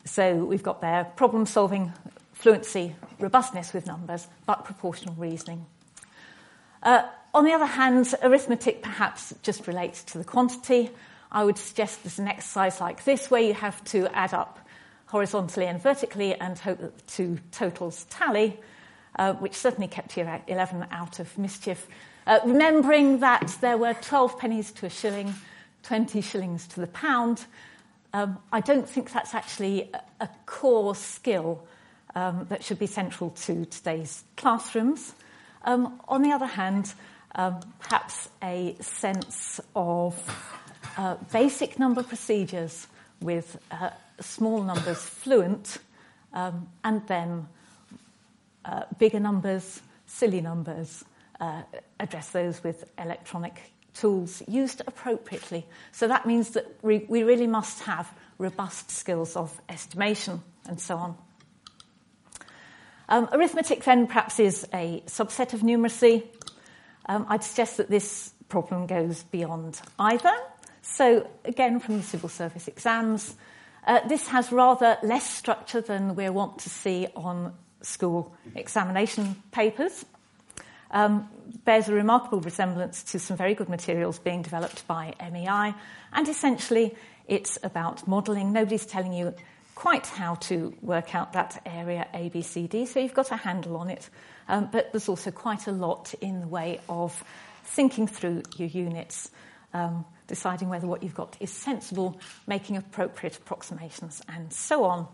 So 0.06 0.36
we've 0.36 0.64
got 0.64 0.82
there 0.82 1.04
problem 1.16 1.46
solving, 1.46 1.94
fluency, 2.34 2.96
robustness 3.20 3.74
with 3.74 3.86
numbers, 3.86 4.28
but 4.48 4.66
proportional 4.66 5.14
reasoning. 5.16 5.66
Uh, 6.82 7.04
on 7.34 7.44
the 7.44 7.52
other 7.52 7.66
hand, 7.66 8.12
arithmetic 8.24 8.82
perhaps 8.82 9.34
just 9.44 9.68
relates 9.68 10.04
to 10.06 10.18
the 10.18 10.24
quantity. 10.24 10.90
I 11.32 11.44
would 11.44 11.60
suggest 11.60 12.04
there's 12.04 12.18
an 12.18 12.28
exercise 12.28 12.82
like 12.82 13.04
this 13.04 13.30
where 13.30 13.42
you 13.42 13.54
have 13.54 13.84
to 13.86 14.08
add 14.16 14.34
up 14.34 14.58
horizontally 15.10 15.66
and 15.66 15.82
vertically 15.82 16.36
and 16.36 16.58
hope 16.60 16.80
that 16.80 16.96
the 16.96 17.04
two 17.12 17.40
totals 17.52 18.06
tally, 18.10 18.60
uh, 19.18 19.34
which 19.34 19.56
certainly 19.56 19.88
kept 19.88 20.16
year 20.16 20.42
11 20.48 20.86
out 20.92 21.20
of 21.20 21.38
mischief. 21.38 21.88
Uh, 22.28 22.40
remembering 22.46 23.20
that 23.20 23.56
there 23.60 23.78
were 23.78 23.94
12 23.96 24.38
pennies 24.38 24.72
to 24.72 24.86
a 24.86 24.90
shilling, 24.90 25.34
20 25.84 26.22
shillings 26.22 26.68
to 26.68 26.80
the 26.80 26.88
pound, 26.88 27.46
um, 28.14 28.40
I 28.52 28.60
don't 28.62 28.90
think 28.90 29.12
that's 29.12 29.36
actually 29.36 29.92
a, 30.20 30.30
core 30.46 30.96
skill 30.96 31.64
um, 32.16 32.48
that 32.50 32.64
should 32.64 32.80
be 32.80 32.88
central 32.88 33.30
to 33.32 33.66
today's 33.66 34.24
classrooms. 34.36 35.14
Um, 35.64 36.02
on 36.08 36.24
the 36.24 36.32
other 36.32 36.48
hand, 36.48 36.94
um, 37.36 37.60
perhaps 37.80 38.30
a 38.42 38.76
sense 38.80 39.60
of 39.76 40.16
uh, 40.98 41.18
basic 41.32 41.78
number 41.78 42.02
procedures 42.02 42.88
with 43.22 43.60
uh, 43.70 43.92
small 44.22 44.64
numbers 44.64 45.04
fluent 45.04 45.78
um, 46.34 46.68
and 46.84 47.06
then 47.08 47.48
uh, 48.66 48.84
bigger 48.98 49.20
numbers, 49.20 49.82
silly 50.06 50.42
numbers, 50.42 51.04
uh, 51.40 51.64
address 52.00 52.30
those 52.30 52.64
with 52.64 52.90
electronic 52.98 53.72
tools 53.94 54.44
used 54.48 54.82
appropriately. 54.88 55.66
So 55.92 56.08
that 56.08 56.26
means 56.26 56.52
that 56.52 56.66
we, 56.82 57.06
we 57.10 57.24
really 57.24 57.48
must 57.48 57.84
have 57.84 58.12
robust 58.38 58.92
skills 58.92 59.36
of 59.36 59.60
estimation 59.70 60.42
and 60.68 60.80
so 60.80 60.98
on. 60.98 61.18
Um, 63.10 63.28
arithmetic, 63.32 63.84
then, 63.84 64.06
perhaps 64.06 64.40
is 64.40 64.68
a 64.72 65.02
subset 65.08 65.54
of 65.54 65.62
numeracy. 65.62 66.28
Um, 67.08 67.26
I'd 67.28 67.44
suggest 67.44 67.78
that 67.78 67.90
this 67.90 68.34
problem 68.50 68.86
goes 68.86 69.24
beyond 69.24 69.82
either. 69.98 70.34
So, 70.84 71.28
again, 71.44 71.80
from 71.80 71.98
the 71.98 72.04
civil 72.04 72.30
service 72.30 72.68
exams, 72.68 73.36
uh, 73.90 74.08
this 74.08 74.28
has 74.28 74.52
rather 74.52 74.98
less 75.02 75.28
structure 75.28 75.82
than 75.82 76.14
we're 76.14 76.32
wont 76.32 76.60
to 76.60 76.70
see 76.70 77.08
on 77.16 77.54
school 77.82 78.32
examination 78.56 79.36
papers. 79.52 80.06
Um, 80.92 81.28
bears 81.66 81.90
a 81.90 81.94
remarkable 81.94 82.40
resemblance 82.40 83.04
to 83.06 83.20
some 83.20 83.36
very 83.36 83.56
good 83.56 83.68
materials 83.68 84.20
being 84.20 84.44
developed 84.44 84.86
by 84.88 85.16
MEI, 85.20 85.74
and 86.14 86.28
essentially 86.28 86.96
it's 87.28 87.58
about 87.64 88.08
modelling. 88.08 88.54
Nobody's 88.54 88.86
telling 88.86 89.12
you 89.12 89.34
quite 89.74 90.06
how 90.06 90.36
to 90.36 90.72
work 90.82 91.16
out 91.16 91.34
that 91.34 91.60
area 91.66 92.08
A, 92.14 92.30
B, 92.30 92.44
C, 92.44 92.68
D, 92.68 92.86
so 92.86 93.00
you've 93.00 93.16
got 93.16 93.32
a 93.32 93.38
handle 93.38 93.76
on 93.78 93.90
it. 93.90 94.08
Um, 94.48 94.70
but 94.72 94.92
there's 94.92 95.10
also 95.10 95.32
quite 95.32 95.66
a 95.66 95.72
lot 95.72 96.14
in 96.22 96.42
the 96.42 96.48
way 96.48 96.80
of 96.90 97.24
thinking 97.64 98.06
through 98.06 98.44
your 98.56 98.68
units, 98.68 99.32
um, 99.74 100.06
deciding 100.30 100.70
whether 100.70 100.88
what 100.88 101.04
you've 101.04 101.16
got 101.16 101.36
is 101.42 101.52
sensible, 101.52 102.18
making 102.48 102.78
appropriate 102.78 103.36
approximations, 103.36 104.22
and 104.30 104.54
so 104.54 104.86
on. 104.86 105.08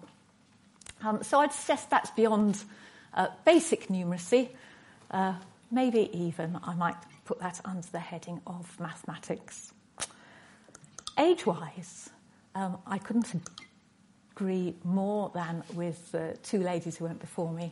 Um, 1.01 1.23
so 1.23 1.39
I'd 1.39 1.51
suggest 1.51 1.89
that's 1.89 2.11
beyond 2.11 2.63
uh, 3.15 3.27
basic 3.45 3.87
numeracy. 3.87 4.49
Uh, 5.09 5.33
maybe 5.71 6.09
even 6.13 6.59
I 6.63 6.75
might 6.75 6.97
put 7.25 7.39
that 7.39 7.59
under 7.65 7.87
the 7.91 7.99
heading 7.99 8.41
of 8.45 8.79
mathematics. 8.79 9.73
Age 11.17 11.45
wise, 11.45 12.09
um, 12.53 12.77
I 12.85 12.97
couldn't 12.97 13.33
agree 14.33 14.75
more 14.83 15.31
than 15.33 15.63
with 15.73 16.11
the 16.11 16.37
two 16.43 16.59
ladies 16.59 16.97
who 16.97 17.05
went 17.05 17.19
before 17.19 17.51
me. 17.51 17.71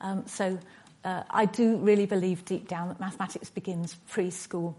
Um, 0.00 0.26
so 0.26 0.58
uh, 1.04 1.22
I 1.30 1.46
do 1.46 1.76
really 1.78 2.06
believe 2.06 2.44
deep 2.44 2.68
down 2.68 2.88
that 2.88 3.00
mathematics 3.00 3.50
begins 3.50 3.96
preschool. 4.10 4.74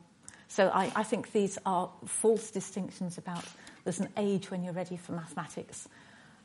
So 0.47 0.69
I, 0.69 0.91
I, 0.95 1.03
think 1.03 1.31
these 1.31 1.57
are 1.65 1.89
false 2.05 2.51
distinctions 2.51 3.17
about 3.17 3.43
there's 3.83 3.99
an 3.99 4.09
age 4.17 4.51
when 4.51 4.63
you're 4.63 4.73
ready 4.73 4.97
for 4.97 5.13
mathematics. 5.13 5.87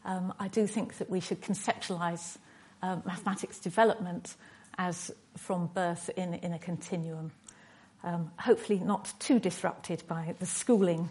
Um, 0.05 0.33
I 0.39 0.49
do 0.49 0.67
think 0.67 0.99
that 0.99 1.11
we 1.11 1.21
should 1.21 1.43
conceptualize 1.43 2.39
uh, 2.83 2.99
mathematics 3.05 3.59
development 3.59 4.37
as 4.79 5.11
from 5.37 5.67
birth 5.69 6.11
in, 6.17 6.35
in 6.35 6.53
a 6.53 6.59
continuum. 6.59 7.33
Um, 8.05 8.31
hopefully, 8.39 8.79
not 8.79 9.13
too 9.19 9.41
disrupted 9.41 10.05
by 10.07 10.35
the 10.39 10.47
schooling 10.47 11.11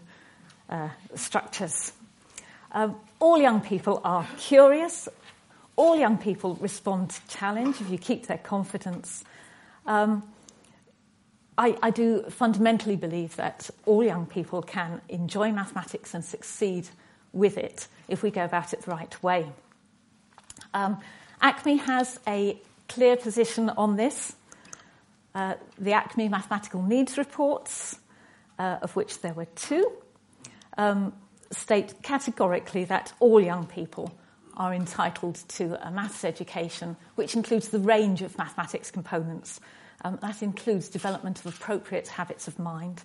uh, 0.70 0.90
structures. 1.16 1.92
Um, 2.72 2.96
all 3.20 3.38
young 3.38 3.62
people 3.62 4.02
are 4.04 4.28
curious. 4.38 5.10
All 5.76 5.98
young 5.98 6.18
people 6.18 6.56
respond 6.56 7.12
to 7.12 7.28
challenge 7.28 7.82
if 7.82 7.90
you 7.90 7.98
keep 7.98 8.28
their 8.28 8.38
confidence. 8.38 9.24
Um, 9.86 10.24
I, 11.58 11.78
I, 11.82 11.90
do 11.90 12.24
fundamentally 12.30 12.96
believe 12.96 13.36
that 13.38 13.70
all 13.86 14.04
young 14.04 14.28
people 14.28 14.62
can 14.62 15.02
enjoy 15.10 15.52
mathematics 15.52 16.14
and 16.14 16.24
succeed 16.24 16.88
with 17.34 17.58
it 17.58 17.88
if 18.08 18.22
we 18.22 18.30
go 18.30 18.46
about 18.46 18.74
it 18.74 18.82
the 18.84 18.92
right 18.92 19.24
way. 19.24 19.48
Um, 20.74 21.00
ACME 21.42 21.78
has 21.78 22.20
a 22.28 22.60
clear 22.88 23.18
position 23.18 23.70
on 23.72 23.96
this. 23.96 24.36
Uh, 25.34 25.56
the 25.78 25.94
ACME 25.94 26.30
mathematical 26.30 26.82
needs 26.82 27.18
reports, 27.18 28.00
uh, 28.60 28.78
of 28.82 28.96
which 28.96 29.22
there 29.22 29.34
were 29.34 29.48
two, 29.56 29.92
um, 30.78 31.14
state 31.52 31.94
categorically 32.02 32.86
that 32.86 33.14
all 33.20 33.40
young 33.40 33.66
people 33.66 34.14
are 34.56 34.74
entitled 34.74 35.36
to 35.48 35.88
a 35.88 35.92
maths 35.92 36.26
education, 36.26 36.98
which 37.16 37.36
includes 37.36 37.70
the 37.70 37.80
range 37.80 38.22
of 38.22 38.38
mathematics 38.38 38.90
components. 38.90 39.60
Um, 40.04 40.20
that 40.22 40.44
includes 40.44 40.90
development 40.90 41.40
of 41.40 41.48
appropriate 41.48 42.08
habits 42.08 42.48
of 42.48 42.60
mind. 42.60 43.04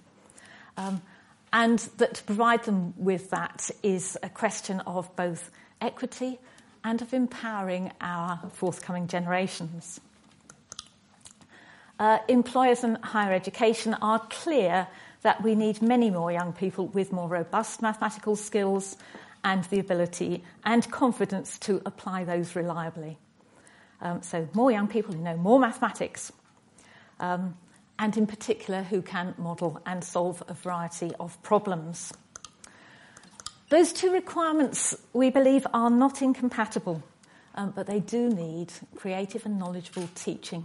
Um, 0.76 1.02
and 1.52 1.78
that 1.98 2.14
to 2.14 2.24
provide 2.24 2.64
them 2.64 2.94
with 2.96 3.30
that 3.30 3.70
is 3.82 4.16
a 4.22 4.28
question 4.28 4.80
of 4.80 5.14
both 5.16 5.50
equity 5.80 6.38
and 6.84 7.02
of 7.02 7.12
empowering 7.12 7.92
our 8.00 8.40
forthcoming 8.52 9.06
generations. 9.06 10.00
Uh, 11.98 12.18
employers 12.28 12.82
and 12.82 12.96
higher 12.98 13.32
education 13.32 13.94
are 14.02 14.18
clear 14.30 14.88
that 15.22 15.42
we 15.42 15.54
need 15.54 15.80
many 15.80 16.10
more 16.10 16.32
young 16.32 16.52
people 16.52 16.88
with 16.88 17.12
more 17.12 17.28
robust 17.28 17.80
mathematical 17.80 18.34
skills 18.34 18.96
and 19.44 19.64
the 19.64 19.78
ability 19.78 20.42
and 20.64 20.90
confidence 20.90 21.58
to 21.58 21.80
apply 21.86 22.24
those 22.24 22.56
reliably. 22.56 23.18
Um, 24.00 24.22
so, 24.22 24.48
more 24.52 24.70
young 24.72 24.88
people 24.88 25.14
who 25.14 25.22
know 25.22 25.36
more 25.36 25.60
mathematics, 25.60 26.32
um, 27.22 27.56
and 27.98 28.16
in 28.18 28.26
particular 28.26 28.82
who 28.82 29.00
can 29.00 29.34
model 29.38 29.80
and 29.86 30.04
solve 30.04 30.42
a 30.48 30.54
variety 30.54 31.12
of 31.18 31.40
problems. 31.42 32.12
Those 33.70 33.92
two 33.94 34.12
requirements, 34.12 34.94
we 35.14 35.30
believe, 35.30 35.66
are 35.72 35.88
not 35.88 36.20
incompatible, 36.20 37.02
um, 37.54 37.72
but 37.74 37.86
they 37.86 38.00
do 38.00 38.28
need 38.28 38.70
creative 38.96 39.46
and 39.46 39.58
knowledgeable 39.58 40.10
teaching. 40.14 40.64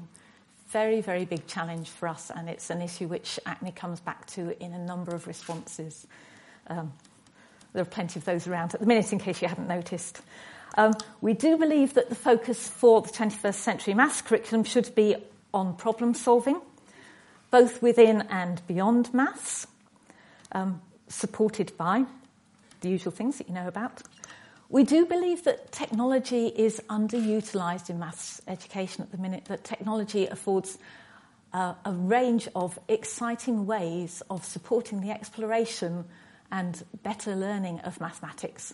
Very, 0.70 1.00
very 1.00 1.24
big 1.24 1.48
challenge 1.48 1.90
for 1.90 2.10
us, 2.10 2.30
and 2.36 2.50
it's 2.50 2.70
an 2.70 2.82
issue 2.82 3.08
which 3.08 3.40
ACME 3.46 3.72
comes 3.72 4.02
back 4.02 4.26
to 4.28 4.62
in 4.62 4.74
a 4.74 4.80
number 4.84 5.16
of 5.16 5.26
responses. 5.26 6.06
Um, 6.68 6.92
there 7.72 7.84
are 7.84 7.86
plenty 7.86 8.20
of 8.20 8.26
those 8.26 8.48
around 8.48 8.74
at 8.74 8.82
the 8.82 8.86
minute, 8.86 9.14
in 9.14 9.20
case 9.20 9.42
you 9.42 9.48
hadn't 9.48 9.70
noticed. 9.70 10.22
Um, 10.78 10.94
we 11.22 11.34
do 11.34 11.56
believe 11.56 11.94
that 11.94 12.10
the 12.10 12.16
focus 12.16 12.68
for 12.68 13.02
the 13.02 13.10
21st 13.10 13.54
century 13.54 13.94
maths 13.94 14.22
curriculum 14.22 14.66
should 14.66 14.94
be 14.96 15.16
on 15.58 15.76
problem 15.76 16.14
solving, 16.14 16.62
both 17.50 17.82
within 17.82 18.22
and 18.30 18.62
beyond 18.68 19.14
maths, 19.14 19.68
um, 20.52 20.82
supported 21.08 21.76
by 21.78 22.06
the 22.82 22.90
usual 22.90 23.12
things 23.12 23.40
that 23.40 23.48
you 23.48 23.56
know 23.56 23.68
about. 23.68 24.04
We 24.70 24.84
do 24.84 25.06
believe 25.06 25.46
that 25.46 25.72
technology 25.72 26.48
is 26.48 26.82
underutilised 26.90 27.90
in 27.90 28.00
maths 28.00 28.42
education 28.48 29.02
at 29.02 29.12
the 29.12 29.18
minute, 29.18 29.46
that 29.46 29.64
technology 29.64 30.28
affords 30.28 30.78
uh, 31.54 31.74
a 31.86 31.92
range 31.92 32.48
of 32.54 32.78
exciting 32.88 33.66
ways 33.66 34.22
of 34.30 34.46
supporting 34.46 35.02
the 35.02 35.10
exploration 35.10 36.06
and 36.52 36.84
better 37.02 37.36
learning 37.36 37.80
of 37.80 38.00
mathematics, 38.00 38.74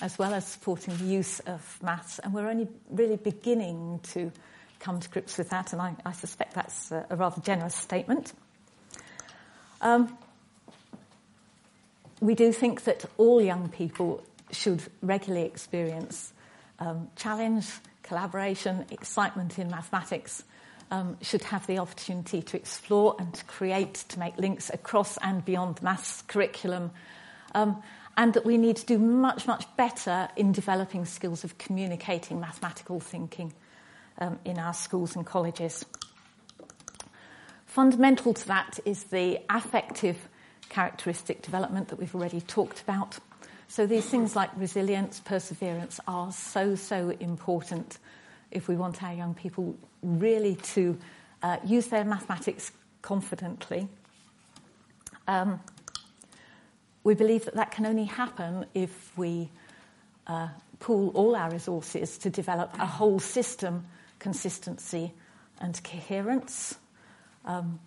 as 0.00 0.18
well 0.18 0.34
as 0.34 0.44
supporting 0.46 0.96
the 0.98 1.04
use 1.04 1.40
of 1.40 1.78
maths. 1.82 2.18
And 2.18 2.34
we're 2.34 2.48
only 2.48 2.68
really 2.90 3.16
beginning 3.16 4.00
to 4.12 4.30
come 4.78 5.00
to 5.00 5.08
grips 5.08 5.38
with 5.38 5.50
that, 5.50 5.72
and 5.72 5.82
I, 5.82 5.94
I 6.04 6.12
suspect 6.12 6.54
that's 6.54 6.90
a, 6.92 7.06
a, 7.10 7.16
rather 7.16 7.40
generous 7.40 7.74
statement. 7.74 8.32
Um, 9.80 10.16
we 12.20 12.34
do 12.34 12.52
think 12.52 12.84
that 12.84 13.04
all 13.16 13.40
young 13.40 13.68
people 13.68 14.22
should 14.50 14.82
regularly 15.02 15.46
experience 15.46 16.32
um, 16.80 17.08
challenge, 17.16 17.66
collaboration, 18.02 18.86
excitement 18.90 19.58
in 19.58 19.70
mathematics, 19.70 20.42
um, 20.90 21.16
should 21.20 21.42
have 21.42 21.66
the 21.66 21.78
opportunity 21.78 22.40
to 22.40 22.56
explore 22.56 23.14
and 23.18 23.34
to 23.34 23.44
create, 23.44 23.94
to 24.08 24.18
make 24.18 24.36
links 24.38 24.70
across 24.70 25.18
and 25.18 25.44
beyond 25.44 25.76
the 25.76 25.84
maths 25.84 26.22
curriculum, 26.22 26.90
um, 27.54 27.82
and 28.16 28.34
that 28.34 28.44
we 28.44 28.56
need 28.56 28.76
to 28.76 28.86
do 28.86 28.98
much, 28.98 29.46
much 29.46 29.64
better 29.76 30.28
in 30.36 30.50
developing 30.50 31.04
skills 31.04 31.44
of 31.44 31.58
communicating 31.58 32.40
mathematical 32.40 33.00
thinking 33.00 33.52
um, 34.18 34.38
in 34.44 34.58
our 34.58 34.74
schools 34.74 35.16
and 35.16 35.24
colleges. 35.24 35.84
Fundamental 37.66 38.34
to 38.34 38.46
that 38.48 38.78
is 38.84 39.04
the 39.04 39.38
affective 39.48 40.28
characteristic 40.68 41.42
development 41.42 41.88
that 41.88 41.98
we've 41.98 42.14
already 42.14 42.40
talked 42.40 42.80
about. 42.82 43.18
So 43.68 43.86
these 43.86 44.06
things 44.06 44.34
like 44.34 44.50
resilience, 44.56 45.20
perseverance 45.20 46.00
are 46.08 46.32
so, 46.32 46.74
so 46.74 47.10
important 47.20 47.98
if 48.50 48.66
we 48.66 48.76
want 48.76 49.02
our 49.02 49.12
young 49.12 49.34
people 49.34 49.76
really 50.02 50.56
to 50.56 50.98
uh, 51.42 51.58
use 51.64 51.88
their 51.88 52.04
mathematics 52.04 52.72
confidently. 53.02 53.88
Um, 55.26 55.60
we 57.04 57.14
believe 57.14 57.44
that 57.44 57.54
that 57.54 57.70
can 57.70 57.86
only 57.86 58.04
happen 58.04 58.66
if 58.74 59.16
we 59.16 59.50
uh, 60.26 60.48
pool 60.80 61.10
all 61.14 61.36
our 61.36 61.50
resources 61.50 62.18
to 62.18 62.30
develop 62.30 62.74
a 62.78 62.86
whole 62.86 63.18
system 63.18 63.86
consistency 64.18 65.12
and 65.60 65.82
coherence 65.82 66.76
um, 67.44 67.78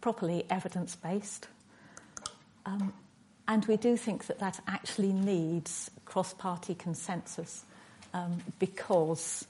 properly 0.00 0.44
evidence 0.50 0.96
based. 0.96 1.48
Um, 2.66 2.92
and 3.48 3.64
we 3.66 3.76
do 3.76 3.96
think 3.96 4.26
that 4.26 4.38
that 4.38 4.60
actually 4.66 5.12
needs 5.12 5.90
cross 6.04 6.34
party 6.34 6.74
consensus 6.74 7.64
um, 8.14 8.38
because 8.58 9.46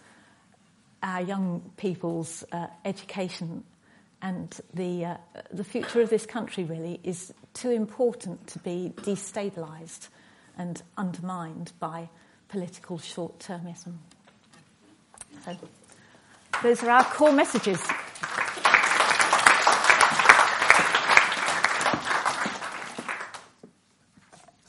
our 1.02 1.20
young 1.20 1.62
people's 1.76 2.44
uh, 2.52 2.66
education 2.84 3.64
and 4.22 4.60
the, 4.74 5.04
uh, 5.04 5.16
the 5.50 5.64
future 5.64 6.02
of 6.02 6.10
this 6.10 6.26
country 6.26 6.64
really 6.64 7.00
is 7.02 7.32
too 7.54 7.70
important 7.70 8.46
to 8.48 8.58
be 8.58 8.92
destabilised 8.98 10.08
and 10.58 10.82
undermined 10.96 11.72
by 11.80 12.08
political 12.48 12.98
short 12.98 13.38
termism. 13.38 13.94
So, 15.44 15.56
those 16.62 16.82
are 16.82 16.90
our 16.90 17.04
core 17.04 17.32
messages. 17.32 17.80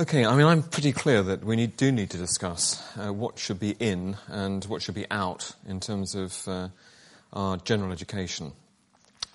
Okay, 0.02 0.26
I 0.26 0.36
mean, 0.36 0.48
I'm 0.48 0.64
pretty 0.64 0.94
clear 0.94 1.22
that 1.22 1.44
we 1.44 1.56
need, 1.56 1.78
do 1.78 1.92
need 1.92 2.10
to 2.10 2.18
discuss 2.18 2.82
uh, 2.98 3.14
what 3.14 3.38
should 3.38 3.60
be 3.60 3.76
in 3.80 4.18
and 4.28 4.66
what 4.66 4.82
should 4.82 4.96
be 4.96 5.06
out 5.12 5.54
in 5.68 5.80
terms 5.80 6.16
of 6.16 6.48
uh, 6.48 6.70
our 7.34 7.58
general 7.58 7.92
education, 7.92 8.54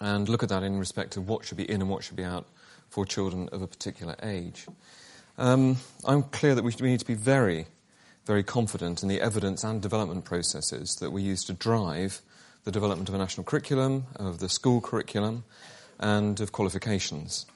and 0.00 0.28
look 0.28 0.42
at 0.42 0.48
that 0.48 0.64
in 0.64 0.78
respect 0.78 1.16
of 1.16 1.28
what 1.28 1.44
should 1.44 1.56
be 1.56 1.70
in 1.70 1.82
and 1.82 1.88
what 1.88 2.02
should 2.02 2.16
be 2.16 2.24
out 2.24 2.46
for 2.90 3.06
children 3.06 3.48
of 3.52 3.62
a 3.62 3.68
particular 3.68 4.16
age. 4.24 4.66
Um, 5.38 5.76
I'm 6.04 6.24
clear 6.24 6.56
that 6.56 6.64
we, 6.64 6.74
we 6.80 6.88
need 6.88 7.00
to 7.00 7.06
be 7.06 7.14
very, 7.14 7.66
very 8.26 8.42
confident 8.42 9.02
in 9.02 9.08
the 9.08 9.20
evidence 9.20 9.62
and 9.64 9.80
development 9.80 10.24
processes 10.24 10.96
that 10.96 11.12
we 11.12 11.22
use 11.22 11.44
to 11.44 11.52
drive 11.52 12.20
the 12.64 12.72
development 12.72 13.08
of 13.08 13.14
a 13.14 13.18
national 13.18 13.44
curriculum, 13.44 14.06
of 14.16 14.40
the 14.40 14.48
school 14.48 14.80
curriculum, 14.80 15.44
and 16.00 16.40
of 16.40 16.50
qualifications. 16.50 17.46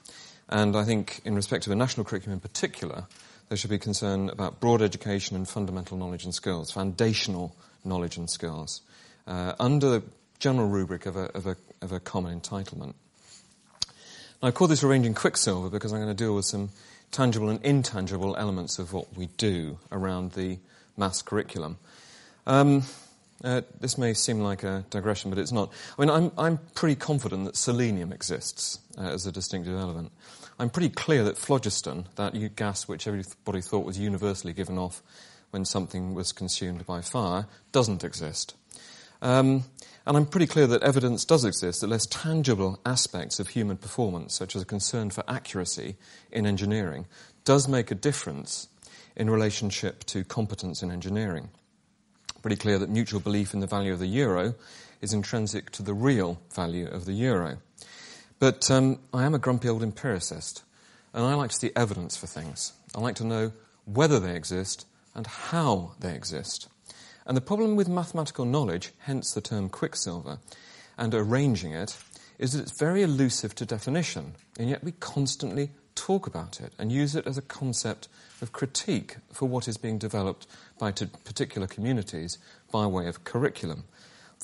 And 0.47 0.75
I 0.75 0.85
think, 0.85 1.21
in 1.25 1.35
respect 1.35 1.67
of 1.67 1.73
a 1.73 1.75
national 1.75 2.05
curriculum 2.05 2.33
in 2.33 2.39
particular, 2.39 3.05
there 3.49 3.57
should 3.57 3.69
be 3.69 3.77
concern 3.77 4.29
about 4.29 4.61
broad 4.61 4.81
education 4.81 5.35
and 5.35 5.47
fundamental 5.47 5.97
knowledge 5.97 6.23
and 6.23 6.33
skills, 6.33 6.71
foundational 6.71 7.53
knowledge 7.83 8.15
and 8.15 8.29
skills, 8.29 8.81
uh, 9.27 9.53
under 9.59 9.89
the 9.89 10.03
general 10.39 10.69
rubric 10.69 11.05
of 11.05 11.17
a, 11.17 11.25
of, 11.35 11.47
a, 11.47 11.57
of 11.81 11.91
a 11.91 11.99
common 11.99 12.39
entitlement. 12.39 12.93
Now, 14.41 14.47
I 14.47 14.51
call 14.51 14.67
this 14.67 14.83
arranging 14.83 15.13
Quicksilver 15.13 15.69
because 15.69 15.91
I'm 15.91 15.99
going 15.99 16.15
to 16.15 16.23
deal 16.23 16.33
with 16.33 16.45
some 16.45 16.69
tangible 17.11 17.49
and 17.49 17.63
intangible 17.63 18.35
elements 18.37 18.79
of 18.79 18.93
what 18.93 19.15
we 19.15 19.27
do 19.37 19.77
around 19.91 20.31
the 20.33 20.59
maths 20.97 21.21
curriculum. 21.21 21.77
Um, 22.47 22.83
uh, 23.43 23.61
this 23.79 23.97
may 23.97 24.13
seem 24.13 24.39
like 24.39 24.63
a 24.63 24.85
digression, 24.89 25.29
but 25.29 25.39
it's 25.39 25.51
not. 25.51 25.71
I 25.97 26.01
mean, 26.01 26.09
I'm, 26.09 26.31
I'm 26.37 26.59
pretty 26.75 26.95
confident 26.95 27.45
that 27.45 27.55
selenium 27.55 28.11
exists 28.11 28.79
uh, 28.97 29.01
as 29.01 29.25
a 29.25 29.31
distinctive 29.31 29.77
element. 29.77 30.11
I'm 30.59 30.69
pretty 30.69 30.89
clear 30.89 31.23
that 31.23 31.37
phlogiston, 31.37 32.07
that 32.15 32.33
gas 32.55 32.87
which 32.87 33.07
everybody 33.07 33.61
thought 33.61 33.85
was 33.85 33.97
universally 33.97 34.53
given 34.53 34.77
off 34.77 35.01
when 35.49 35.65
something 35.65 36.13
was 36.13 36.31
consumed 36.31 36.85
by 36.85 37.01
fire, 37.01 37.47
doesn't 37.71 38.03
exist. 38.03 38.55
Um, 39.21 39.63
and 40.05 40.17
I'm 40.17 40.25
pretty 40.25 40.47
clear 40.47 40.67
that 40.67 40.81
evidence 40.81 41.25
does 41.25 41.45
exist 41.45 41.81
that 41.81 41.87
less 41.87 42.05
tangible 42.07 42.79
aspects 42.85 43.39
of 43.39 43.49
human 43.49 43.77
performance, 43.77 44.35
such 44.35 44.55
as 44.55 44.61
a 44.61 44.65
concern 44.65 45.11
for 45.11 45.23
accuracy 45.27 45.95
in 46.31 46.45
engineering, 46.45 47.05
does 47.45 47.67
make 47.67 47.91
a 47.91 47.95
difference 47.95 48.67
in 49.15 49.29
relationship 49.29 50.03
to 50.05 50.23
competence 50.23 50.81
in 50.81 50.91
engineering. 50.91 51.49
Pretty 52.41 52.55
clear 52.55 52.79
that 52.79 52.89
mutual 52.89 53.19
belief 53.19 53.53
in 53.53 53.59
the 53.59 53.67
value 53.67 53.93
of 53.93 53.99
the 53.99 54.07
euro 54.07 54.55
is 55.01 55.13
intrinsic 55.13 55.69
to 55.71 55.83
the 55.83 55.93
real 55.93 56.41
value 56.55 56.87
of 56.87 57.05
the 57.05 57.13
euro. 57.13 57.57
But 58.39 58.71
um, 58.71 58.99
I 59.13 59.25
am 59.25 59.35
a 59.35 59.39
grumpy 59.39 59.69
old 59.69 59.83
empiricist, 59.83 60.63
and 61.13 61.23
I 61.23 61.35
like 61.35 61.51
to 61.51 61.55
see 61.55 61.71
evidence 61.75 62.17
for 62.17 62.25
things. 62.25 62.73
I 62.95 62.99
like 62.99 63.15
to 63.15 63.23
know 63.23 63.51
whether 63.85 64.19
they 64.19 64.35
exist 64.35 64.87
and 65.13 65.27
how 65.27 65.91
they 65.99 66.15
exist. 66.15 66.67
And 67.25 67.37
the 67.37 67.41
problem 67.41 67.75
with 67.75 67.87
mathematical 67.87 68.45
knowledge, 68.45 68.91
hence 68.99 69.31
the 69.31 69.41
term 69.41 69.69
quicksilver, 69.69 70.39
and 70.97 71.13
arranging 71.13 71.73
it, 71.73 71.97
is 72.39 72.53
that 72.53 72.61
it's 72.61 72.77
very 72.77 73.03
elusive 73.03 73.53
to 73.55 73.65
definition, 73.65 74.33
and 74.57 74.69
yet 74.69 74.83
we 74.83 74.91
constantly 74.93 75.69
talk 75.93 76.25
about 76.25 76.59
it 76.59 76.73
and 76.79 76.91
use 76.91 77.15
it 77.15 77.27
as 77.27 77.37
a 77.37 77.41
concept 77.43 78.07
of 78.41 78.51
critique 78.51 79.17
for 79.31 79.47
what 79.47 79.67
is 79.67 79.77
being 79.77 79.99
developed 79.99 80.47
by 80.79 80.91
particular 80.91 81.67
communities 81.67 82.39
by 82.71 82.85
way 82.87 83.07
of 83.07 83.23
curriculum. 83.23 83.83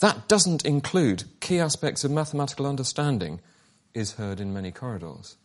That 0.01 0.27
doesn't 0.27 0.65
include 0.65 1.23
key 1.39 1.59
aspects 1.59 2.03
of 2.03 2.11
mathematical 2.11 2.67
understanding 2.67 3.39
is 3.95 4.13
heard 4.13 4.39
in 4.39 4.53
many 4.53 4.71
corridors. 4.71 5.37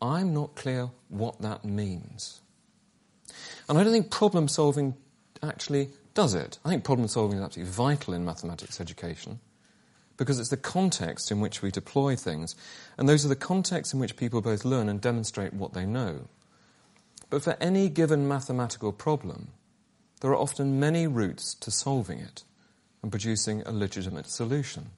I'm 0.00 0.34
not 0.34 0.56
clear 0.56 0.90
what 1.08 1.40
that 1.42 1.64
means. 1.64 2.40
And 3.68 3.78
I 3.78 3.84
don't 3.84 3.92
think 3.92 4.10
problem 4.10 4.48
solving 4.48 4.94
actually 5.40 5.90
does 6.14 6.34
it. 6.34 6.58
I 6.64 6.68
think 6.68 6.84
problem 6.84 7.08
solving 7.08 7.38
is 7.38 7.44
absolutely 7.44 7.72
vital 7.72 8.14
in 8.14 8.24
mathematics 8.24 8.80
education 8.80 9.40
because 10.16 10.38
it's 10.38 10.50
the 10.50 10.56
context 10.56 11.30
in 11.30 11.40
which 11.40 11.62
we 11.62 11.70
deploy 11.70 12.14
things, 12.16 12.54
and 12.96 13.08
those 13.08 13.24
are 13.24 13.28
the 13.28 13.36
contexts 13.36 13.94
in 13.94 14.00
which 14.00 14.16
people 14.16 14.40
both 14.40 14.64
learn 14.64 14.88
and 14.88 15.00
demonstrate 15.00 15.54
what 15.54 15.72
they 15.72 15.86
know. 15.86 16.28
But 17.30 17.42
for 17.42 17.56
any 17.60 17.88
given 17.88 18.28
mathematical 18.28 18.92
problem, 18.92 19.48
there 20.20 20.30
are 20.30 20.36
often 20.36 20.78
many 20.78 21.06
routes 21.06 21.54
to 21.54 21.70
solving 21.70 22.18
it 22.18 22.44
and 23.02 23.10
producing 23.10 23.62
a 23.62 23.72
legitimate 23.72 24.30
solution. 24.30 24.90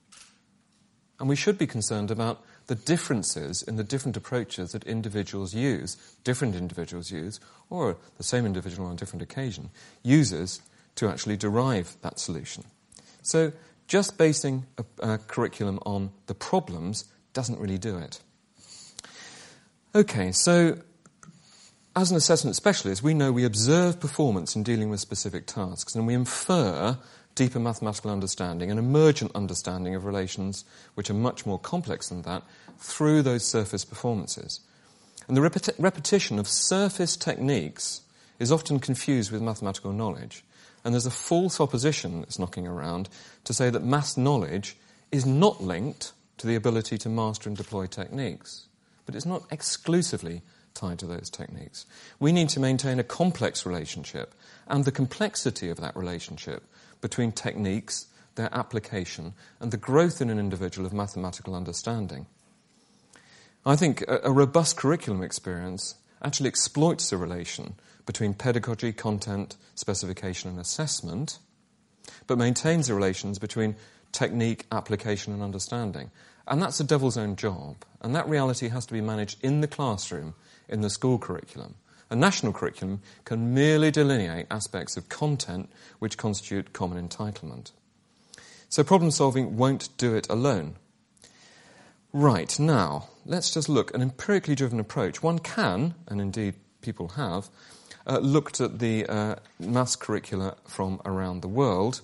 And 1.18 1.29
we 1.29 1.37
should 1.37 1.57
be 1.57 1.66
concerned 1.66 2.11
about 2.11 2.42
the 2.66 2.74
differences 2.74 3.62
in 3.62 3.77
the 3.77 3.85
different 3.85 4.16
approaches 4.16 4.72
that 4.72 4.85
individuals 4.85 5.55
use, 5.55 5.96
different 6.24 6.55
individuals 6.55 7.11
use, 7.11 7.38
or 7.70 7.96
the 8.18 8.24
same 8.24 8.44
individual 8.44 8.88
on 8.88 8.94
a 8.94 8.96
different 8.96 9.22
occasion, 9.22 9.70
uses 10.03 10.61
to 10.97 11.09
actually 11.09 11.37
derive 11.37 11.97
that 12.03 12.19
solution. 12.19 12.65
So 13.23 13.53
just 13.87 14.19
basing 14.19 14.67
a, 14.79 15.13
a 15.13 15.19
curriculum 15.19 15.79
on 15.85 16.11
the 16.27 16.35
problems 16.35 17.05
doesn't 17.33 17.59
really 17.59 17.79
do 17.79 17.99
it. 17.99 18.21
Okay, 19.95 20.33
so 20.33 20.79
as 21.97 22.11
an 22.11 22.17
assessment 22.17 22.57
specialist, 22.57 23.03
we 23.03 23.15
know 23.15 23.31
we 23.31 23.45
observe 23.45 24.01
performance 24.01 24.57
in 24.57 24.63
dealing 24.63 24.91
with 24.91 25.01
specific 25.01 25.47
tasks, 25.47 25.95
and 25.95 26.07
we 26.07 26.15
infer 26.15 26.99
deeper 27.35 27.59
mathematical 27.59 28.11
understanding, 28.11 28.71
and 28.71 28.79
emergent 28.79 29.31
understanding 29.35 29.95
of 29.95 30.05
relations 30.05 30.65
which 30.95 31.11
are 31.11 31.15
much 31.15 31.47
more 31.47 31.59
complex 31.59 32.09
than 32.09 32.23
that 32.23 32.43
through 32.79 33.23
those 33.23 33.45
surface 33.45 33.85
performances. 33.85 34.61
And 35.27 35.37
the 35.37 35.41
repeti- 35.41 35.75
repetition 35.79 36.39
of 36.39 36.47
surface 36.47 37.17
techniques 37.17 38.03
is 38.39 38.53
often 38.53 38.79
confused 38.79 39.33
with 39.33 39.43
mathematical 39.43 39.93
knowledge. 39.93 40.45
And 40.85 40.92
there's 40.92 41.07
a 41.07 41.11
false 41.11 41.61
opposition 41.61 42.20
that's 42.20 42.38
knocking 42.38 42.66
around 42.66 43.09
to 43.44 43.55
say 43.55 43.70
that 43.70 43.85
mass 43.85 44.16
knowledge 44.16 44.77
is 45.11 45.25
not 45.25 45.62
linked 45.62 46.12
to 46.38 46.47
the 46.47 46.57
ability 46.57 46.99
to 46.99 47.09
master 47.09 47.49
and 47.49 47.57
deploy 47.57 47.87
techniques. 47.87 48.66
But 49.07 49.14
it's 49.14 49.27
not 49.27 49.44
exclusively 49.51 50.42
tied 50.75 50.99
to 50.99 51.07
those 51.07 51.31
techniques. 51.31 51.87
We 52.18 52.33
need 52.33 52.49
to 52.51 52.61
maintain 52.61 52.99
a 52.99 53.05
complex 53.05 53.64
relationship, 53.64 54.35
and 54.66 54.85
the 54.85 54.92
complexity 54.92 55.70
of 55.70 55.79
that 55.79 55.97
relationship 55.97 56.64
between 57.01 57.33
techniques, 57.33 58.07
their 58.35 58.49
application, 58.53 59.35
and 59.61 59.70
the 59.70 59.77
growth 59.77 60.20
in 60.20 60.31
an 60.31 60.38
individual 60.38 60.87
of 60.87 60.92
mathematical 60.92 61.55
understanding. 61.55 62.27
I 63.64 63.77
think 63.77 64.03
a, 64.03 64.20
a 64.25 64.33
robust 64.33 64.77
curriculum 64.77 65.23
experience 65.23 65.94
actually 66.23 66.49
exploits 66.49 67.11
the 67.11 67.16
relation 67.16 67.75
between 68.07 68.35
pedagogy, 68.35 68.93
content, 68.93 69.57
specification, 69.75 70.51
and 70.51 70.59
assessment, 70.59 71.38
but 72.27 72.38
maintains 72.38 72.88
the 72.88 72.95
relations 72.95 73.38
between 73.38 73.77
technique, 74.12 74.67
application, 74.71 75.33
and 75.33 75.43
understanding. 75.43 76.11
And 76.47 76.62
that's 76.62 76.79
the 76.79 76.85
devil's 76.85 77.17
own 77.17 77.37
job. 77.37 77.77
And 78.01 78.14
that 78.14 78.29
reality 78.29 78.69
has 78.69 78.87
to 78.87 78.93
be 78.93 79.01
managed 79.01 79.43
in 79.43 79.61
the 79.61 79.69
classroom, 79.69 80.35
in 80.69 80.83
the 80.83 80.90
school 80.90 81.19
curriculum. 81.19 81.75
A 82.11 82.17
national 82.17 82.53
curriculum 82.53 83.01
can 83.25 83.55
merely 83.55 83.90
delineate 83.90 84.47
aspects 84.51 84.97
of 84.97 85.09
content 85.09 85.71
which 85.99 86.19
constitute 86.19 86.73
common 86.73 87.09
entitlement. 87.09 87.73
So 88.69 88.85
problem 88.85 89.11
solving 89.11 89.57
won't 89.57 89.88
do 89.97 90.14
it 90.14 90.29
alone. 90.29 90.75
Right, 92.12 92.59
now, 92.61 93.09
let's 93.25 93.53
just 93.53 93.69
look 93.69 93.95
an 93.95 94.03
empirically 94.03 94.55
driven 94.55 94.79
approach. 94.79 95.23
One 95.23 95.38
can, 95.38 95.95
and 96.07 96.21
indeed 96.21 96.55
people 96.81 97.09
have, 97.11 97.49
uh, 98.07 98.19
looked 98.19 98.61
at 98.61 98.79
the 98.79 99.07
uh, 99.07 99.37
maths 99.59 99.97
curricula 99.97 100.57
from 100.67 101.01
around 101.05 101.43
the 101.43 101.49
world, 101.49 102.01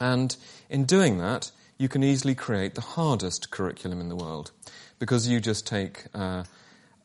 and 0.00 0.36
in 0.68 0.84
doing 0.84 1.18
that, 1.18 1.50
you 1.78 1.88
can 1.88 2.04
easily 2.04 2.34
create 2.34 2.74
the 2.74 2.80
hardest 2.80 3.50
curriculum 3.50 4.00
in 4.00 4.08
the 4.08 4.16
world 4.16 4.50
because 4.98 5.26
you 5.26 5.40
just 5.40 5.66
take 5.66 6.04
uh, 6.14 6.44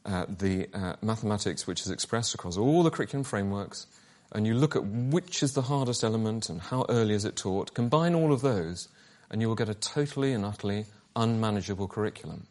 uh, 0.05 0.25
the 0.27 0.67
uh, 0.73 0.95
mathematics 1.01 1.65
which 1.65 1.81
is 1.81 1.89
expressed 1.89 2.33
across 2.33 2.57
all 2.57 2.83
the 2.83 2.91
curriculum 2.91 3.23
frameworks 3.23 3.87
and 4.31 4.45
you 4.45 4.53
look 4.53 4.75
at 4.75 4.85
which 4.85 5.41
is 5.41 5.53
the 5.53 5.63
hardest 5.63 6.03
element 6.03 6.49
and 6.49 6.59
how 6.59 6.85
early 6.89 7.13
is 7.13 7.25
it 7.25 7.35
taught, 7.37 7.73
combine 7.73 8.13
all 8.13 8.33
of 8.33 8.41
those, 8.41 8.89
and 9.31 9.41
you 9.41 9.47
will 9.47 9.55
get 9.55 9.69
a 9.69 9.73
totally 9.73 10.33
and 10.33 10.43
utterly 10.43 10.85
unmanageable 11.15 11.87
curriculum. 11.87 12.45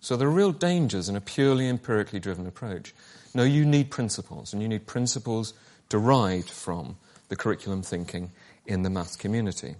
So 0.00 0.16
there 0.16 0.28
are 0.28 0.32
real 0.32 0.52
dangers 0.52 1.08
in 1.08 1.16
a 1.16 1.20
purely 1.20 1.68
empirically 1.68 2.18
driven 2.20 2.46
approach. 2.46 2.94
No, 3.34 3.42
you 3.44 3.64
need 3.64 3.90
principles, 3.90 4.52
and 4.52 4.62
you 4.62 4.68
need 4.68 4.86
principles 4.86 5.54
derived 5.88 6.50
from 6.50 6.96
the 7.28 7.36
curriculum 7.36 7.82
thinking 7.82 8.32
in 8.66 8.82
the 8.82 8.90
maths 8.90 9.16
community. 9.16 9.76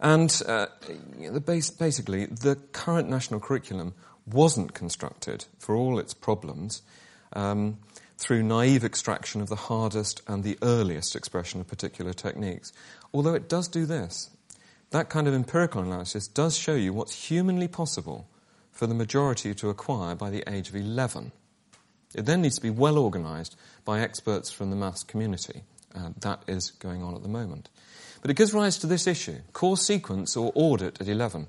And 0.00 0.42
uh, 0.46 0.66
base, 1.44 1.70
basically, 1.70 2.26
the 2.26 2.56
current 2.72 3.08
national 3.08 3.40
curriculum 3.40 3.94
wasn't 4.26 4.74
constructed, 4.74 5.46
for 5.58 5.74
all 5.74 5.98
its 5.98 6.14
problems, 6.14 6.82
um, 7.32 7.78
through 8.16 8.42
naive 8.42 8.84
extraction 8.84 9.40
of 9.40 9.48
the 9.48 9.56
hardest 9.56 10.22
and 10.26 10.44
the 10.44 10.58
earliest 10.62 11.16
expression 11.16 11.60
of 11.60 11.68
particular 11.68 12.12
techniques. 12.12 12.72
Although 13.12 13.34
it 13.34 13.48
does 13.48 13.68
do 13.68 13.86
this. 13.86 14.30
That 14.90 15.10
kind 15.10 15.28
of 15.28 15.34
empirical 15.34 15.82
analysis 15.82 16.26
does 16.26 16.56
show 16.56 16.74
you 16.74 16.92
what's 16.92 17.28
humanly 17.28 17.68
possible 17.68 18.26
for 18.72 18.86
the 18.86 18.94
majority 18.94 19.54
to 19.54 19.70
acquire 19.70 20.14
by 20.14 20.30
the 20.30 20.44
age 20.48 20.68
of 20.68 20.76
11. 20.76 21.32
It 22.14 22.26
then 22.26 22.42
needs 22.42 22.56
to 22.56 22.62
be 22.62 22.70
well 22.70 22.98
organised 22.98 23.56
by 23.84 24.00
experts 24.00 24.50
from 24.50 24.70
the 24.70 24.76
maths 24.76 25.04
community. 25.04 25.62
Uh, 25.94 26.10
that 26.20 26.42
is 26.46 26.70
going 26.72 27.02
on 27.02 27.14
at 27.14 27.22
the 27.22 27.28
moment. 27.28 27.68
But 28.20 28.30
it 28.30 28.36
gives 28.36 28.52
rise 28.52 28.78
to 28.78 28.86
this 28.86 29.06
issue 29.06 29.38
core 29.52 29.76
sequence 29.76 30.36
or 30.36 30.52
audit 30.54 31.00
at 31.00 31.08
11. 31.08 31.46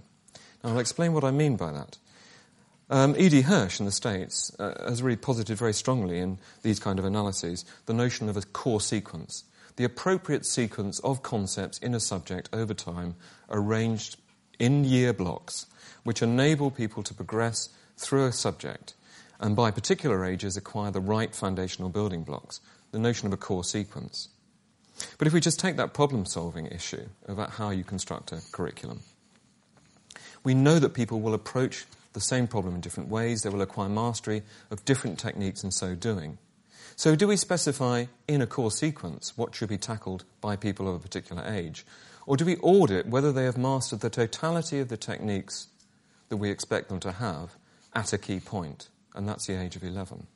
Now, 0.63 0.71
I'll 0.71 0.79
explain 0.79 1.13
what 1.13 1.23
I 1.23 1.31
mean 1.31 1.55
by 1.55 1.71
that. 1.71 1.97
Um, 2.89 3.15
E.D. 3.17 3.41
Hirsch 3.41 3.79
in 3.79 3.85
the 3.85 3.91
States 3.91 4.51
uh, 4.57 4.73
has 4.87 5.03
really 5.03 5.15
posited 5.15 5.57
very 5.57 5.73
strongly 5.73 6.19
in 6.19 6.39
these 6.63 6.79
kind 6.79 6.97
of 6.97 7.05
analyses 7.05 7.63
the 7.85 7.93
notion 7.93 8.27
of 8.29 8.35
a 8.35 8.41
core 8.41 8.81
sequence, 8.81 9.43
the 9.75 9.83
appropriate 9.83 10.45
sequence 10.45 10.99
of 10.99 11.21
concepts 11.21 11.77
in 11.77 11.93
a 11.93 11.99
subject 11.99 12.49
over 12.51 12.73
time, 12.73 13.15
arranged 13.49 14.17
in 14.57 14.83
year 14.83 15.13
blocks, 15.13 15.67
which 16.03 16.23
enable 16.23 16.71
people 16.71 17.03
to 17.03 17.13
progress 17.13 17.69
through 17.95 18.25
a 18.25 18.31
subject 18.31 18.95
and 19.39 19.55
by 19.55 19.71
particular 19.71 20.25
ages 20.25 20.57
acquire 20.57 20.91
the 20.91 20.99
right 20.99 21.33
foundational 21.33 21.89
building 21.89 22.23
blocks, 22.23 22.59
the 22.91 22.99
notion 22.99 23.27
of 23.27 23.33
a 23.33 23.37
core 23.37 23.63
sequence. 23.63 24.29
But 25.17 25.27
if 25.27 25.33
we 25.33 25.39
just 25.39 25.59
take 25.59 25.77
that 25.77 25.93
problem 25.93 26.25
solving 26.25 26.67
issue 26.67 27.07
about 27.27 27.51
how 27.51 27.69
you 27.69 27.83
construct 27.83 28.31
a 28.31 28.41
curriculum, 28.51 28.99
we 30.43 30.53
know 30.53 30.79
that 30.79 30.93
people 30.93 31.21
will 31.21 31.33
approach 31.33 31.85
the 32.13 32.19
same 32.19 32.47
problem 32.47 32.75
in 32.75 32.81
different 32.81 33.09
ways, 33.09 33.43
they 33.43 33.49
will 33.49 33.61
acquire 33.61 33.89
mastery 33.89 34.43
of 34.71 34.83
different 34.83 35.19
techniques 35.19 35.63
in 35.63 35.71
so 35.71 35.95
doing. 35.95 36.37
So, 36.95 37.15
do 37.15 37.27
we 37.27 37.37
specify 37.37 38.05
in 38.27 38.41
a 38.41 38.47
core 38.47 38.71
sequence 38.71 39.37
what 39.37 39.55
should 39.55 39.69
be 39.69 39.77
tackled 39.77 40.25
by 40.41 40.55
people 40.55 40.89
of 40.89 40.95
a 40.95 40.99
particular 40.99 41.43
age? 41.45 41.85
Or 42.25 42.35
do 42.35 42.45
we 42.45 42.57
audit 42.57 43.07
whether 43.07 43.31
they 43.31 43.45
have 43.45 43.57
mastered 43.57 44.01
the 44.01 44.09
totality 44.09 44.79
of 44.79 44.89
the 44.89 44.97
techniques 44.97 45.67
that 46.27 46.37
we 46.37 46.49
expect 46.49 46.89
them 46.89 46.99
to 46.99 47.13
have 47.13 47.55
at 47.93 48.11
a 48.11 48.17
key 48.17 48.39
point? 48.39 48.89
And 49.19 49.27
that's 49.27 49.47
the 49.47 49.61
age 49.61 49.75
of 49.75 49.83
11. 49.83 50.27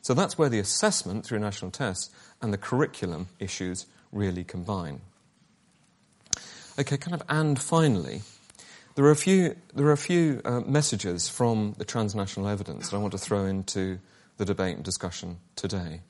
So 0.00 0.14
that's 0.14 0.38
where 0.38 0.48
the 0.48 0.58
assessment 0.58 1.26
through 1.26 1.40
national 1.40 1.70
tests 1.70 2.08
and 2.40 2.54
the 2.54 2.56
curriculum 2.56 3.28
issues 3.38 3.84
really 4.12 4.44
combine. 4.44 5.02
Okay, 6.78 6.96
kind 6.96 7.12
of, 7.12 7.22
and 7.28 7.60
finally, 7.60 8.22
there 8.94 9.04
are 9.04 9.10
a 9.10 9.16
few, 9.16 9.56
there 9.74 9.86
are 9.88 9.92
a 9.92 9.98
few 9.98 10.40
uh, 10.46 10.60
messages 10.60 11.28
from 11.28 11.74
the 11.76 11.84
transnational 11.84 12.48
evidence 12.48 12.88
that 12.88 12.96
I 12.96 12.98
want 12.98 13.12
to 13.12 13.18
throw 13.18 13.44
into 13.44 13.98
the 14.38 14.46
debate 14.46 14.76
and 14.76 14.84
discussion 14.84 15.36
today. 15.54 16.00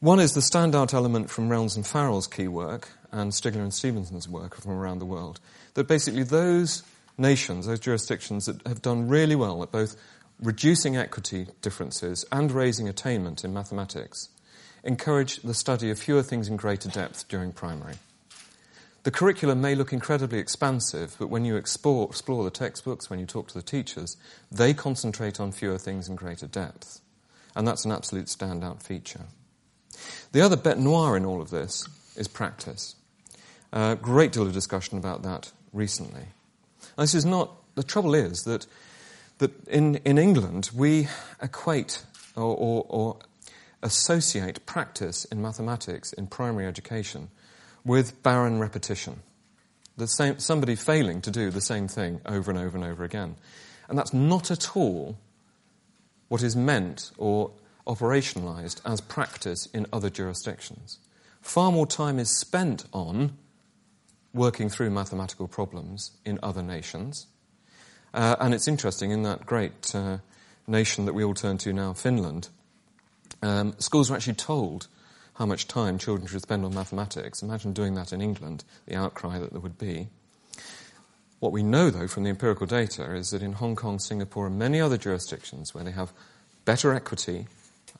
One 0.00 0.18
is 0.18 0.34
the 0.34 0.40
standout 0.40 0.92
element 0.92 1.30
from 1.30 1.48
Reynolds 1.48 1.76
and 1.76 1.86
Farrell's 1.86 2.26
key 2.26 2.48
work 2.48 2.88
and 3.12 3.30
Stigler 3.30 3.62
and 3.62 3.72
Stevenson's 3.72 4.28
work 4.28 4.56
from 4.56 4.72
around 4.72 4.98
the 4.98 5.06
world, 5.06 5.38
that 5.74 5.86
basically 5.86 6.24
those 6.24 6.82
nations, 7.18 7.66
those 7.66 7.80
jurisdictions 7.80 8.46
that 8.46 8.66
have 8.66 8.82
done 8.82 9.08
really 9.08 9.36
well 9.36 9.62
at 9.62 9.70
both 9.70 9.96
reducing 10.40 10.96
equity 10.96 11.48
differences 11.62 12.24
and 12.30 12.52
raising 12.52 12.88
attainment 12.88 13.44
in 13.44 13.52
mathematics, 13.52 14.28
encourage 14.84 15.36
the 15.42 15.54
study 15.54 15.90
of 15.90 15.98
fewer 15.98 16.22
things 16.22 16.48
in 16.48 16.56
greater 16.56 16.88
depth 16.88 17.28
during 17.28 17.52
primary. 17.52 17.94
The 19.04 19.10
curriculum 19.10 19.60
may 19.60 19.74
look 19.74 19.92
incredibly 19.92 20.38
expansive, 20.38 21.16
but 21.18 21.30
when 21.30 21.44
you 21.44 21.56
explore, 21.56 22.06
explore, 22.06 22.44
the 22.44 22.50
textbooks, 22.50 23.08
when 23.08 23.18
you 23.18 23.26
talk 23.26 23.48
to 23.48 23.54
the 23.54 23.62
teachers, 23.62 24.16
they 24.50 24.74
concentrate 24.74 25.40
on 25.40 25.52
fewer 25.52 25.78
things 25.78 26.08
in 26.08 26.16
greater 26.16 26.46
depth. 26.46 27.00
And 27.56 27.66
that's 27.66 27.84
an 27.84 27.92
absolute 27.92 28.26
standout 28.26 28.82
feature. 28.82 29.26
The 30.32 30.40
other 30.40 30.56
bête 30.56 30.78
noire 30.78 31.16
in 31.16 31.24
all 31.24 31.40
of 31.40 31.50
this 31.50 31.88
is 32.16 32.28
practice. 32.28 32.96
A 33.72 33.78
uh, 33.78 33.94
great 33.94 34.32
deal 34.32 34.46
of 34.46 34.52
discussion 34.52 34.98
about 34.98 35.22
that 35.22 35.52
recently. 35.72 36.26
this 36.96 37.14
is 37.14 37.24
not, 37.24 37.52
the 37.74 37.82
trouble 37.82 38.14
is 38.14 38.44
that 38.44 38.66
that 39.38 39.68
in, 39.68 39.96
in 39.96 40.18
England 40.18 40.70
we 40.74 41.08
equate 41.40 42.02
or, 42.36 42.56
or, 42.56 42.86
or 42.88 43.16
associate 43.82 44.64
practice 44.66 45.24
in 45.26 45.40
mathematics 45.40 46.12
in 46.12 46.26
primary 46.26 46.66
education 46.66 47.28
with 47.84 48.22
barren 48.22 48.58
repetition. 48.58 49.20
The 49.96 50.06
same, 50.06 50.38
somebody 50.38 50.74
failing 50.74 51.20
to 51.22 51.30
do 51.30 51.50
the 51.50 51.60
same 51.60 51.88
thing 51.88 52.20
over 52.26 52.50
and 52.50 52.58
over 52.58 52.76
and 52.76 52.84
over 52.84 53.04
again. 53.04 53.36
And 53.88 53.98
that's 53.98 54.12
not 54.12 54.50
at 54.50 54.76
all 54.76 55.16
what 56.28 56.42
is 56.42 56.54
meant 56.54 57.10
or 57.16 57.50
operationalized 57.86 58.80
as 58.84 59.00
practice 59.00 59.66
in 59.66 59.86
other 59.92 60.10
jurisdictions. 60.10 60.98
Far 61.40 61.72
more 61.72 61.86
time 61.86 62.18
is 62.18 62.38
spent 62.38 62.84
on 62.92 63.32
working 64.34 64.68
through 64.68 64.90
mathematical 64.90 65.48
problems 65.48 66.12
in 66.24 66.38
other 66.42 66.62
nations 66.62 67.26
uh, 68.18 68.34
and 68.40 68.52
it's 68.52 68.66
interesting, 68.66 69.12
in 69.12 69.22
that 69.22 69.46
great 69.46 69.94
uh, 69.94 70.18
nation 70.66 71.06
that 71.06 71.12
we 71.12 71.22
all 71.22 71.34
turn 71.34 71.56
to 71.58 71.72
now, 71.72 71.92
Finland, 71.92 72.48
um, 73.42 73.76
schools 73.78 74.10
are 74.10 74.16
actually 74.16 74.34
told 74.34 74.88
how 75.34 75.46
much 75.46 75.68
time 75.68 75.98
children 75.98 76.26
should 76.26 76.42
spend 76.42 76.64
on 76.64 76.74
mathematics. 76.74 77.42
Imagine 77.42 77.72
doing 77.72 77.94
that 77.94 78.12
in 78.12 78.20
England, 78.20 78.64
the 78.86 78.96
outcry 78.96 79.38
that 79.38 79.52
there 79.52 79.60
would 79.60 79.78
be. 79.78 80.08
What 81.38 81.52
we 81.52 81.62
know, 81.62 81.90
though, 81.90 82.08
from 82.08 82.24
the 82.24 82.30
empirical 82.30 82.66
data 82.66 83.14
is 83.14 83.30
that 83.30 83.40
in 83.40 83.52
Hong 83.52 83.76
Kong, 83.76 84.00
Singapore, 84.00 84.48
and 84.48 84.58
many 84.58 84.80
other 84.80 84.98
jurisdictions 84.98 85.72
where 85.72 85.84
they 85.84 85.92
have 85.92 86.12
better 86.64 86.92
equity 86.92 87.46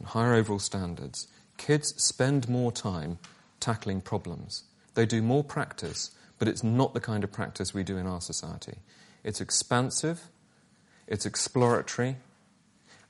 and 0.00 0.08
higher 0.08 0.34
overall 0.34 0.58
standards, 0.58 1.28
kids 1.58 1.94
spend 1.96 2.48
more 2.48 2.72
time 2.72 3.18
tackling 3.60 4.00
problems. 4.00 4.64
They 4.94 5.06
do 5.06 5.22
more 5.22 5.44
practice, 5.44 6.10
but 6.40 6.48
it's 6.48 6.64
not 6.64 6.92
the 6.92 7.00
kind 7.00 7.22
of 7.22 7.30
practice 7.30 7.72
we 7.72 7.84
do 7.84 7.96
in 7.96 8.08
our 8.08 8.20
society. 8.20 8.78
It's 9.24 9.40
expansive, 9.40 10.28
it's 11.06 11.26
exploratory, 11.26 12.16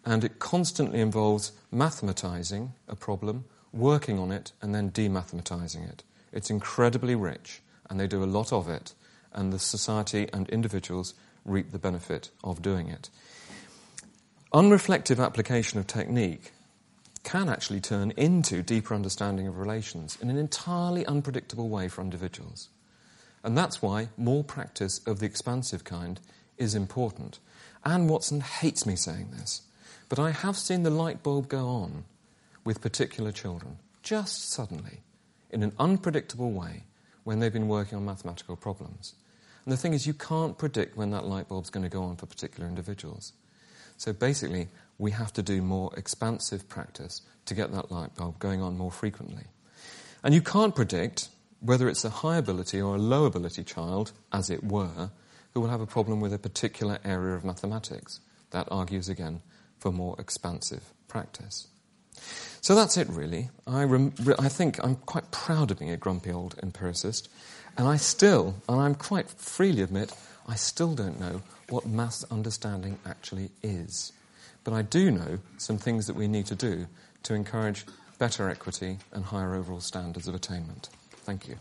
and 0.05 0.25
it 0.25 0.39
constantly 0.39 1.01
involves 1.01 1.53
mathematizing 1.73 2.71
a 2.89 2.97
problem, 2.97 3.45
working 3.73 4.19
on 4.19 4.33
it, 4.33 4.53
and 4.63 4.75
then 4.75 4.91
demathematizing 4.91 5.89
it. 5.89 6.03
It's 6.33 6.51
incredibly 6.51 7.15
rich, 7.15 7.61
and 7.91 7.99
they 7.99 8.07
do 8.07 8.23
a 8.23 8.27
lot 8.27 8.53
of 8.53 8.69
it, 8.69 8.95
and 9.33 9.53
the 9.53 9.59
society 9.59 10.29
and 10.33 10.49
individuals 10.49 11.15
reap 11.45 11.73
the 11.73 11.79
benefit 11.79 12.31
of 12.43 12.63
doing 12.63 12.89
it. 12.89 13.11
Unreflective 14.53 15.23
application 15.23 15.79
of 15.79 15.87
technique 15.87 16.53
can 17.23 17.49
actually 17.49 17.81
turn 17.81 18.13
into 18.13 18.63
deeper 18.63 18.95
understanding 18.95 19.47
of 19.47 19.59
relations 19.59 20.17
in 20.23 20.31
an 20.31 20.39
entirely 20.39 21.05
unpredictable 21.05 21.69
way 21.69 21.89
for 21.89 22.01
individuals. 22.01 22.69
And 23.43 23.57
that's 23.57 23.81
why 23.81 24.09
more 24.17 24.45
practice 24.45 25.01
of 25.07 25.21
the 25.21 25.27
expansive 25.27 25.85
kind 25.85 26.21
is 26.57 26.75
important. 26.75 27.39
Anne 27.85 28.09
Watson 28.09 28.41
hates 28.41 28.85
me 28.85 28.97
saying 28.97 29.31
this, 29.33 29.63
but 30.09 30.19
I 30.19 30.31
have 30.33 30.57
seen 30.57 30.83
the 30.83 30.91
light 30.91 31.23
bulb 31.23 31.49
go 31.49 31.67
on 31.69 32.05
with 32.65 32.81
particular 32.81 33.33
children, 33.33 33.79
just 34.03 34.51
suddenly, 34.51 35.01
in 35.51 35.63
an 35.63 35.73
unpredictable 35.79 36.51
way, 36.51 36.85
when 37.25 37.41
they've 37.41 37.53
been 37.53 37.69
working 37.69 37.97
on 37.97 38.05
mathematical 38.05 38.57
problems. 38.57 39.15
And 39.65 39.73
the 39.73 39.77
thing 39.77 39.93
is, 39.93 40.07
you 40.07 40.15
can't 40.15 40.57
predict 40.57 40.97
when 40.97 41.11
that 41.11 41.27
light 41.27 41.49
bulb's 41.49 41.71
going 41.71 41.85
to 41.85 41.91
go 41.91 42.03
on 42.03 42.17
for 42.17 42.27
particular 42.27 42.69
individuals. 42.69 43.35
So 43.99 44.13
basically, 44.13 44.69
we 44.97 45.11
have 45.11 45.33
to 45.35 45.43
do 45.43 45.61
more 45.61 45.93
expansive 45.97 46.69
practice 46.69 47.23
to 47.45 47.55
get 47.55 47.73
that 47.73 47.91
light 47.91 48.15
bulb 48.17 48.39
going 48.39 48.63
on 48.63 48.79
more 48.79 48.91
frequently. 48.91 49.45
And 50.23 50.35
you 50.35 50.41
can't 50.41 50.75
predict 50.75 51.29
whether 51.61 51.89
it's 51.89 52.05
a 52.05 52.11
high 52.11 52.37
ability 52.37 52.81
or 52.81 52.97
a 52.97 52.99
low 53.01 53.25
ability 53.25 53.65
child, 53.65 54.13
as 54.33 54.51
it 54.51 54.65
were, 54.65 55.11
who 55.53 55.61
will 55.61 55.69
have 55.69 55.81
a 55.81 55.87
problem 55.87 56.21
with 56.21 56.33
a 56.33 56.39
particular 56.39 56.99
area 57.05 57.35
of 57.35 57.45
mathematics. 57.45 58.21
That 58.51 58.69
argues 58.71 59.09
again 59.09 59.43
for 59.79 59.93
more 59.93 60.17
expansive 60.19 60.93
practice. 61.09 61.69
So 62.61 62.75
that's 62.75 62.97
it, 62.97 63.09
really. 63.09 63.51
I, 63.67 63.85
rem- 63.85 64.15
I 64.39 64.49
think 64.49 64.83
I'm 64.85 64.97
quite 64.97 65.31
proud 65.31 65.71
of 65.71 65.79
being 65.79 65.91
a 65.91 65.97
grumpy 65.97 66.33
old 66.33 66.57
empiricist, 66.63 67.29
and 67.77 67.87
I 67.87 67.97
still, 67.97 68.57
and 68.69 68.81
I'm 68.81 68.95
quite 68.95 69.31
freely 69.31 69.83
admit, 69.83 70.13
I 70.47 70.57
still 70.57 70.95
don't 70.95 71.21
know 71.21 71.43
what 71.69 71.87
mass 71.87 72.25
understanding 72.31 72.99
actually 73.07 73.51
is. 73.63 74.13
But 74.65 74.75
I 74.75 74.83
do 74.83 75.11
know 75.11 75.39
some 75.59 75.79
things 75.79 76.07
that 76.07 76.17
we 76.17 76.29
need 76.29 76.47
to 76.47 76.55
do 76.55 76.87
to 77.25 77.35
encourage 77.35 77.85
better 78.19 78.49
equity 78.49 78.99
and 79.13 79.25
higher 79.25 79.55
overall 79.55 79.81
standards 79.81 80.27
of 80.27 80.35
attainment. 80.35 80.89
Thank 81.29 81.47
you. 81.47 81.57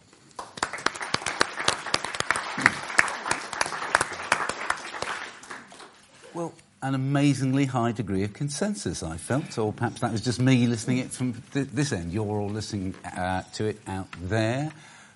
Well, 6.34 6.54
an 6.82 6.96
amazingly 6.96 7.66
high 7.66 7.92
degree 7.92 8.24
of 8.24 8.32
consensus, 8.32 9.04
I 9.04 9.18
felt, 9.18 9.58
or 9.58 9.74
perhaps 9.74 10.00
that 10.00 10.14
was 10.14 10.22
just 10.22 10.40
me 10.40 10.68
listening 10.68 11.00
it 11.00 11.12
from 11.12 11.34
th- 11.52 11.68
this 11.74 11.92
end. 11.92 12.14
You're 12.14 12.28
all 12.28 12.48
listening 12.48 12.96
uh, 13.04 13.42
to 13.56 13.66
it 13.66 13.82
out 13.88 14.08
there. 14.22 14.72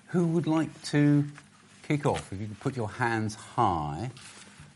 Who 0.08 0.26
would 0.26 0.46
like 0.46 0.82
to 0.90 1.24
kick 1.88 2.04
off? 2.04 2.30
If 2.30 2.38
you 2.38 2.48
could 2.48 2.60
put 2.60 2.76
your 2.76 2.90
hands 2.90 3.36
high, 3.36 4.10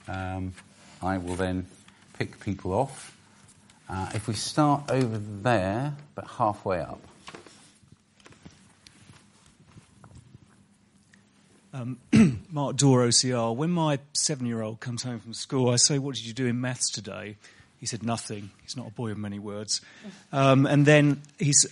um, 0.08 0.54
I 1.02 1.18
will 1.18 1.36
then 1.36 1.66
pick 2.14 2.40
people 2.40 2.72
off. 2.72 3.14
Uh, 3.90 4.08
if 4.14 4.26
we 4.26 4.32
start 4.32 4.90
over 4.90 5.18
there, 5.18 5.92
but 6.14 6.26
halfway 6.26 6.80
up. 6.80 7.05
Um, 11.76 11.98
Mark 12.50 12.76
Dore, 12.76 13.06
OCR. 13.06 13.54
When 13.54 13.70
my 13.70 13.98
seven 14.14 14.46
year 14.46 14.62
old 14.62 14.80
comes 14.80 15.02
home 15.02 15.20
from 15.20 15.34
school, 15.34 15.68
I 15.68 15.76
say, 15.76 15.98
What 15.98 16.14
did 16.14 16.24
you 16.24 16.32
do 16.32 16.46
in 16.46 16.58
maths 16.60 16.90
today? 16.90 17.36
He 17.78 17.84
said, 17.84 18.02
Nothing. 18.02 18.50
He's 18.62 18.78
not 18.78 18.86
a 18.86 18.90
boy 18.90 19.10
of 19.10 19.18
many 19.18 19.38
words. 19.38 19.82
Um, 20.32 20.64
and 20.64 20.86
then 20.86 21.20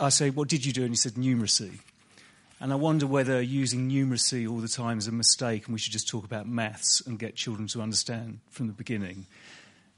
I 0.01 0.11
say, 0.11 0.29
What 0.29 0.49
did 0.49 0.67
you 0.67 0.73
do? 0.73 0.83
And 0.83 0.91
he 0.91 0.97
said, 0.97 1.13
Numeracy. 1.13 1.79
And 2.61 2.71
I 2.73 2.77
wonder 2.77 3.07
whether 3.07 3.41
using 3.41 3.91
numeracy 3.91 4.49
all 4.49 4.59
the 4.59 4.69
time 4.69 4.99
is 4.99 5.07
a 5.07 5.13
mistake 5.13 5.67
and 5.67 5.73
we 5.73 5.79
should 5.79 5.93
just 5.93 6.09
talk 6.09 6.25
about 6.25 6.47
maths 6.47 7.03
and 7.07 7.19
get 7.19 7.35
children 7.35 7.67
to 7.69 7.81
understand 7.81 8.41
from 8.51 8.69
the 8.69 8.73
beginning. 8.73 9.27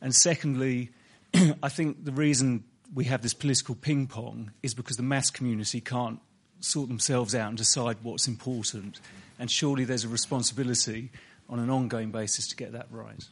And 0.01 0.15
secondly, 0.15 0.91
I 1.63 1.69
think 1.69 2.05
the 2.05 2.13
reason 2.13 2.65
we 2.95 3.05
have 3.05 3.23
this 3.23 3.35
political 3.35 3.75
ping 3.75 4.07
pong 4.07 4.53
is 4.63 4.73
because 4.75 4.97
the 4.97 5.03
maths 5.03 5.31
community 5.31 5.81
can't 5.81 6.21
sort 6.61 6.89
themselves 6.89 7.35
out 7.35 7.49
and 7.49 7.59
decide 7.59 7.97
what's 8.03 8.29
important. 8.29 9.01
And 9.39 9.51
surely 9.51 9.85
there's 9.85 10.05
a 10.05 10.09
responsibility 10.09 11.11
on 11.49 11.59
an 11.59 11.71
ongoing 11.71 12.11
basis 12.11 12.49
to 12.49 12.57
get 12.57 12.73
that 12.73 12.87
right. 12.91 13.25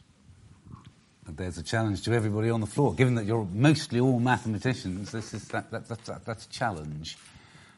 There's 1.27 1.57
a 1.57 1.63
challenge 1.63 2.03
to 2.03 2.13
everybody 2.13 2.49
on 2.49 2.61
the 2.61 2.67
floor. 2.67 2.93
Given 2.93 3.15
that 3.15 3.25
you're 3.25 3.47
mostly 3.51 3.99
all 3.99 4.19
mathematicians, 4.19 5.11
this 5.11 5.33
is 5.33 5.47
that, 5.49 5.71
that, 5.71 5.87
that, 5.87 6.05
that 6.05 6.25
that's 6.25 6.45
a 6.45 6.49
challenge. 6.49 7.17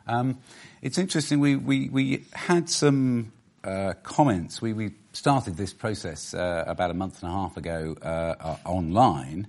Um, 0.05 0.37
it's 0.81 0.97
interesting, 0.97 1.39
we, 1.39 1.55
we, 1.55 1.89
we 1.89 2.25
had 2.33 2.69
some 2.69 3.31
uh, 3.63 3.93
comments. 4.03 4.61
We, 4.61 4.73
we 4.73 4.91
started 5.13 5.57
this 5.57 5.73
process 5.73 6.33
uh, 6.33 6.65
about 6.67 6.91
a 6.91 6.93
month 6.93 7.23
and 7.23 7.31
a 7.31 7.33
half 7.33 7.57
ago 7.57 7.95
uh, 8.01 8.35
uh 8.39 8.57
online. 8.65 9.47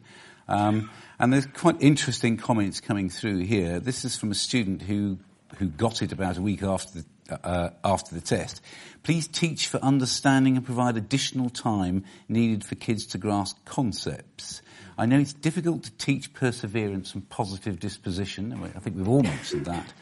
Um, 0.48 0.90
and 1.18 1.32
there's 1.32 1.46
quite 1.46 1.76
interesting 1.80 2.36
comments 2.36 2.80
coming 2.80 3.10
through 3.10 3.38
here. 3.38 3.80
This 3.80 4.04
is 4.04 4.16
from 4.16 4.30
a 4.30 4.34
student 4.34 4.82
who, 4.82 5.18
who 5.56 5.68
got 5.68 6.02
it 6.02 6.12
about 6.12 6.36
a 6.36 6.42
week 6.42 6.62
after 6.62 7.00
the 7.00 7.04
uh, 7.44 7.70
after 7.84 8.14
the 8.14 8.20
test. 8.20 8.62
Please 9.02 9.28
teach 9.28 9.66
for 9.66 9.78
understanding 9.78 10.56
and 10.56 10.64
provide 10.64 10.96
additional 10.96 11.50
time 11.50 12.04
needed 12.28 12.64
for 12.64 12.74
kids 12.74 13.06
to 13.06 13.18
grasp 13.18 13.56
concepts. 13.64 14.62
I 14.96 15.06
know 15.06 15.18
it's 15.18 15.32
difficult 15.32 15.84
to 15.84 15.92
teach 15.92 16.32
perseverance 16.32 17.14
and 17.14 17.28
positive 17.28 17.78
disposition. 17.78 18.52
I 18.74 18.80
think 18.80 18.96
we've 18.96 19.08
all 19.08 19.22
mentioned 19.22 19.66
that. 19.66 19.92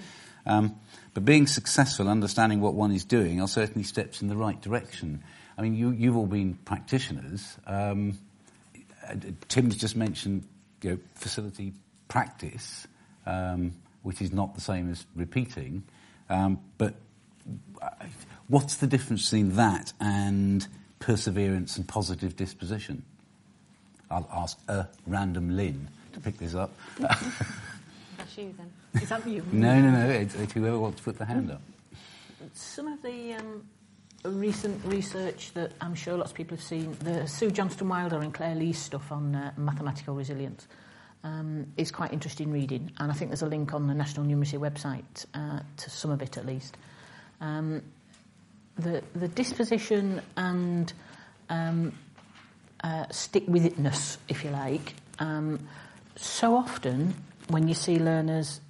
Um, 0.46 0.76
but 1.12 1.24
being 1.24 1.46
successful, 1.46 2.08
understanding 2.08 2.60
what 2.60 2.74
one 2.74 2.92
is 2.92 3.04
doing, 3.04 3.40
are 3.40 3.48
certainly 3.48 3.82
steps 3.82 4.22
in 4.22 4.28
the 4.28 4.36
right 4.36 4.60
direction. 4.60 5.22
I 5.58 5.62
mean, 5.62 5.74
you, 5.74 5.92
have 6.08 6.16
all 6.16 6.26
been 6.26 6.54
practitioners. 6.54 7.56
Um, 7.66 8.18
Tim's 9.48 9.76
just 9.76 9.96
mentioned 9.96 10.46
you 10.82 10.90
know, 10.90 10.98
facility 11.14 11.72
practice, 12.08 12.86
um, 13.26 13.72
which 14.06 14.22
is 14.22 14.32
not 14.32 14.54
the 14.54 14.60
same 14.60 14.88
as 14.88 15.04
repeating. 15.16 15.82
Um, 16.30 16.60
but 16.78 16.94
what's 18.46 18.76
the 18.76 18.86
difference 18.86 19.24
between 19.24 19.56
that 19.56 19.92
and 19.98 20.64
perseverance 21.00 21.76
and 21.76 21.88
positive 21.88 22.36
disposition? 22.36 23.02
I'll 24.08 24.28
ask 24.32 24.58
a 24.68 24.86
random 25.08 25.56
Lynne 25.56 25.90
to 26.12 26.20
pick 26.20 26.38
this 26.38 26.54
up. 26.54 26.70
That's 27.00 28.38
you 28.38 28.54
then. 28.56 29.02
Is 29.02 29.08
that 29.08 29.26
you? 29.26 29.44
no, 29.50 29.80
no, 29.80 29.90
no. 29.90 30.08
It's, 30.08 30.36
it's, 30.36 30.52
whoever 30.52 30.78
wants 30.78 30.98
to 30.98 31.02
put 31.02 31.18
the 31.18 31.24
hand 31.24 31.50
up. 31.50 31.60
Some 32.54 32.86
of 32.86 33.02
the 33.02 33.34
um, 33.34 33.64
recent 34.22 34.84
research 34.84 35.52
that 35.54 35.72
I'm 35.80 35.96
sure 35.96 36.16
lots 36.16 36.30
of 36.30 36.36
people 36.36 36.56
have 36.56 36.64
seen, 36.64 36.96
the 37.00 37.26
Sue 37.26 37.50
Johnston 37.50 37.88
Wilder 37.88 38.20
and 38.20 38.32
Clare 38.32 38.54
Lee's 38.54 38.78
stuff 38.78 39.10
on 39.10 39.34
uh, 39.34 39.50
mathematical 39.56 40.14
resilience, 40.14 40.68
um, 41.26 41.66
is 41.76 41.90
quite 41.90 42.12
interesting 42.12 42.52
reading. 42.52 42.92
And 42.98 43.10
I 43.10 43.14
think 43.14 43.30
there's 43.30 43.42
a 43.42 43.46
link 43.46 43.74
on 43.74 43.88
the 43.88 43.94
National 43.94 44.24
Numeracy 44.24 44.58
website 44.58 45.26
uh, 45.34 45.60
to 45.76 45.90
some 45.90 46.12
of 46.12 46.22
it 46.22 46.36
at 46.36 46.46
least. 46.46 46.76
Um, 47.40 47.82
the, 48.78 49.02
the 49.14 49.26
disposition 49.26 50.22
and 50.36 50.92
um, 51.48 51.92
uh, 52.84 53.06
stick 53.10 53.44
with 53.48 53.64
itness, 53.64 54.18
if 54.28 54.44
you 54.44 54.50
like. 54.50 54.94
Um, 55.18 55.66
so 56.14 56.54
often, 56.54 57.14
when 57.48 57.66
you 57.66 57.74
see 57.74 57.98
learners 57.98 58.60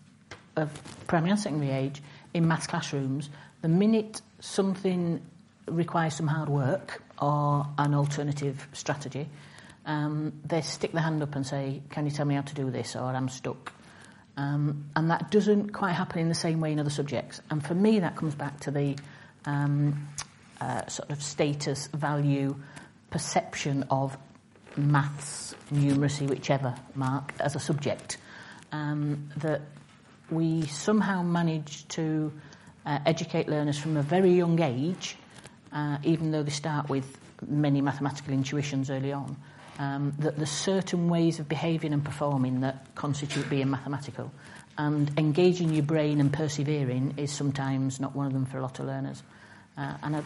of 0.57 0.70
primary 1.07 1.32
and 1.32 1.40
secondary 1.40 1.72
age 1.72 2.02
in 2.32 2.48
maths 2.48 2.66
classrooms, 2.66 3.28
the 3.61 3.68
minute 3.68 4.22
something 4.40 5.20
requires 5.66 6.14
some 6.14 6.28
hard 6.28 6.48
work 6.48 7.02
or 7.20 7.66
an 7.76 7.94
alternative 7.94 8.66
strategy, 8.72 9.28
um, 9.87 10.32
they 10.45 10.61
stick 10.61 10.93
their 10.93 11.03
hand 11.03 11.22
up 11.22 11.34
and 11.37 11.47
say, 11.47 11.82
Can 11.91 12.05
you 12.05 12.11
tell 12.11 12.26
me 12.26 12.34
how 12.34 12.43
to 12.43 12.55
do 12.55 12.70
this? 12.70 12.97
or 12.97 13.05
I'm 13.05 13.28
stuck. 13.28 13.72
Um, 14.37 14.91
and 14.95 15.11
that 15.11 15.30
doesn't 15.30 15.70
quite 15.72 15.93
happen 15.93 16.18
in 16.18 16.28
the 16.28 16.34
same 16.34 16.61
way 16.61 16.72
in 16.72 16.78
other 16.78 16.91
subjects. 16.91 17.41
And 17.51 17.64
for 17.64 17.74
me, 17.74 18.01
that 18.01 18.16
comes 18.16 18.34
back 18.34 18.61
to 18.61 18.70
the 18.70 18.97
um, 19.47 20.09
uh, 20.61 20.87
sort 20.89 21.11
of 21.11 21.22
status, 21.22 21.87
value, 21.87 22.57
perception 23.11 23.84
of 23.91 24.18
maths, 24.76 25.55
numeracy, 25.72 26.28
whichever, 26.28 26.74
Mark, 26.95 27.32
as 27.41 27.57
a 27.57 27.61
subject. 27.61 28.18
Um, 28.72 29.30
that 29.39 29.62
we 30.30 30.66
somehow 30.66 31.22
manage 31.22 31.87
to 31.89 32.32
uh, 32.84 32.99
educate 33.07 33.49
learners 33.49 33.78
from 33.78 33.97
a 33.97 34.03
very 34.03 34.32
young 34.32 34.61
age, 34.61 35.16
uh, 35.72 35.99
even 36.03 36.30
though 36.30 36.43
they 36.43 36.51
start 36.51 36.91
with 36.91 37.18
many 37.47 37.80
mathematical 37.80 38.34
intuitions 38.34 38.91
early 38.91 39.12
on, 39.12 39.37
um, 39.79 40.14
that 40.18 40.37
there's 40.37 40.51
certain 40.51 41.09
ways 41.09 41.39
of 41.39 41.49
behaving 41.49 41.93
and 41.93 42.05
performing 42.05 42.61
that 42.61 42.95
constitute 42.95 43.49
being 43.51 43.70
mathematical. 43.70 44.31
and 44.79 45.11
engaging 45.18 45.72
your 45.72 45.83
brain 45.83 46.20
and 46.20 46.33
persevering 46.33 47.14
is 47.16 47.33
sometimes 47.33 48.01
not 48.01 48.14
one 48.14 48.27
of 48.27 48.33
them 48.33 48.45
for 48.45 48.59
a 48.59 48.62
lot 48.62 48.79
of 48.79 48.87
learners. 48.87 49.22
Uh, 49.77 49.95
and 50.03 50.16
I, 50.16 50.22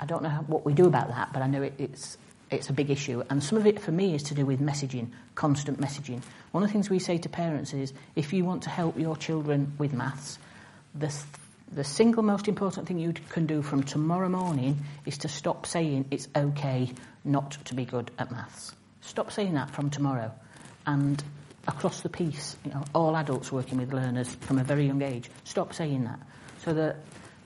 I 0.00 0.06
don't 0.06 0.22
know 0.22 0.28
how, 0.28 0.42
what 0.42 0.64
we 0.64 0.72
do 0.72 0.86
about 0.86 1.08
that, 1.08 1.32
but 1.32 1.42
I 1.42 1.46
know 1.46 1.62
it, 1.62 1.74
it's, 1.78 2.18
it's 2.50 2.68
a 2.68 2.72
big 2.72 2.90
issue. 2.90 3.22
And 3.30 3.42
some 3.42 3.58
of 3.58 3.66
it 3.66 3.80
for 3.80 3.92
me 3.92 4.14
is 4.14 4.24
to 4.24 4.34
do 4.34 4.44
with 4.44 4.60
messaging, 4.60 5.08
constant 5.34 5.80
messaging. 5.80 6.22
One 6.50 6.62
of 6.62 6.68
the 6.68 6.72
things 6.72 6.90
we 6.90 6.98
say 6.98 7.18
to 7.18 7.28
parents 7.28 7.72
is 7.72 7.92
if 8.16 8.32
you 8.32 8.44
want 8.44 8.64
to 8.64 8.70
help 8.70 8.98
your 8.98 9.16
children 9.16 9.72
with 9.78 9.92
maths, 9.92 10.38
the, 10.94 11.08
th- 11.08 11.24
the 11.72 11.84
single 11.84 12.22
most 12.22 12.48
important 12.48 12.88
thing 12.88 12.98
you 12.98 13.14
can 13.30 13.46
do 13.46 13.62
from 13.62 13.82
tomorrow 13.82 14.28
morning 14.28 14.80
is 15.06 15.18
to 15.18 15.28
stop 15.28 15.66
saying 15.66 16.06
it's 16.10 16.28
okay 16.34 16.90
not 17.24 17.52
to 17.66 17.74
be 17.74 17.84
good 17.84 18.10
at 18.18 18.30
maths. 18.30 18.74
Stop 19.02 19.30
saying 19.30 19.54
that 19.54 19.70
from 19.70 19.90
tomorrow. 19.90 20.32
And 20.86 21.22
across 21.68 22.00
the 22.00 22.08
piece, 22.08 22.56
you 22.64 22.72
know, 22.72 22.82
all 22.94 23.16
adults 23.16 23.52
working 23.52 23.78
with 23.78 23.92
learners 23.92 24.34
from 24.36 24.58
a 24.58 24.64
very 24.64 24.86
young 24.86 25.02
age, 25.02 25.30
stop 25.44 25.74
saying 25.74 26.04
that. 26.04 26.18
So 26.64 26.72
that 26.74 26.96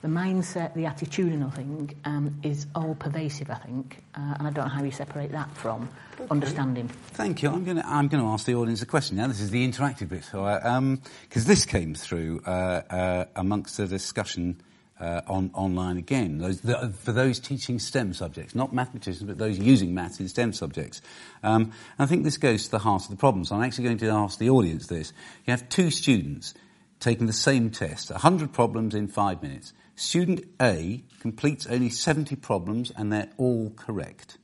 the 0.01 0.07
mindset, 0.07 0.73
the 0.75 0.83
attitudinal 0.83 1.53
thing 1.53 1.95
um, 2.05 2.39
is 2.43 2.67
all 2.75 2.95
pervasive, 2.95 3.49
I 3.49 3.55
think, 3.55 4.03
uh, 4.15 4.35
and 4.37 4.47
I 4.47 4.51
don't 4.51 4.65
know 4.65 4.71
how 4.71 4.83
you 4.83 4.91
separate 4.91 5.31
that 5.31 5.51
from 5.55 5.89
understanding. 6.29 6.87
Thank 6.87 7.41
you. 7.41 7.49
I'm 7.49 7.65
going 7.65 7.77
to 7.77 7.87
I'm 7.87 8.07
going 8.07 8.23
to 8.23 8.29
ask 8.29 8.45
the 8.45 8.55
audience 8.55 8.81
a 8.83 8.85
question 8.85 9.17
now. 9.17 9.27
This 9.27 9.41
is 9.41 9.49
the 9.49 9.67
interactive 9.67 10.09
bit, 10.09 10.21
because 10.21 10.65
um, 10.65 11.01
cause 11.31 11.45
this 11.45 11.65
came 11.65 11.95
through 11.95 12.41
uh, 12.45 12.49
uh, 12.89 13.25
amongst 13.35 13.77
the 13.77 13.87
discussion 13.87 14.61
uh, 14.99 15.21
on 15.27 15.51
online 15.53 15.97
again. 15.97 16.37
Those, 16.37 16.61
the, 16.61 16.89
for 16.89 17.11
those 17.11 17.39
teaching 17.39 17.79
STEM 17.79 18.13
subjects, 18.13 18.55
not 18.55 18.73
mathematicians, 18.73 19.23
but 19.23 19.37
those 19.37 19.57
using 19.57 19.93
maths 19.93 20.19
in 20.19 20.27
STEM 20.27 20.53
subjects. 20.53 21.01
Um, 21.43 21.71
I 21.99 22.05
think 22.05 22.23
this 22.23 22.37
goes 22.37 22.65
to 22.65 22.71
the 22.71 22.79
heart 22.79 23.03
of 23.03 23.09
the 23.09 23.15
problem. 23.15 23.45
So 23.45 23.55
I'm 23.55 23.63
actually 23.63 23.85
going 23.85 23.97
to 23.99 24.09
ask 24.09 24.39
the 24.39 24.49
audience 24.49 24.87
this: 24.87 25.13
You 25.45 25.51
have 25.51 25.69
two 25.69 25.91
students 25.91 26.53
taking 26.99 27.27
the 27.27 27.33
same 27.33 27.69
test, 27.69 28.09
100 28.09 28.53
problems 28.53 28.95
in 28.95 29.07
five 29.07 29.41
minutes. 29.41 29.73
Student 29.95 30.45
A 30.61 31.03
completes 31.19 31.65
only 31.67 31.89
70 31.89 32.35
problems 32.35 32.91
and 32.95 33.11
they're 33.11 33.29
all 33.37 33.71
correct. 33.71 34.37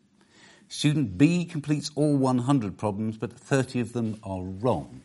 Student 0.68 1.18
B 1.18 1.46
completes 1.46 1.92
all 1.94 2.18
100 2.18 2.78
problems, 2.78 3.18
but 3.18 3.32
30 3.32 3.80
of 3.80 3.94
them 3.94 4.20
are 4.24 4.42
wrong. 4.42 5.02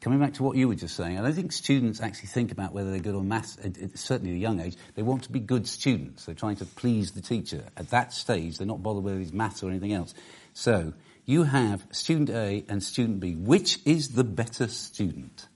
Coming 0.00 0.18
back 0.18 0.32
to 0.34 0.42
what 0.42 0.56
you 0.56 0.66
were 0.66 0.74
just 0.74 0.96
saying, 0.96 1.18
I 1.18 1.22
don't 1.22 1.34
think 1.34 1.52
students 1.52 2.00
actually 2.00 2.28
think 2.28 2.52
about 2.52 2.72
whether 2.72 2.90
they're 2.90 3.00
good 3.00 3.14
on 3.14 3.28
maths, 3.28 3.58
certainly 3.96 4.32
at 4.32 4.36
a 4.36 4.38
young 4.38 4.58
age. 4.58 4.76
They 4.94 5.02
want 5.02 5.24
to 5.24 5.32
be 5.32 5.40
good 5.40 5.68
students. 5.68 6.24
They're 6.24 6.34
trying 6.34 6.56
to 6.56 6.64
please 6.64 7.12
the 7.12 7.20
teacher. 7.20 7.64
At 7.76 7.90
that 7.90 8.14
stage, 8.14 8.56
they're 8.56 8.66
not 8.66 8.82
bothered 8.82 9.04
whether 9.04 9.18
it's 9.18 9.32
maths 9.32 9.62
or 9.62 9.68
anything 9.68 9.92
else. 9.92 10.14
So, 10.54 10.94
you 11.26 11.42
have 11.42 11.86
student 11.90 12.30
A 12.30 12.64
and 12.66 12.82
student 12.82 13.20
B. 13.20 13.34
Which 13.34 13.78
is 13.84 14.10
the 14.10 14.24
better 14.24 14.68
student? 14.68 15.46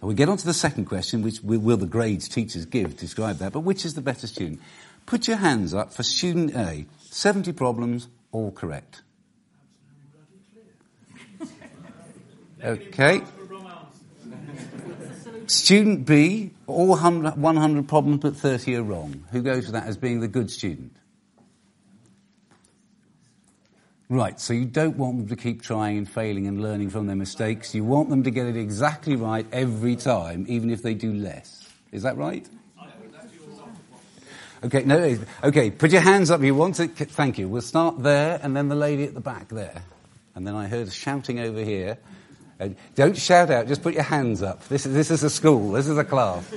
And 0.00 0.08
we 0.08 0.14
get 0.14 0.28
on 0.28 0.36
to 0.36 0.46
the 0.46 0.54
second 0.54 0.84
question, 0.84 1.22
which 1.22 1.40
will 1.42 1.76
the 1.76 1.86
grades 1.86 2.28
teachers 2.28 2.66
give 2.66 2.96
describe 2.96 3.38
that, 3.38 3.52
but 3.52 3.60
which 3.60 3.84
is 3.84 3.94
the 3.94 4.00
better 4.00 4.28
student? 4.28 4.60
Put 5.06 5.26
your 5.26 5.38
hands 5.38 5.74
up 5.74 5.92
for 5.92 6.04
student 6.04 6.54
A. 6.54 6.86
70 7.10 7.52
problems, 7.52 8.08
all 8.30 8.52
correct. 8.52 9.02
Okay. 12.62 13.22
Student 15.46 16.06
B, 16.06 16.50
all 16.66 16.88
100, 16.88 17.36
100 17.36 17.88
problems 17.88 18.20
but 18.20 18.36
30 18.36 18.76
are 18.76 18.82
wrong. 18.82 19.24
Who 19.30 19.42
goes 19.42 19.66
for 19.66 19.72
that 19.72 19.86
as 19.86 19.96
being 19.96 20.20
the 20.20 20.28
good 20.28 20.50
student? 20.50 20.96
Right, 24.08 24.38
so 24.38 24.52
you 24.52 24.66
don't 24.66 24.96
want 24.96 25.18
them 25.18 25.28
to 25.28 25.36
keep 25.36 25.62
trying 25.62 25.98
and 25.98 26.08
failing 26.08 26.46
and 26.46 26.62
learning 26.62 26.90
from 26.90 27.06
their 27.06 27.16
mistakes. 27.16 27.74
You 27.74 27.84
want 27.84 28.08
them 28.08 28.22
to 28.22 28.30
get 28.30 28.46
it 28.46 28.56
exactly 28.56 29.16
right 29.16 29.46
every 29.52 29.96
time, 29.96 30.46
even 30.48 30.70
if 30.70 30.82
they 30.82 30.94
do 30.94 31.12
less. 31.12 31.68
Is 31.90 32.02
that 32.02 32.16
right? 32.16 32.48
Okay, 34.64 34.84
no, 34.84 35.18
okay, 35.44 35.70
put 35.70 35.90
your 35.90 36.00
hands 36.00 36.30
up 36.30 36.40
if 36.40 36.46
you 36.46 36.54
want 36.54 36.80
it. 36.80 36.90
Thank 36.96 37.38
you. 37.38 37.48
We'll 37.48 37.62
start 37.62 38.02
there 38.02 38.40
and 38.42 38.56
then 38.56 38.68
the 38.68 38.74
lady 38.74 39.04
at 39.04 39.14
the 39.14 39.20
back 39.20 39.48
there. 39.48 39.82
And 40.34 40.46
then 40.46 40.54
I 40.54 40.66
heard 40.66 40.92
shouting 40.92 41.40
over 41.40 41.62
here. 41.62 41.98
Uh, 42.58 42.70
don't 42.94 43.16
shout 43.16 43.50
out, 43.50 43.66
just 43.66 43.82
put 43.82 43.94
your 43.94 44.02
hands 44.02 44.42
up. 44.42 44.66
This 44.68 44.86
is, 44.86 44.94
this 44.94 45.10
is 45.10 45.22
a 45.22 45.30
school, 45.30 45.72
this 45.72 45.88
is 45.88 45.98
a 45.98 46.04
class. 46.04 46.50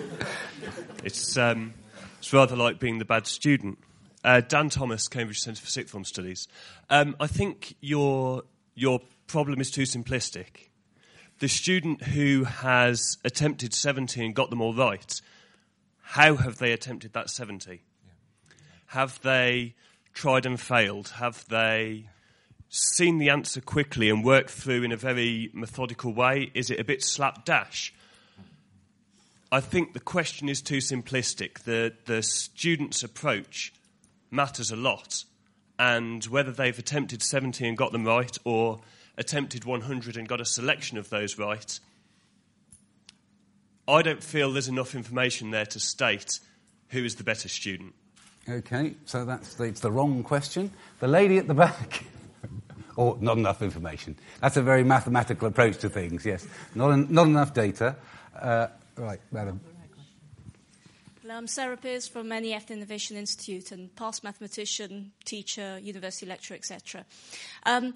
It's, 1.03 1.37
um, 1.37 1.73
it's 2.17 2.33
rather 2.33 2.55
like 2.55 2.79
being 2.79 2.99
the 2.99 3.05
bad 3.05 3.27
student. 3.27 3.79
Uh, 4.23 4.41
Dan 4.41 4.69
Thomas, 4.69 5.07
Cambridge 5.07 5.39
Centre 5.39 5.61
for 5.61 5.67
Sixth 5.67 5.91
Form 5.91 6.03
Studies. 6.03 6.47
Um, 6.89 7.15
I 7.19 7.27
think 7.27 7.75
your, 7.79 8.43
your 8.75 9.01
problem 9.27 9.61
is 9.61 9.71
too 9.71 9.83
simplistic. 9.83 10.69
The 11.39 11.47
student 11.47 12.03
who 12.03 12.43
has 12.43 13.17
attempted 13.23 13.73
70 13.73 14.25
and 14.25 14.35
got 14.35 14.49
them 14.49 14.61
all 14.61 14.73
right, 14.73 15.21
how 16.01 16.35
have 16.35 16.57
they 16.57 16.73
attempted 16.73 17.13
that 17.13 17.29
70? 17.29 17.71
Yeah. 17.71 18.11
Have 18.87 19.21
they 19.21 19.75
tried 20.13 20.45
and 20.45 20.59
failed? 20.59 21.09
Have 21.15 21.45
they 21.47 22.09
seen 22.69 23.17
the 23.17 23.29
answer 23.29 23.61
quickly 23.61 24.09
and 24.09 24.23
worked 24.23 24.51
through 24.51 24.83
in 24.83 24.91
a 24.91 24.97
very 24.97 25.49
methodical 25.53 26.13
way? 26.13 26.51
Is 26.53 26.69
it 26.69 26.79
a 26.79 26.83
bit 26.83 27.03
slapdash? 27.03 27.93
I 29.51 29.59
think 29.59 29.93
the 29.93 29.99
question 29.99 30.47
is 30.47 30.61
too 30.61 30.77
simplistic. 30.77 31.59
The, 31.59 31.93
the 32.05 32.21
student's 32.21 33.03
approach 33.03 33.73
matters 34.29 34.71
a 34.71 34.75
lot. 34.75 35.23
And 35.79 36.23
whether 36.25 36.51
they've 36.51 36.77
attempted 36.77 37.23
70 37.23 37.67
and 37.67 37.77
got 37.77 37.91
them 37.91 38.05
right 38.05 38.37
or 38.43 38.81
attempted 39.17 39.65
100 39.65 40.17
and 40.17 40.27
got 40.27 40.39
a 40.39 40.45
selection 40.45 40.97
of 40.97 41.09
those 41.09 41.39
right, 41.39 41.79
I 43.87 44.03
don't 44.03 44.23
feel 44.23 44.51
there's 44.51 44.67
enough 44.67 44.93
information 44.93 45.49
there 45.49 45.65
to 45.65 45.79
state 45.79 46.39
who 46.89 47.03
is 47.03 47.15
the 47.15 47.23
better 47.23 47.49
student. 47.49 47.95
Okay, 48.47 48.95
so 49.05 49.25
that's 49.25 49.55
the, 49.55 49.71
the 49.71 49.91
wrong 49.91 50.23
question. 50.23 50.71
The 50.99 51.07
lady 51.07 51.37
at 51.37 51.47
the 51.47 51.53
back. 51.55 52.03
or 52.99 53.17
not 53.21 53.37
enough 53.37 53.61
information. 53.61 54.13
That's 54.41 54.57
a 54.57 54.61
very 54.61 54.83
mathematical 54.83 55.47
approach 55.47 55.77
to 55.77 55.89
things, 55.89 56.25
yes. 56.25 56.45
Not, 56.75 56.91
en- 56.91 57.07
not 57.09 57.27
enough 57.27 57.53
data. 57.53 57.95
Uh, 58.37 58.67
right, 58.97 59.21
madam. 59.31 59.61
I'm 61.31 61.47
Sarah 61.47 61.77
Pearce 61.77 62.09
from 62.09 62.27
NEF 62.27 62.71
Innovation 62.71 63.15
Institute 63.15 63.71
and 63.71 63.95
past 63.95 64.23
mathematician, 64.23 65.11
teacher, 65.23 65.79
university 65.79 66.25
lecturer, 66.25 66.57
etc. 66.57 67.05
Um, 67.65 67.93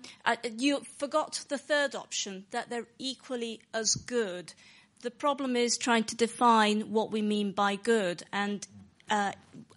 you 0.57 0.83
forgot 0.99 1.43
the 1.49 1.57
third 1.57 1.95
option, 1.95 2.45
that 2.51 2.69
they're 2.69 2.87
equally 2.97 3.59
as 3.73 3.95
good. 3.95 4.53
The 5.01 5.11
problem 5.11 5.57
is 5.57 5.77
trying 5.77 6.05
to 6.05 6.15
define 6.15 6.91
what 6.93 7.11
we 7.11 7.21
mean 7.21 7.51
by 7.51 7.75
good, 7.75 8.23
and 8.31 8.65
uh, 9.13 9.31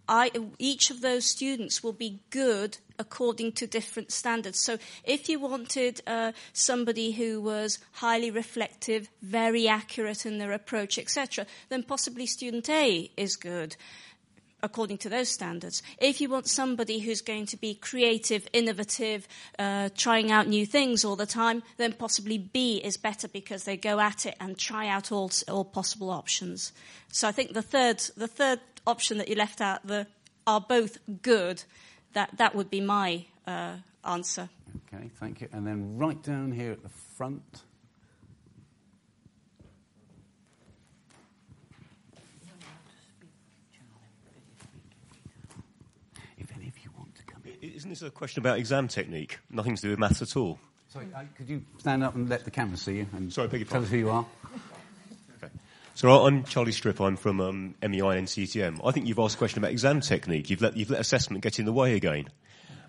I, 0.08 0.30
each 0.58 0.90
of 0.90 1.02
those 1.02 1.26
students 1.26 1.82
will 1.82 1.92
be 1.92 2.20
good 2.30 2.78
according 2.98 3.52
to 3.52 3.66
different 3.66 4.10
standards. 4.10 4.58
So 4.58 4.78
if 5.04 5.28
you 5.28 5.38
wanted 5.38 6.00
uh, 6.06 6.32
somebody 6.54 7.12
who 7.12 7.42
was 7.42 7.78
highly 7.92 8.30
reflective, 8.30 9.10
very 9.20 9.68
accurate 9.68 10.24
in 10.24 10.38
their 10.38 10.52
approach, 10.52 10.98
etc., 10.98 11.44
then 11.68 11.82
possibly 11.82 12.24
student 12.24 12.70
A 12.70 13.10
is 13.16 13.36
good 13.36 13.76
according 14.66 14.98
to 14.98 15.08
those 15.08 15.30
standards. 15.30 15.82
If 15.98 16.20
you 16.20 16.28
want 16.28 16.46
somebody 16.46 16.98
who's 16.98 17.22
going 17.22 17.46
to 17.46 17.56
be 17.56 17.74
creative, 17.74 18.46
innovative, 18.52 19.26
uh, 19.58 19.88
trying 19.96 20.30
out 20.30 20.46
new 20.46 20.66
things 20.66 21.04
all 21.04 21.16
the 21.16 21.24
time, 21.24 21.62
then 21.78 21.94
possibly 21.94 22.36
B 22.36 22.82
is 22.84 22.98
better 22.98 23.28
because 23.28 23.64
they 23.64 23.78
go 23.78 23.98
at 23.98 24.26
it 24.26 24.36
and 24.38 24.58
try 24.58 24.88
out 24.88 25.10
all, 25.10 25.30
all 25.48 25.64
possible 25.64 26.10
options. 26.10 26.72
So 27.08 27.26
I 27.26 27.32
think 27.32 27.54
the 27.54 27.62
third, 27.62 28.00
the 28.16 28.28
third 28.28 28.60
option 28.86 29.16
that 29.16 29.28
you 29.28 29.36
left 29.36 29.62
out, 29.62 29.86
the 29.86 30.06
are 30.46 30.60
both 30.60 30.98
good, 31.22 31.64
that, 32.12 32.30
that 32.38 32.54
would 32.54 32.70
be 32.70 32.80
my 32.80 33.24
uh, 33.46 33.74
answer. 34.04 34.48
Okay, 34.92 35.10
thank 35.18 35.40
you. 35.40 35.48
And 35.52 35.66
then 35.66 35.98
right 35.98 36.22
down 36.22 36.52
here 36.52 36.72
at 36.72 36.82
the 36.82 36.88
front. 36.88 37.62
If 46.38 46.52
any 46.54 46.68
of 46.68 46.78
you 46.78 46.90
want 46.96 47.14
to 47.16 47.24
come 47.24 47.42
in. 47.44 47.75
Isn't 47.86 48.00
this 48.00 48.02
a 48.02 48.10
question 48.10 48.42
about 48.42 48.58
exam 48.58 48.88
technique? 48.88 49.38
Nothing 49.48 49.76
to 49.76 49.82
do 49.82 49.90
with 49.90 50.00
maths 50.00 50.20
at 50.20 50.36
all. 50.36 50.58
Sorry, 50.88 51.06
uh, 51.14 51.22
could 51.36 51.48
you 51.48 51.62
stand 51.78 52.02
up 52.02 52.16
and 52.16 52.28
let 52.28 52.44
the 52.44 52.50
camera 52.50 52.76
see 52.76 52.96
you? 52.96 53.06
And 53.14 53.32
Sorry, 53.32 53.46
beg 53.46 53.60
your 53.60 53.68
tell 53.68 53.80
us 53.80 53.88
who 53.88 53.96
you 53.96 54.10
are. 54.10 54.26
Okay. 55.36 55.52
So 55.94 56.10
I'm 56.26 56.42
Charlie 56.42 56.72
Stripp. 56.72 57.00
I'm 57.00 57.14
from 57.14 57.40
um, 57.40 57.76
MEI 57.80 58.18
and 58.18 58.26
NCETM. 58.26 58.80
I 58.84 58.90
think 58.90 59.06
you've 59.06 59.20
asked 59.20 59.36
a 59.36 59.38
question 59.38 59.60
about 59.60 59.70
exam 59.70 60.00
technique. 60.00 60.50
You've 60.50 60.62
let, 60.62 60.76
you've 60.76 60.90
let 60.90 61.00
assessment 61.00 61.44
get 61.44 61.60
in 61.60 61.64
the 61.64 61.72
way 61.72 61.94
again. 61.94 62.28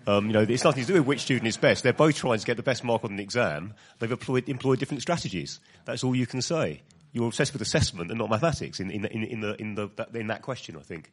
Um, 0.08 0.26
you 0.26 0.32
know, 0.32 0.40
it's 0.40 0.64
nothing 0.64 0.82
to 0.82 0.88
do 0.88 0.94
with 0.94 1.06
which 1.06 1.20
student 1.20 1.46
is 1.46 1.56
best. 1.56 1.84
They're 1.84 1.92
both 1.92 2.16
trying 2.16 2.40
to 2.40 2.44
get 2.44 2.56
the 2.56 2.64
best 2.64 2.82
mark 2.82 3.04
on 3.04 3.14
the 3.14 3.22
exam. 3.22 3.74
They've 4.00 4.10
employed, 4.10 4.48
employed 4.48 4.80
different 4.80 5.02
strategies. 5.02 5.60
That's 5.84 6.02
all 6.02 6.16
you 6.16 6.26
can 6.26 6.42
say. 6.42 6.82
You're 7.12 7.28
obsessed 7.28 7.52
with 7.52 7.62
assessment 7.62 8.10
and 8.10 8.18
not 8.18 8.30
mathematics 8.30 8.80
in, 8.80 8.90
in, 8.90 9.04
in, 9.04 9.22
in 9.22 9.40
the, 9.42 9.54
in, 9.60 9.74
the, 9.76 9.90
that, 9.94 10.12
in 10.16 10.26
that 10.26 10.42
question, 10.42 10.76
I 10.76 10.80
think. 10.80 11.12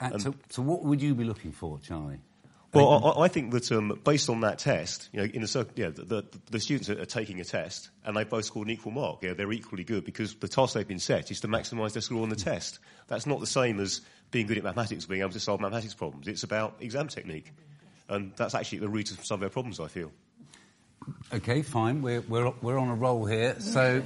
Uh, 0.00 0.18
so, 0.18 0.34
so 0.50 0.62
what 0.62 0.84
would 0.84 1.02
you 1.02 1.16
be 1.16 1.24
looking 1.24 1.50
for, 1.50 1.80
Charlie? 1.80 2.20
Well, 2.74 3.14
I, 3.18 3.24
I 3.24 3.28
think 3.28 3.52
that 3.52 3.70
um, 3.72 4.00
based 4.04 4.28
on 4.28 4.40
that 4.40 4.58
test, 4.58 5.08
you 5.12 5.20
know, 5.20 5.26
in 5.32 5.46
circle, 5.46 5.72
yeah, 5.76 5.90
the, 5.90 6.04
the, 6.04 6.24
the 6.50 6.60
students 6.60 6.90
are, 6.90 7.00
are 7.00 7.06
taking 7.06 7.40
a 7.40 7.44
test 7.44 7.90
and 8.04 8.16
they 8.16 8.24
both 8.24 8.44
scored 8.44 8.68
an 8.68 8.74
equal 8.74 8.92
mark. 8.92 9.22
Yeah, 9.22 9.34
they're 9.34 9.52
equally 9.52 9.84
good 9.84 10.04
because 10.04 10.34
the 10.34 10.48
task 10.48 10.74
they've 10.74 10.86
been 10.86 10.98
set 10.98 11.30
is 11.30 11.40
to 11.40 11.48
maximise 11.48 11.92
their 11.92 12.02
score 12.02 12.22
on 12.22 12.28
the 12.28 12.36
test. 12.36 12.78
That's 13.08 13.26
not 13.26 13.40
the 13.40 13.46
same 13.46 13.80
as 13.80 14.00
being 14.30 14.46
good 14.46 14.58
at 14.58 14.64
mathematics, 14.64 15.06
being 15.06 15.20
able 15.20 15.32
to 15.32 15.40
solve 15.40 15.60
mathematics 15.60 15.94
problems. 15.94 16.28
It's 16.28 16.42
about 16.42 16.76
exam 16.80 17.08
technique, 17.08 17.52
and 18.08 18.32
that's 18.36 18.54
actually 18.54 18.78
the 18.78 18.88
root 18.88 19.10
of 19.10 19.24
some 19.24 19.36
of 19.36 19.40
their 19.40 19.50
problems. 19.50 19.78
I 19.80 19.88
feel. 19.88 20.10
Okay, 21.32 21.62
fine. 21.62 22.02
We're, 22.02 22.22
we're, 22.22 22.52
we're 22.62 22.78
on 22.78 22.88
a 22.88 22.94
roll 22.94 23.26
here. 23.26 23.56
So, 23.60 24.02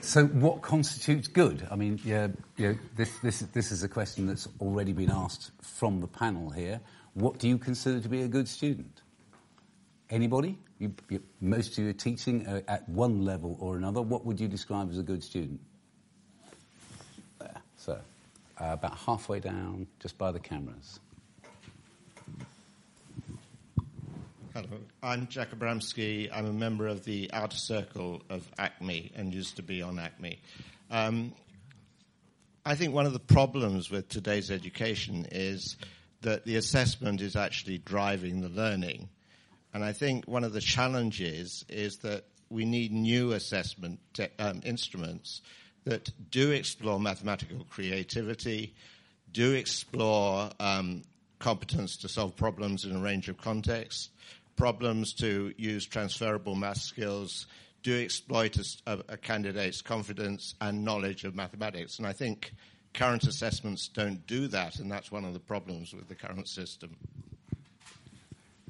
so 0.00 0.26
what 0.26 0.62
constitutes 0.62 1.28
good? 1.28 1.66
I 1.70 1.76
mean, 1.76 2.00
yeah, 2.04 2.28
yeah, 2.56 2.74
this, 2.96 3.10
this, 3.20 3.40
this 3.40 3.72
is 3.72 3.82
a 3.82 3.88
question 3.88 4.26
that's 4.26 4.48
already 4.60 4.92
been 4.92 5.10
asked 5.10 5.50
from 5.62 6.00
the 6.00 6.06
panel 6.06 6.50
here. 6.50 6.80
What 7.14 7.38
do 7.38 7.48
you 7.48 7.58
consider 7.58 8.00
to 8.00 8.08
be 8.08 8.22
a 8.22 8.28
good 8.28 8.48
student? 8.48 9.02
Anybody? 10.10 10.58
You, 10.78 10.94
you, 11.08 11.22
most 11.40 11.72
of 11.72 11.84
you 11.84 11.90
are 11.90 11.92
teaching 11.92 12.46
uh, 12.46 12.62
at 12.68 12.88
one 12.88 13.24
level 13.24 13.56
or 13.60 13.76
another. 13.76 14.00
What 14.00 14.24
would 14.24 14.40
you 14.40 14.48
describe 14.48 14.90
as 14.90 14.98
a 14.98 15.02
good 15.02 15.22
student? 15.22 15.60
There. 17.38 17.62
So, 17.76 18.00
uh, 18.60 18.70
about 18.72 18.96
halfway 18.96 19.40
down, 19.40 19.86
just 19.98 20.16
by 20.18 20.32
the 20.32 20.40
cameras. 20.40 21.00
Hello, 24.54 24.66
I'm 25.02 25.28
Jack 25.28 25.50
Abramsky. 25.50 26.28
I'm 26.32 26.46
a 26.46 26.52
member 26.52 26.88
of 26.88 27.04
the 27.04 27.30
outer 27.32 27.56
circle 27.56 28.22
of 28.28 28.50
ACME 28.58 29.12
and 29.14 29.32
used 29.32 29.56
to 29.56 29.62
be 29.62 29.80
on 29.80 29.98
ACME. 29.98 30.38
Um, 30.90 31.32
I 32.66 32.74
think 32.74 32.92
one 32.92 33.06
of 33.06 33.12
the 33.12 33.20
problems 33.20 33.90
with 33.90 34.08
today's 34.08 34.50
education 34.50 35.26
is 35.30 35.76
that 36.22 36.44
the 36.44 36.56
assessment 36.56 37.20
is 37.20 37.36
actually 37.36 37.78
driving 37.78 38.40
the 38.40 38.48
learning. 38.48 39.08
And 39.72 39.84
I 39.84 39.92
think 39.92 40.26
one 40.26 40.44
of 40.44 40.52
the 40.52 40.60
challenges 40.60 41.64
is 41.68 41.98
that 41.98 42.24
we 42.48 42.64
need 42.64 42.92
new 42.92 43.32
assessment 43.32 44.00
te- 44.12 44.28
um, 44.38 44.60
instruments 44.64 45.40
that 45.84 46.10
do 46.30 46.50
explore 46.50 47.00
mathematical 47.00 47.64
creativity, 47.70 48.74
do 49.32 49.52
explore 49.52 50.50
um, 50.58 51.02
competence 51.38 51.96
to 51.98 52.08
solve 52.08 52.36
problems 52.36 52.84
in 52.84 52.96
a 52.96 53.00
range 53.00 53.28
of 53.28 53.38
contexts, 53.38 54.10
problems 54.56 55.14
to 55.14 55.54
use 55.56 55.86
transferable 55.86 56.54
math 56.54 56.80
skills, 56.80 57.46
do 57.82 57.98
exploit 57.98 58.58
a, 58.86 58.98
a, 59.08 59.16
candidate's 59.16 59.80
confidence 59.80 60.54
and 60.60 60.84
knowledge 60.84 61.24
of 61.24 61.34
mathematics. 61.34 61.98
And 61.98 62.06
I 62.06 62.12
think 62.12 62.52
current 62.94 63.24
assessments 63.24 63.88
don't 63.88 64.26
do 64.26 64.48
that, 64.48 64.78
and 64.78 64.90
that's 64.90 65.10
one 65.10 65.24
of 65.24 65.32
the 65.32 65.40
problems 65.40 65.92
with 65.92 66.08
the 66.08 66.14
current 66.14 66.48
system. 66.48 66.96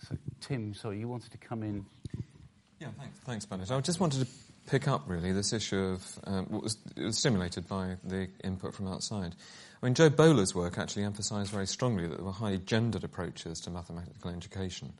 So, 0.08 0.16
Tim, 0.40 0.74
sorry, 0.74 0.98
you 0.98 1.08
wanted 1.08 1.32
to 1.32 1.38
come 1.38 1.62
in. 1.62 1.84
Yeah, 2.78 2.88
thanks, 2.98 3.18
thanks 3.20 3.46
Bennett. 3.46 3.70
I 3.70 3.80
just 3.80 4.00
wanted 4.00 4.20
to 4.20 4.26
pick 4.66 4.88
up 4.88 5.02
really 5.06 5.32
this 5.32 5.52
issue 5.52 5.78
of 5.78 6.18
um, 6.24 6.46
what 6.46 6.62
was, 6.62 6.78
was 6.96 7.18
stimulated 7.18 7.68
by 7.68 7.96
the 8.04 8.28
input 8.44 8.74
from 8.74 8.88
outside. 8.88 9.34
I 9.82 9.86
mean, 9.86 9.94
Jo 9.94 10.10
Boaler's 10.10 10.54
work 10.54 10.78
actually 10.78 11.04
emphasised 11.04 11.50
very 11.50 11.66
strongly 11.66 12.06
that 12.06 12.16
there 12.16 12.24
were 12.24 12.32
highly 12.32 12.58
gendered 12.58 13.04
approaches 13.04 13.60
to 13.60 13.70
mathematical 13.70 14.30
education 14.30 14.92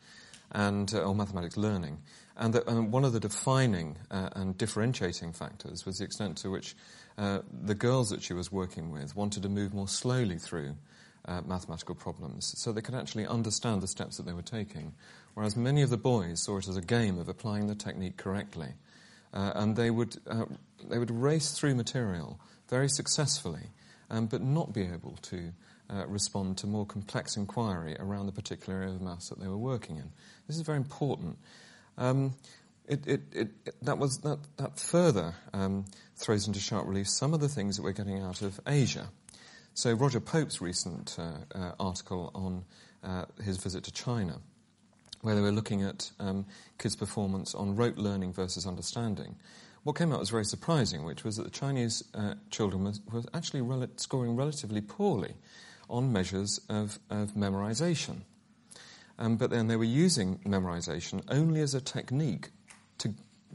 and 0.52 0.92
uh, 0.94 1.02
or 1.02 1.14
mathematics 1.14 1.56
learning, 1.56 1.98
and, 2.36 2.54
and 2.54 2.92
one 2.92 3.04
of 3.04 3.12
the 3.12 3.20
defining 3.20 3.96
uh, 4.10 4.30
and 4.34 4.56
differentiating 4.56 5.32
factors 5.32 5.84
was 5.84 5.98
the 5.98 6.04
extent 6.04 6.38
to 6.38 6.50
which 6.50 6.74
uh, 7.18 7.40
the 7.62 7.74
girls 7.74 8.10
that 8.10 8.22
she 8.22 8.32
was 8.32 8.50
working 8.50 8.90
with 8.90 9.14
wanted 9.14 9.42
to 9.42 9.48
move 9.48 9.74
more 9.74 9.88
slowly 9.88 10.38
through 10.38 10.74
uh, 11.26 11.42
mathematical 11.42 11.94
problems, 11.94 12.54
so 12.56 12.72
they 12.72 12.80
could 12.80 12.94
actually 12.94 13.26
understand 13.26 13.82
the 13.82 13.88
steps 13.88 14.16
that 14.16 14.24
they 14.24 14.32
were 14.32 14.42
taking, 14.42 14.94
whereas 15.34 15.54
many 15.54 15.82
of 15.82 15.90
the 15.90 15.98
boys 15.98 16.42
saw 16.42 16.56
it 16.56 16.66
as 16.66 16.76
a 16.76 16.82
game 16.82 17.18
of 17.18 17.28
applying 17.28 17.66
the 17.66 17.74
technique 17.74 18.16
correctly, 18.16 18.68
uh, 19.34 19.52
and 19.54 19.76
they 19.76 19.90
would 19.90 20.16
uh, 20.26 20.46
they 20.88 20.98
would 20.98 21.10
race 21.10 21.52
through 21.52 21.74
material 21.74 22.40
very 22.68 22.88
successfully, 22.88 23.68
um, 24.08 24.26
but 24.26 24.40
not 24.40 24.72
be 24.72 24.82
able 24.82 25.18
to. 25.22 25.52
Uh, 25.92 26.06
respond 26.06 26.56
to 26.56 26.68
more 26.68 26.86
complex 26.86 27.36
inquiry 27.36 27.96
around 27.98 28.26
the 28.26 28.32
particular 28.32 28.78
area 28.78 28.94
of 28.94 29.00
maths 29.00 29.28
that 29.28 29.40
they 29.40 29.48
were 29.48 29.58
working 29.58 29.96
in. 29.96 30.08
This 30.46 30.54
is 30.54 30.62
very 30.62 30.78
important. 30.78 31.36
Um, 31.98 32.36
it, 32.86 33.06
it, 33.08 33.20
it, 33.32 33.48
that, 33.82 33.98
was, 33.98 34.18
that, 34.18 34.38
that 34.58 34.78
further 34.78 35.34
um, 35.52 35.86
throws 36.16 36.46
into 36.46 36.60
sharp 36.60 36.86
relief 36.86 37.08
some 37.08 37.34
of 37.34 37.40
the 37.40 37.48
things 37.48 37.76
that 37.76 37.82
we're 37.82 37.90
getting 37.90 38.22
out 38.22 38.40
of 38.40 38.60
Asia. 38.68 39.08
So, 39.74 39.92
Roger 39.92 40.20
Pope's 40.20 40.60
recent 40.60 41.16
uh, 41.18 41.58
uh, 41.58 41.72
article 41.80 42.30
on 42.34 42.64
uh, 43.02 43.24
his 43.42 43.56
visit 43.56 43.82
to 43.84 43.92
China, 43.92 44.38
where 45.22 45.34
they 45.34 45.40
were 45.40 45.50
looking 45.50 45.82
at 45.82 46.10
um, 46.20 46.46
kids' 46.78 46.94
performance 46.94 47.52
on 47.54 47.74
rote 47.74 47.96
learning 47.96 48.32
versus 48.32 48.64
understanding, 48.64 49.34
what 49.82 49.96
came 49.96 50.12
out 50.12 50.20
was 50.20 50.30
very 50.30 50.44
surprising, 50.44 51.04
which 51.04 51.24
was 51.24 51.36
that 51.36 51.44
the 51.44 51.50
Chinese 51.50 52.04
uh, 52.14 52.34
children 52.50 52.84
were, 52.84 52.92
were 53.10 53.22
actually 53.32 53.62
rel- 53.62 53.88
scoring 53.96 54.36
relatively 54.36 54.80
poorly 54.80 55.34
on 55.90 56.12
measures 56.12 56.60
of, 56.68 56.98
of 57.10 57.34
memorization. 57.34 58.22
Um, 59.18 59.36
but 59.36 59.50
then 59.50 59.68
they 59.68 59.76
were 59.76 59.84
using 59.84 60.38
memorization 60.38 61.22
only 61.28 61.60
as 61.60 61.74
a 61.74 61.80
technique 61.80 62.48
to, 62.98 63.12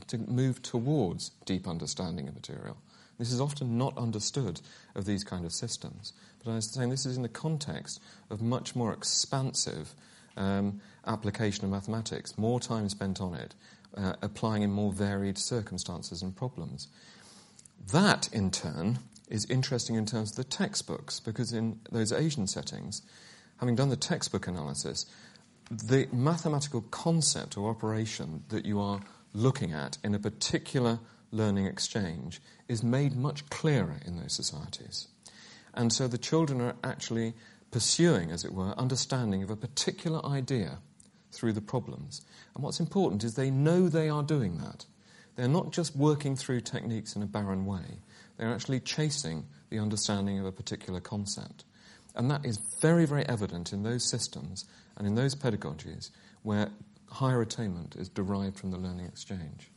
to 0.07 0.17
move 0.17 0.61
towards 0.61 1.31
deep 1.45 1.67
understanding 1.67 2.27
of 2.27 2.35
material. 2.35 2.77
This 3.17 3.31
is 3.31 3.41
often 3.41 3.77
not 3.77 3.97
understood 3.97 4.61
of 4.93 5.05
these 5.05 5.23
kind 5.23 5.45
of 5.45 5.53
systems. 5.53 6.13
But 6.43 6.51
I 6.51 6.55
was 6.55 6.71
saying 6.71 6.89
this 6.89 7.05
is 7.05 7.17
in 7.17 7.23
the 7.23 7.29
context 7.29 8.01
of 8.29 8.41
much 8.41 8.75
more 8.75 8.93
expansive 8.93 9.95
um, 10.37 10.81
application 11.07 11.63
of 11.63 11.71
mathematics, 11.71 12.37
more 12.37 12.59
time 12.59 12.89
spent 12.89 13.21
on 13.21 13.33
it, 13.33 13.55
uh, 13.97 14.13
applying 14.21 14.63
in 14.63 14.71
more 14.71 14.91
varied 14.91 15.37
circumstances 15.37 16.21
and 16.21 16.35
problems. 16.35 16.89
That, 17.91 18.29
in 18.33 18.51
turn, 18.51 18.99
is 19.29 19.45
interesting 19.45 19.95
in 19.95 20.05
terms 20.05 20.31
of 20.31 20.37
the 20.37 20.43
textbooks, 20.43 21.19
because 21.19 21.53
in 21.53 21.79
those 21.91 22.11
Asian 22.11 22.47
settings, 22.47 23.01
having 23.59 23.75
done 23.75 23.89
the 23.89 23.95
textbook 23.95 24.47
analysis, 24.47 25.05
the 25.69 26.07
mathematical 26.11 26.81
concept 26.81 27.57
or 27.57 27.69
operation 27.69 28.43
that 28.49 28.65
you 28.65 28.79
are 28.79 29.01
looking 29.33 29.73
at 29.73 29.97
in 30.03 30.13
a 30.13 30.19
particular 30.19 30.99
learning 31.31 31.65
exchange 31.65 32.41
is 32.67 32.83
made 32.83 33.15
much 33.15 33.49
clearer 33.49 33.99
in 34.05 34.17
those 34.17 34.33
societies. 34.33 35.07
And 35.73 35.91
so 35.91 36.07
the 36.07 36.17
children 36.17 36.61
are 36.61 36.75
actually 36.83 37.33
pursuing, 37.71 38.31
as 38.31 38.45
it 38.45 38.53
were, 38.53 38.73
understanding 38.77 39.43
of 39.43 39.49
a 39.49 39.55
particular 39.55 40.25
idea 40.25 40.77
through 41.31 41.53
the 41.53 41.61
problems. 41.61 42.21
And 42.53 42.63
what's 42.63 42.79
important 42.79 43.23
is 43.23 43.35
they 43.35 43.49
know 43.49 43.89
they 43.89 44.07
are 44.07 44.23
doing 44.23 44.57
that. 44.59 44.85
They're 45.35 45.49
not 45.49 45.73
just 45.73 45.95
working 45.95 46.37
through 46.37 46.61
techniques 46.61 47.15
in 47.15 47.21
a 47.21 47.25
barren 47.25 47.65
way, 47.65 47.99
they're 48.37 48.53
actually 48.53 48.79
chasing 48.79 49.45
the 49.69 49.79
understanding 49.79 50.39
of 50.39 50.45
a 50.45 50.51
particular 50.51 50.99
concept. 50.99 51.65
And 52.15 52.31
that 52.31 52.45
is 52.45 52.59
very, 52.81 53.05
very 53.05 53.27
evident 53.27 53.73
in 53.73 53.83
those 53.83 54.09
systems 54.09 54.65
and 54.97 55.05
in 55.05 55.15
those 55.15 55.35
pedagogies 55.35 56.11
where 56.43 56.69
higher 57.09 57.41
attainment 57.41 57.95
is 57.95 58.09
derived 58.09 58.57
from 58.57 58.71
the 58.71 58.77
learning 58.77 59.05
exchange. 59.05 59.71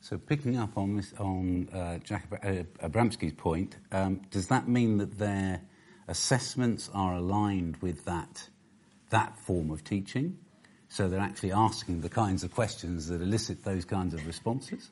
So, 0.00 0.18
picking 0.18 0.56
up 0.56 0.76
on 0.76 0.96
this, 0.96 1.12
on 1.18 1.68
uh, 1.72 1.98
Jack 1.98 2.30
Abramsky's 2.30 3.32
point, 3.32 3.76
um, 3.90 4.20
does 4.30 4.48
that 4.48 4.68
mean 4.68 4.98
that 4.98 5.18
their 5.18 5.62
assessments 6.06 6.88
are 6.94 7.14
aligned 7.14 7.76
with 7.78 8.04
that 8.04 8.48
that 9.10 9.38
form 9.40 9.70
of 9.70 9.84
teaching? 9.84 10.38
So 10.88 11.08
they're 11.08 11.20
actually 11.20 11.52
asking 11.52 12.00
the 12.00 12.08
kinds 12.08 12.44
of 12.44 12.52
questions 12.52 13.08
that 13.08 13.20
elicit 13.20 13.64
those 13.64 13.84
kinds 13.84 14.14
of 14.14 14.26
responses. 14.26 14.90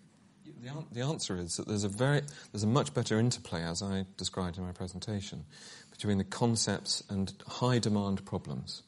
The, 0.64 0.84
the 0.92 1.00
answer 1.02 1.36
is 1.36 1.58
that 1.58 1.68
there's 1.68 1.84
a 1.84 1.88
very 1.88 2.22
there's 2.52 2.62
a 2.62 2.68
much 2.68 2.94
better 2.94 3.18
interplay, 3.18 3.62
as 3.62 3.82
I 3.82 4.06
described 4.16 4.56
in 4.56 4.64
my 4.64 4.72
presentation, 4.72 5.44
between 5.90 6.16
the 6.16 6.24
concepts 6.24 7.04
and 7.10 7.32
high 7.46 7.78
demand 7.78 8.24
problems. 8.24 8.82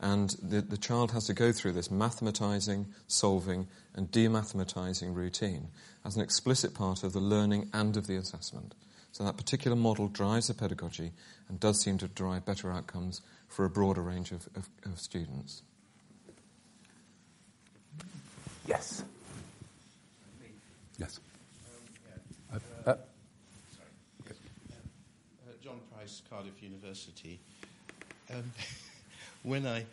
And 0.00 0.30
the, 0.42 0.60
the 0.60 0.76
child 0.76 1.12
has 1.12 1.26
to 1.26 1.32
go 1.32 1.52
through 1.52 1.72
this 1.72 1.88
mathematizing, 1.88 2.86
solving, 3.06 3.68
and 3.94 4.10
demathematizing 4.10 5.14
routine 5.14 5.68
as 6.04 6.16
an 6.16 6.22
explicit 6.22 6.74
part 6.74 7.02
of 7.02 7.12
the 7.12 7.20
learning 7.20 7.70
and 7.72 7.96
of 7.96 8.06
the 8.06 8.16
assessment. 8.16 8.74
So 9.12 9.24
that 9.24 9.38
particular 9.38 9.76
model 9.76 10.08
drives 10.08 10.48
the 10.48 10.54
pedagogy 10.54 11.12
and 11.48 11.58
does 11.58 11.80
seem 11.80 11.96
to 11.98 12.08
drive 12.08 12.44
better 12.44 12.70
outcomes 12.70 13.22
for 13.48 13.64
a 13.64 13.70
broader 13.70 14.02
range 14.02 14.32
of, 14.32 14.46
of, 14.54 14.68
of 14.84 14.98
students. 14.98 15.62
Yes. 18.66 19.02
Yes. 20.98 21.20
Um, 22.52 22.60
yeah. 22.86 22.90
uh, 22.90 22.90
uh, 22.90 22.96
John 25.62 25.80
Price, 25.94 26.22
Cardiff 26.30 26.62
University. 26.62 27.38
Um, 28.32 28.50
when 29.42 29.66
I 29.66 29.84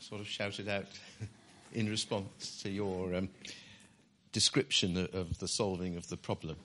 sort 0.00 0.20
of 0.20 0.28
shouted 0.28 0.68
out 0.68 0.86
in 1.72 1.88
response 1.88 2.60
to 2.62 2.68
your 2.68 3.14
um, 3.14 3.30
description 4.32 5.08
of, 5.14 5.38
the 5.38 5.48
solving 5.48 5.96
of 5.96 6.08
the 6.08 6.16
problem, 6.18 6.56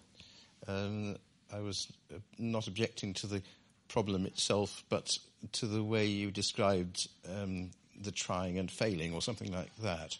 um, 0.67 1.15
I 1.53 1.61
was 1.61 1.87
uh, 2.13 2.17
not 2.37 2.67
objecting 2.67 3.13
to 3.15 3.27
the 3.27 3.41
problem 3.87 4.25
itself, 4.25 4.83
but 4.89 5.17
to 5.53 5.67
the 5.67 5.83
way 5.83 6.05
you 6.05 6.31
described 6.31 7.07
um, 7.29 7.71
the 8.01 8.11
trying 8.11 8.59
and 8.59 8.69
failing, 8.69 9.13
or 9.13 9.21
something 9.21 9.53
like 9.53 9.73
that. 9.77 10.17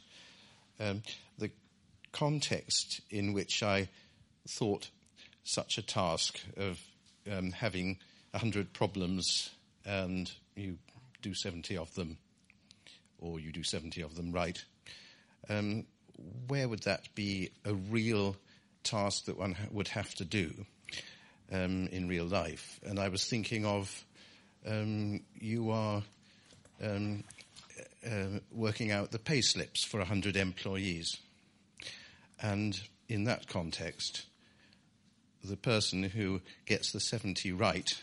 Um, 0.80 1.04
the 1.38 1.52
context 2.12 3.02
in 3.10 3.34
which 3.34 3.64
I 3.64 3.90
thought 4.48 4.90
such 5.44 5.78
a 5.78 5.82
task 5.82 6.40
of 6.58 6.80
um, 7.32 7.52
having 7.52 7.98
100 8.32 8.74
problems 8.74 9.52
and 9.86 10.32
you 10.56 10.78
do 11.22 11.34
70 11.34 11.78
of 11.78 11.94
them, 11.96 12.18
or 13.18 13.40
you 13.40 13.52
do 13.52 13.64
70 13.64 14.02
of 14.02 14.16
them 14.16 14.32
right, 14.32 14.64
um, 15.50 15.86
where 16.48 16.68
would 16.68 16.84
that 16.84 17.14
be 17.16 17.50
a 17.66 17.74
real 17.74 18.36
task 18.84 19.26
that 19.26 19.38
one 19.38 19.56
would 19.72 19.88
have 19.90 20.14
to 20.16 20.26
do 20.26 20.66
um, 21.52 21.88
in 21.88 22.08
real 22.08 22.26
life? 22.26 22.80
And 22.84 23.00
I 23.00 23.10
was 23.10 23.26
thinking 23.26 23.66
of 23.66 24.06
um, 24.68 25.22
you 25.40 25.72
are 25.72 26.04
um, 26.82 27.24
uh, 28.06 28.40
working 28.52 28.92
out 28.92 29.12
the 29.12 29.20
pay 29.20 29.42
slips 29.42 29.84
for 29.84 29.98
100 29.98 30.36
employees. 30.36 31.18
And 32.42 32.80
in 33.08 33.26
that 33.26 33.48
context, 33.48 34.26
the 35.44 35.58
person 35.58 36.04
who 36.04 36.42
gets 36.66 36.92
the 36.92 37.00
70 37.00 37.52
right 37.52 38.00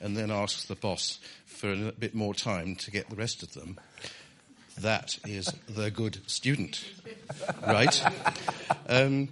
and 0.00 0.16
then 0.16 0.30
asks 0.30 0.64
the 0.66 0.74
boss 0.74 1.20
for 1.46 1.72
a 1.72 1.92
bit 1.92 2.14
more 2.14 2.34
time 2.34 2.74
to 2.76 2.90
get 2.90 3.08
the 3.08 3.16
rest 3.16 3.42
of 3.42 3.52
them, 3.54 3.78
that 4.80 5.18
is 5.26 5.52
the 5.68 5.90
good 5.90 6.18
student, 6.26 6.84
right? 7.66 8.02
Um, 8.88 9.28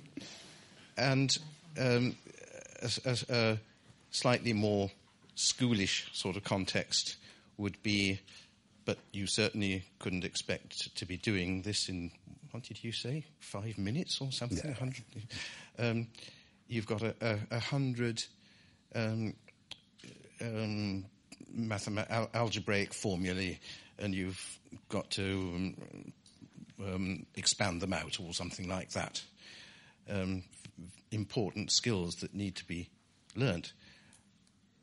and 0.97 1.36
um, 1.78 2.14
a, 2.82 2.91
a, 3.05 3.18
a 3.30 3.59
slightly 4.11 4.53
more 4.53 4.91
schoolish 5.34 6.09
sort 6.12 6.36
of 6.36 6.45
context 6.45 7.16
would 7.57 7.82
be, 7.82 8.20
but 8.85 8.99
you 9.12 9.26
certainly 9.26 9.85
couldn't 9.99 10.24
expect 10.24 10.97
to 10.97 11.07
be 11.07 11.16
doing 11.16 11.62
this 11.62 11.89
in, 11.89 12.11
what 12.51 12.64
did 12.64 12.83
you 12.83 12.93
say, 12.93 13.24
five 13.39 13.78
minutes 13.78 14.20
or 14.20 14.33
something? 14.33 14.59
Yeah. 14.59 14.78
100? 14.78 15.05
Um, 15.78 16.09
you've 16.68 16.87
got 16.87 17.03
a, 17.03 17.14
a, 17.20 17.39
a 17.57 17.59
hundred 17.59 18.22
um, 18.95 19.35
um, 20.41 21.05
mathema- 21.57 22.11
al- 22.11 22.31
algebraic 22.35 22.95
formulae, 22.95 23.59
and 23.99 24.14
you've 24.14 24.59
got 24.89 25.11
to 25.11 25.22
um, 25.22 26.12
um, 26.83 27.26
expand 27.35 27.81
them 27.81 27.93
out 27.93 28.18
or 28.20 28.33
something 28.33 28.68
like 28.68 28.91
that. 28.91 29.22
Um, 30.09 30.43
important 31.11 31.70
skills 31.70 32.16
that 32.16 32.35
need 32.35 32.57
to 32.57 32.64
be 32.64 32.89
learnt. 33.37 33.72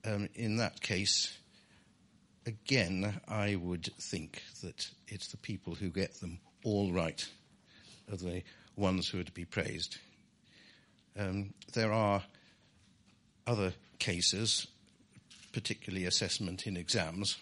Um, 0.05 0.29
in 0.35 0.57
that 0.57 0.81
case, 0.81 1.37
again, 2.47 3.19
I 3.27 3.55
would 3.55 3.89
think 3.99 4.41
that 4.63 4.89
it's 5.07 5.27
the 5.27 5.37
people 5.37 5.75
who 5.75 5.89
get 5.89 6.19
them 6.21 6.39
all 6.63 6.93
right 6.93 7.27
are 8.09 8.15
the 8.15 8.41
ones 8.77 9.09
who 9.09 9.19
are 9.19 9.25
to 9.25 9.31
be 9.31 9.45
praised. 9.45 9.97
Um, 11.19 11.53
there 11.73 11.91
are 11.91 12.23
other 13.45 13.73
cases, 13.99 14.67
particularly 15.51 16.05
assessment 16.05 16.65
in 16.67 16.77
exams, 16.77 17.37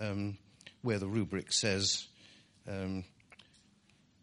um, 0.00 0.36
where 0.82 0.98
the 0.98 1.06
rubric 1.06 1.52
says 1.52 2.06
um, 2.68 3.04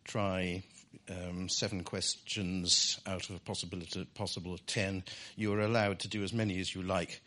try 0.04 0.64
um, 1.10 1.48
seven 1.48 1.84
questions 1.84 3.00
out 3.08 3.30
of 3.30 3.38
a 3.38 3.40
possibility, 3.40 4.06
possible 4.16 4.58
ten. 4.68 5.04
You 5.38 5.54
are 5.54 5.62
allowed 5.62 6.00
to 6.00 6.10
do 6.10 6.24
as 6.24 6.34
many 6.34 6.60
as 6.60 6.76
you 6.76 6.84
like, 6.84 7.22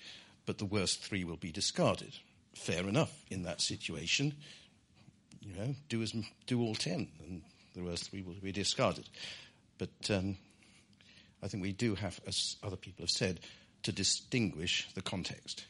but 0.45 0.59
the 0.59 0.67
worst 0.67 1.03
three 1.03 1.25
will 1.25 1.37
be 1.37 1.53
discarded. 1.53 2.13
Fair 2.57 2.89
enough 2.89 3.25
in 3.31 3.43
that 3.43 3.61
situation. 3.61 4.35
You 5.41 5.55
know, 5.55 5.75
do 5.89 6.03
as 6.03 6.13
do 6.47 6.61
all 6.61 6.75
ten, 6.75 7.09
and 7.21 7.43
the 7.75 7.83
worst 7.83 8.11
three 8.11 8.23
will 8.23 8.35
be 8.43 8.51
discarded. 8.51 9.09
But 9.79 10.11
um, 10.11 10.37
I 11.43 11.49
think 11.49 11.63
we 11.63 11.73
do 11.73 11.95
have, 11.95 12.19
as 12.27 12.57
other 12.63 12.77
people 12.77 13.05
have 13.05 13.11
said, 13.11 13.41
to 13.85 13.93
distinguish 13.93 14.89
the 14.95 15.03
context. 15.03 15.67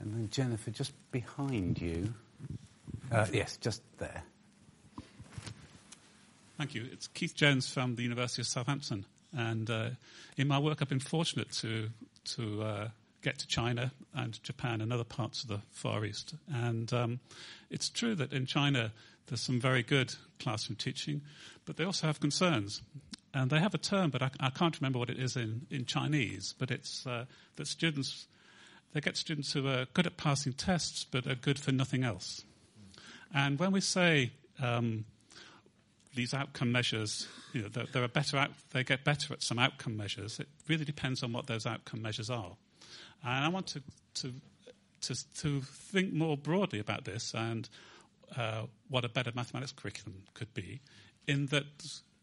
And 0.00 0.14
then 0.14 0.28
Jennifer, 0.30 0.70
just 0.70 0.92
behind 1.10 1.80
you. 1.80 2.14
Uh, 3.10 3.26
yes, 3.32 3.58
just 3.58 3.82
there. 3.98 4.22
Thank 6.56 6.74
you. 6.74 6.86
It's 6.90 7.08
Keith 7.08 7.34
Jones 7.34 7.68
from 7.68 7.96
the 7.96 8.02
University 8.02 8.42
of 8.42 8.46
Southampton. 8.46 9.04
And 9.36 9.68
uh, 9.68 9.90
in 10.36 10.48
my 10.48 10.58
work, 10.58 10.78
I've 10.80 10.88
been 10.88 11.00
fortunate 11.00 11.50
to, 11.52 11.90
to 12.36 12.62
uh, 12.62 12.88
get 13.22 13.38
to 13.38 13.46
China 13.46 13.92
and 14.14 14.42
Japan 14.42 14.80
and 14.80 14.92
other 14.92 15.04
parts 15.04 15.42
of 15.42 15.48
the 15.48 15.60
Far 15.70 16.04
East. 16.04 16.34
And 16.52 16.92
um, 16.92 17.20
it's 17.70 17.88
true 17.88 18.14
that 18.16 18.32
in 18.32 18.46
China, 18.46 18.92
there's 19.26 19.40
some 19.40 19.60
very 19.60 19.82
good 19.82 20.14
classroom 20.38 20.76
teaching, 20.76 21.22
but 21.64 21.76
they 21.76 21.84
also 21.84 22.06
have 22.06 22.20
concerns. 22.20 22.82
And 23.34 23.50
they 23.50 23.60
have 23.60 23.74
a 23.74 23.78
term, 23.78 24.10
but 24.10 24.22
I, 24.22 24.30
I 24.40 24.50
can't 24.50 24.78
remember 24.78 24.98
what 24.98 25.08
it 25.08 25.18
is 25.18 25.36
in, 25.36 25.66
in 25.70 25.86
Chinese, 25.86 26.54
but 26.58 26.70
it's 26.70 27.06
uh, 27.06 27.24
that 27.56 27.66
students, 27.66 28.26
they 28.92 29.00
get 29.00 29.16
students 29.16 29.52
who 29.52 29.66
are 29.68 29.86
good 29.94 30.06
at 30.06 30.16
passing 30.16 30.52
tests, 30.52 31.06
but 31.10 31.26
are 31.26 31.34
good 31.34 31.58
for 31.58 31.72
nothing 31.72 32.04
else. 32.04 32.44
And 33.34 33.58
when 33.58 33.72
we 33.72 33.80
say 33.80 34.32
um, 34.60 35.06
these 36.14 36.34
outcome 36.34 36.72
measures, 36.72 37.26
you 37.54 37.62
know, 37.62 37.68
there, 37.68 37.86
there 37.90 38.02
are 38.02 38.08
better 38.08 38.36
out, 38.36 38.50
they 38.72 38.84
get 38.84 39.04
better 39.04 39.32
at 39.32 39.42
some 39.42 39.58
outcome 39.58 39.96
measures. 39.96 40.38
It 40.38 40.48
really 40.68 40.84
depends 40.84 41.22
on 41.22 41.32
what 41.32 41.46
those 41.46 41.64
outcome 41.64 42.02
measures 42.02 42.28
are. 42.28 42.56
And 43.24 43.44
I 43.44 43.48
want 43.48 43.66
to, 43.68 43.82
to, 44.14 44.32
to, 45.02 45.34
to 45.38 45.60
think 45.62 46.12
more 46.12 46.36
broadly 46.36 46.78
about 46.78 47.04
this 47.04 47.34
and 47.34 47.68
uh, 48.36 48.62
what 48.88 49.04
a 49.04 49.08
better 49.08 49.32
mathematics 49.34 49.72
curriculum 49.72 50.22
could 50.34 50.52
be, 50.54 50.80
in 51.26 51.46
that, 51.46 51.64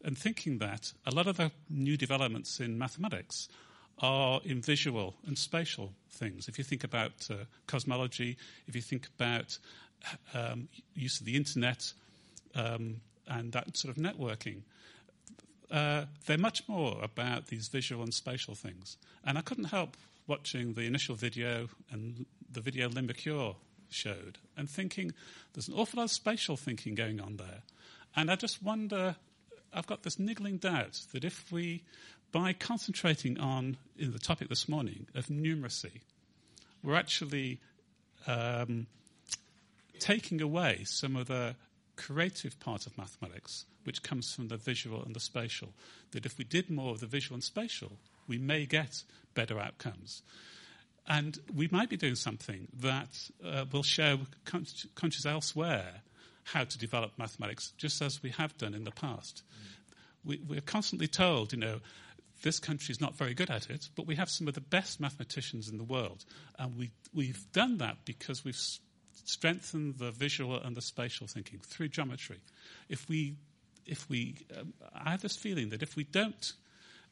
and 0.03 0.17
thinking 0.17 0.57
that 0.57 0.93
a 1.05 1.13
lot 1.13 1.27
of 1.27 1.37
the 1.37 1.51
new 1.69 1.97
developments 1.97 2.59
in 2.59 2.77
mathematics 2.77 3.47
are 3.99 4.41
in 4.43 4.61
visual 4.61 5.15
and 5.27 5.37
spatial 5.37 5.93
things. 6.09 6.47
If 6.47 6.57
you 6.57 6.63
think 6.63 6.83
about 6.83 7.27
uh, 7.29 7.45
cosmology, 7.67 8.37
if 8.67 8.75
you 8.75 8.81
think 8.81 9.07
about 9.17 9.59
um, 10.33 10.69
use 10.95 11.19
of 11.19 11.25
the 11.25 11.35
internet, 11.35 11.93
um, 12.55 13.01
and 13.27 13.51
that 13.51 13.77
sort 13.77 13.95
of 13.95 14.01
networking. 14.01 14.61
Uh, 15.71 16.05
they're 16.25 16.37
much 16.37 16.67
more 16.67 16.97
about 17.01 17.47
these 17.47 17.67
visual 17.67 18.01
and 18.03 18.13
spatial 18.13 18.55
things. 18.55 18.97
And 19.23 19.37
I 19.37 19.41
couldn't 19.41 19.65
help 19.65 19.95
watching 20.29 20.73
the 20.73 20.83
initial 20.83 21.15
video 21.15 21.67
and 21.91 22.25
the 22.49 22.61
video 22.61 22.87
Lynne 22.87 23.07
McClure 23.07 23.55
showed 23.89 24.37
and 24.55 24.69
thinking 24.69 25.11
there's 25.53 25.67
an 25.67 25.73
awful 25.73 25.97
lot 25.97 26.05
of 26.05 26.11
spatial 26.11 26.55
thinking 26.55 26.95
going 26.95 27.19
on 27.19 27.37
there. 27.37 27.63
And 28.15 28.31
I 28.31 28.35
just 28.35 28.63
wonder, 28.63 29.15
I've 29.73 29.87
got 29.87 30.03
this 30.03 30.19
niggling 30.19 30.57
doubt 30.57 31.01
that 31.13 31.25
if 31.25 31.51
we, 31.51 31.83
by 32.31 32.53
concentrating 32.53 33.39
on 33.39 33.77
in 33.97 34.11
the 34.13 34.19
topic 34.19 34.49
this 34.49 34.69
morning 34.69 35.07
of 35.15 35.27
numeracy, 35.27 36.01
we're 36.83 36.95
actually 36.95 37.59
um, 38.27 38.87
taking 39.99 40.41
away 40.41 40.83
some 40.85 41.15
of 41.15 41.27
the 41.27 41.55
creative 41.95 42.59
part 42.59 42.85
of 42.85 42.97
mathematics, 42.97 43.65
which 43.83 44.03
comes 44.03 44.33
from 44.33 44.47
the 44.47 44.57
visual 44.57 45.03
and 45.03 45.15
the 45.15 45.19
spatial. 45.19 45.69
That 46.11 46.25
if 46.25 46.37
we 46.37 46.45
did 46.45 46.69
more 46.69 46.91
of 46.91 46.99
the 46.99 47.07
visual 47.07 47.35
and 47.35 47.43
spatial, 47.43 47.91
we 48.29 48.37
may 48.37 48.65
get 48.65 49.03
better 49.33 49.59
outcomes. 49.59 50.21
And 51.07 51.37
we 51.53 51.67
might 51.71 51.89
be 51.89 51.97
doing 51.97 52.15
something 52.15 52.67
that 52.81 53.29
uh, 53.43 53.65
will 53.71 53.83
show 53.83 54.19
countries 54.45 55.25
elsewhere 55.25 56.03
how 56.43 56.63
to 56.63 56.77
develop 56.77 57.11
mathematics, 57.17 57.73
just 57.77 58.01
as 58.01 58.21
we 58.23 58.29
have 58.31 58.57
done 58.57 58.73
in 58.73 58.83
the 58.83 58.91
past. 58.91 59.43
We, 60.23 60.39
we're 60.47 60.61
constantly 60.61 61.07
told, 61.07 61.51
you 61.51 61.59
know, 61.59 61.79
this 62.43 62.59
country 62.59 62.91
is 62.91 63.01
not 63.01 63.15
very 63.15 63.33
good 63.33 63.49
at 63.49 63.69
it, 63.69 63.89
but 63.95 64.07
we 64.07 64.15
have 64.15 64.29
some 64.29 64.47
of 64.47 64.53
the 64.53 64.61
best 64.61 64.99
mathematicians 64.99 65.67
in 65.67 65.77
the 65.77 65.83
world. 65.83 66.25
And 66.57 66.77
we, 66.77 66.91
we've 67.13 67.51
done 67.51 67.79
that 67.79 67.97
because 68.05 68.45
we've 68.45 68.61
strengthened 69.25 69.95
the 69.97 70.11
visual 70.11 70.55
and 70.55 70.75
the 70.75 70.81
spatial 70.81 71.27
thinking 71.27 71.59
through 71.59 71.89
geometry. 71.89 72.39
If 72.87 73.09
we, 73.09 73.35
if 73.85 74.09
we, 74.09 74.35
um, 74.57 74.73
I 74.93 75.11
have 75.11 75.21
this 75.21 75.35
feeling 75.35 75.69
that 75.69 75.83
if 75.83 75.95
we 75.95 76.03
don't, 76.03 76.53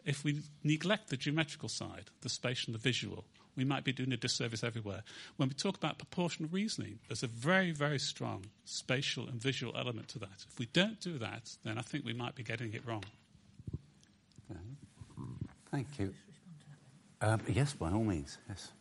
if 0.08 0.24
we 0.24 0.42
neglect 0.64 1.10
the 1.10 1.18
geometrical 1.18 1.70
side, 1.70 2.10
the 2.22 2.30
spatial 2.30 2.74
and 2.74 2.76
the 2.76 2.84
visual, 2.84 3.26
we 3.56 3.66
might 3.66 3.84
be 3.84 3.92
doing 3.92 4.14
a 4.14 4.18
disservice 4.18 4.64
everywhere. 4.64 5.04
When 5.36 5.50
we 5.50 5.56
talk 5.56 5.76
about 5.76 5.98
proportional 5.98 6.50
reasoning, 6.50 7.00
there's 7.08 7.24
a 7.24 7.28
very, 7.28 7.72
very 7.72 8.00
strong 8.00 8.46
spatial 8.66 9.28
and 9.28 9.42
visual 9.42 9.76
element 9.78 10.08
to 10.10 10.20
that. 10.20 10.46
If 10.50 10.58
we 10.58 10.68
don't 10.68 11.00
do 11.02 11.18
that, 11.18 11.58
then 11.64 11.78
I 11.78 11.82
think 11.82 12.06
we 12.06 12.14
might 12.14 12.36
be 12.36 12.44
getting 12.44 12.74
it 12.74 12.88
wrong. 12.88 13.04
Thank 15.70 15.88
you. 16.00 16.14
Um, 17.20 17.42
yes, 17.48 17.74
by 17.74 17.92
all 17.92 18.04
means. 18.04 18.38
Yes. 18.48 18.72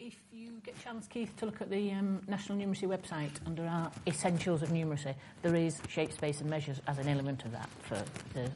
If 0.00 0.16
you 0.32 0.60
get 0.64 0.74
a 0.76 0.82
chance, 0.82 1.06
Keith, 1.06 1.36
to 1.36 1.46
look 1.46 1.60
at 1.60 1.70
the 1.70 1.92
um, 1.92 2.20
National 2.26 2.58
Numeracy 2.58 2.88
website 2.88 3.30
under 3.46 3.64
our 3.64 3.92
Essentials 4.08 4.62
of 4.62 4.70
Numeracy, 4.70 5.14
there 5.42 5.54
is 5.54 5.80
shape, 5.88 6.10
space, 6.10 6.40
and 6.40 6.50
measures 6.50 6.80
as 6.88 6.98
an 6.98 7.06
element 7.06 7.44
of 7.44 7.52
that 7.52 7.68
for 7.82 8.02
the 8.34 8.50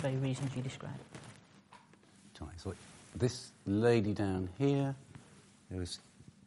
very 0.00 0.16
reasons 0.16 0.54
you 0.56 0.62
described. 0.62 0.98
Sorry, 2.38 2.52
so 2.56 2.74
this 3.16 3.52
lady 3.66 4.12
down 4.14 4.48
here, 4.58 4.94
there 5.70 5.82
is, 5.82 5.98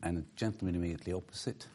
and 0.01 0.18
a 0.20 0.24
gentleman 0.36 0.76
immediately 0.76 1.14
opposite. 1.14 1.68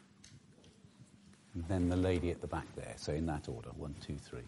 and 1.55 1.63
then 1.67 1.89
the 1.89 1.95
lady 1.95 2.29
at 2.31 2.41
the 2.41 2.47
back 2.47 2.65
there. 2.75 2.93
So 2.97 3.13
in 3.13 3.25
that 3.27 3.47
order, 3.49 3.69
one, 3.77 3.95
two, 4.05 4.15
three. 4.17 4.41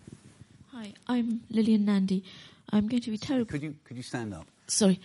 Hi, 0.71 0.93
I'm 1.07 1.41
Lillian 1.49 1.85
Nandy. 1.85 2.23
I'm 2.71 2.87
going 2.87 3.01
to 3.01 3.09
be 3.11 3.17
terribly. 3.17 3.45
Could 3.51 3.63
you 3.63 3.75
could 3.83 3.97
you 3.97 4.03
stand 4.03 4.33
up? 4.33 4.45
Sorry, 4.67 4.99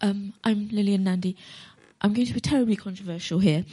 um, 0.00 0.34
I'm 0.44 0.68
Lillian 0.68 1.04
Nandy. 1.04 1.36
I'm 2.02 2.12
going 2.12 2.26
to 2.26 2.34
be 2.34 2.40
terribly 2.40 2.76
controversial 2.76 3.38
here. 3.38 3.64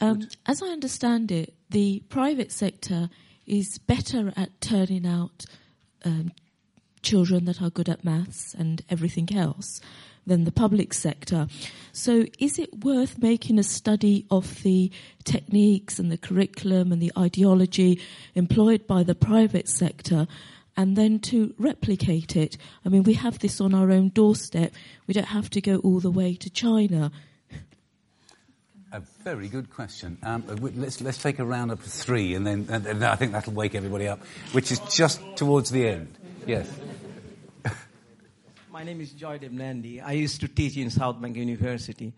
Um, 0.00 0.28
as 0.46 0.60
I 0.62 0.66
understand 0.68 1.30
it, 1.30 1.54
the 1.70 2.02
private 2.08 2.50
sector 2.50 3.08
is 3.46 3.78
better 3.78 4.32
at 4.36 4.60
turning 4.60 5.06
out 5.06 5.44
um, 6.04 6.32
children 7.04 7.44
that 7.44 7.62
are 7.62 7.70
good 7.70 7.88
at 7.88 8.04
maths 8.04 8.54
and 8.54 8.82
everything 8.90 9.32
else 9.32 9.80
than 10.26 10.44
the 10.44 10.52
public 10.52 10.92
sector. 10.94 11.46
So, 11.92 12.26
is 12.38 12.58
it 12.58 12.84
worth 12.84 13.22
making 13.22 13.58
a 13.58 13.62
study 13.62 14.26
of 14.30 14.62
the 14.62 14.90
techniques 15.24 15.98
and 15.98 16.10
the 16.10 16.18
curriculum 16.18 16.92
and 16.92 17.00
the 17.00 17.12
ideology 17.16 18.00
employed 18.34 18.86
by 18.86 19.02
the 19.02 19.14
private 19.14 19.68
sector? 19.68 20.26
And 20.76 20.96
then 20.96 21.20
to 21.20 21.54
replicate 21.56 22.34
it. 22.34 22.56
I 22.84 22.88
mean, 22.88 23.04
we 23.04 23.14
have 23.14 23.38
this 23.38 23.60
on 23.60 23.74
our 23.74 23.92
own 23.92 24.08
doorstep. 24.08 24.72
We 25.06 25.14
don't 25.14 25.28
have 25.28 25.48
to 25.50 25.60
go 25.60 25.76
all 25.76 26.00
the 26.00 26.10
way 26.10 26.34
to 26.34 26.50
China. 26.50 27.12
A 28.90 29.00
very 29.22 29.46
good 29.46 29.70
question. 29.70 30.18
Um, 30.24 30.44
let's 30.76 31.00
let's 31.00 31.22
take 31.22 31.38
a 31.38 31.44
round 31.44 31.70
up 31.70 31.78
of 31.78 31.86
three, 31.86 32.34
and 32.34 32.46
then, 32.46 32.66
and 32.70 32.84
then 32.84 33.02
I 33.02 33.16
think 33.16 33.32
that'll 33.32 33.52
wake 33.52 33.74
everybody 33.74 34.08
up, 34.08 34.20
which 34.52 34.72
is 34.72 34.80
just 34.90 35.20
towards 35.36 35.70
the 35.70 35.88
end. 35.88 36.16
Yes. 36.46 36.68
My 38.70 38.84
name 38.84 39.00
is 39.00 39.12
Joy 39.12 39.38
Nandi. 39.50 40.02
I 40.02 40.12
used 40.12 40.42
to 40.42 40.48
teach 40.48 40.76
in 40.76 40.90
South 40.90 41.18
Bank 41.18 41.36
University. 41.36 42.12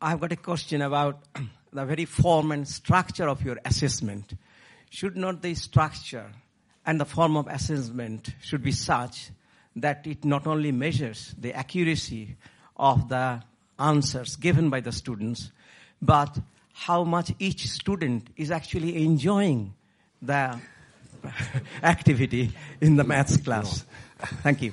I've 0.00 0.20
got 0.20 0.30
a 0.30 0.36
question 0.36 0.80
about 0.80 1.24
the 1.72 1.84
very 1.84 2.04
form 2.04 2.52
and 2.52 2.68
structure 2.68 3.28
of 3.28 3.42
your 3.42 3.58
assessment. 3.64 4.34
Should 4.90 5.16
not 5.16 5.42
the 5.42 5.56
structure 5.56 6.30
and 6.86 7.00
the 7.00 7.04
form 7.04 7.36
of 7.36 7.48
assessment 7.48 8.32
should 8.40 8.62
be 8.62 8.70
such 8.70 9.30
that 9.74 10.06
it 10.06 10.24
not 10.24 10.46
only 10.46 10.70
measures 10.70 11.34
the 11.36 11.52
accuracy 11.52 12.36
of 12.76 13.08
the 13.08 13.42
answers 13.76 14.36
given 14.36 14.70
by 14.70 14.80
the 14.80 14.92
students, 14.92 15.50
but 16.00 16.38
how 16.74 17.02
much 17.02 17.32
each 17.40 17.66
student 17.66 18.30
is 18.36 18.52
actually 18.52 19.04
enjoying 19.04 19.74
the 20.22 20.60
activity 21.82 22.52
in 22.80 22.96
the 22.96 23.04
maths 23.04 23.36
class. 23.36 23.84
Thank 24.42 24.62
you. 24.62 24.72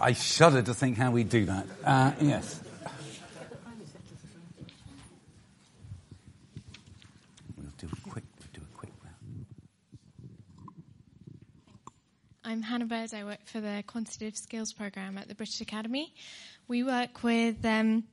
I 0.00 0.12
shudder 0.12 0.62
to 0.62 0.74
think 0.74 0.98
how 0.98 1.10
we 1.10 1.24
do 1.24 1.44
that. 1.46 1.66
Uh, 1.84 2.12
yes. 2.20 2.60
We'll 7.56 7.72
do 7.78 7.88
a 7.92 8.10
quick, 8.10 8.24
do 8.52 8.60
a 8.60 8.76
quick 8.76 8.92
round. 9.02 9.46
I'm 12.44 12.62
Hannah 12.62 12.86
Bird. 12.86 13.14
I 13.14 13.24
work 13.24 13.46
for 13.46 13.60
the 13.60 13.84
Quantitative 13.86 14.36
Skills 14.36 14.72
Programme 14.72 15.18
at 15.18 15.28
the 15.28 15.34
British 15.34 15.60
Academy. 15.60 16.14
We 16.68 16.82
work 16.82 17.22
with 17.22 17.64
um, 17.64 18.04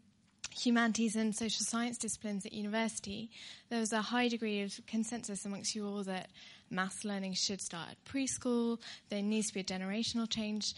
humanities 0.51 1.15
and 1.15 1.36
social 1.36 1.65
science 1.65 1.97
disciplines 1.97 2.45
at 2.45 2.53
university. 2.53 3.32
There 3.69 3.80
was 3.80 3.93
a 3.93 4.01
high 4.01 4.28
degree 4.28 4.61
of 4.61 4.80
consensus 4.88 5.45
amongst 5.45 5.76
you 5.76 5.88
all 5.88 6.03
that 6.03 6.30
maths 6.72 7.05
learning 7.05 7.34
should 7.34 7.61
start 7.61 7.89
at 7.91 8.05
preschool. 8.05 8.80
There 9.09 9.22
needs 9.22 9.47
to 9.47 9.53
be 9.53 9.59
a 9.59 9.63
generational 9.63 10.30
change. 10.30 10.74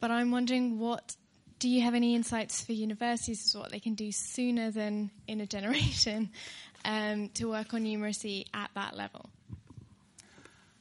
But 0.00 0.10
I'm 0.10 0.30
wondering 0.30 0.78
what 0.78 1.16
do 1.58 1.68
you 1.68 1.82
have 1.82 1.94
any 1.94 2.16
insights 2.16 2.60
for 2.60 2.72
universities 2.72 3.46
as 3.46 3.56
what 3.56 3.70
they 3.70 3.78
can 3.78 3.94
do 3.94 4.10
sooner 4.10 4.72
than 4.72 5.10
in 5.28 5.40
a 5.40 5.46
generation 5.46 6.30
um, 6.84 7.28
to 7.34 7.48
work 7.48 7.72
on 7.72 7.84
numeracy 7.84 8.46
at 8.52 8.70
that 8.74 8.96
level? 8.96 9.30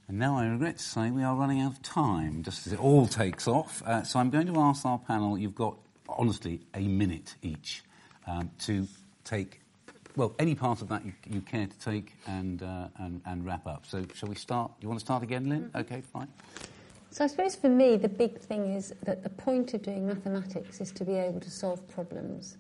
And 0.08 0.20
now 0.20 0.38
I 0.38 0.48
regret 0.48 0.78
to 0.78 0.84
say 0.84 1.10
we 1.10 1.24
are 1.24 1.36
running 1.36 1.62
out 1.62 1.72
of 1.72 1.82
time, 1.82 2.44
just 2.44 2.68
as 2.68 2.74
it 2.74 2.84
all 2.84 3.08
takes 3.08 3.48
off. 3.48 3.82
Uh, 3.86 4.04
so 4.04 4.20
I'm 4.20 4.30
going 4.30 4.48
to 4.48 4.60
ask 4.60 4.86
our 4.86 5.00
panel, 5.00 5.38
you've 5.38 5.56
got, 5.56 5.78
honestly, 6.10 6.60
a 6.74 6.82
minute 6.82 7.36
each 7.42 7.84
um, 8.28 8.52
to 8.62 8.88
take, 9.24 9.61
well, 10.16 10.34
any 10.40 10.56
part 10.56 10.82
of 10.82 10.90
that 10.90 11.06
you, 11.06 11.14
you 11.30 11.42
care 11.42 11.68
to 11.68 11.80
take 11.80 12.14
and, 12.28 12.64
uh, 12.64 12.88
and, 12.98 13.22
and, 13.26 13.46
wrap 13.46 13.66
up. 13.66 13.86
So 13.86 14.06
shall 14.14 14.30
we 14.30 14.36
start? 14.36 14.72
You 14.82 14.88
want 14.88 15.00
to 15.00 15.06
start 15.06 15.24
again, 15.24 15.50
Lynne? 15.50 15.70
Mm-hmm. 15.70 15.78
Okay, 15.78 16.02
fine. 16.02 16.28
So 17.12 17.26
I 17.26 17.28
suppose 17.28 17.56
for 17.56 17.70
me, 17.70 17.98
the 17.98 18.10
big 18.10 18.40
thing 18.40 18.74
is 18.74 18.94
that 19.04 19.24
the 19.24 19.30
point 19.30 19.74
of 19.74 19.82
doing 19.82 20.08
mathematics 20.08 20.80
is 20.80 20.92
to 20.94 21.06
be 21.06 21.16
able 21.16 21.42
to 21.42 21.52
solve 21.52 21.86
problems, 21.90 22.58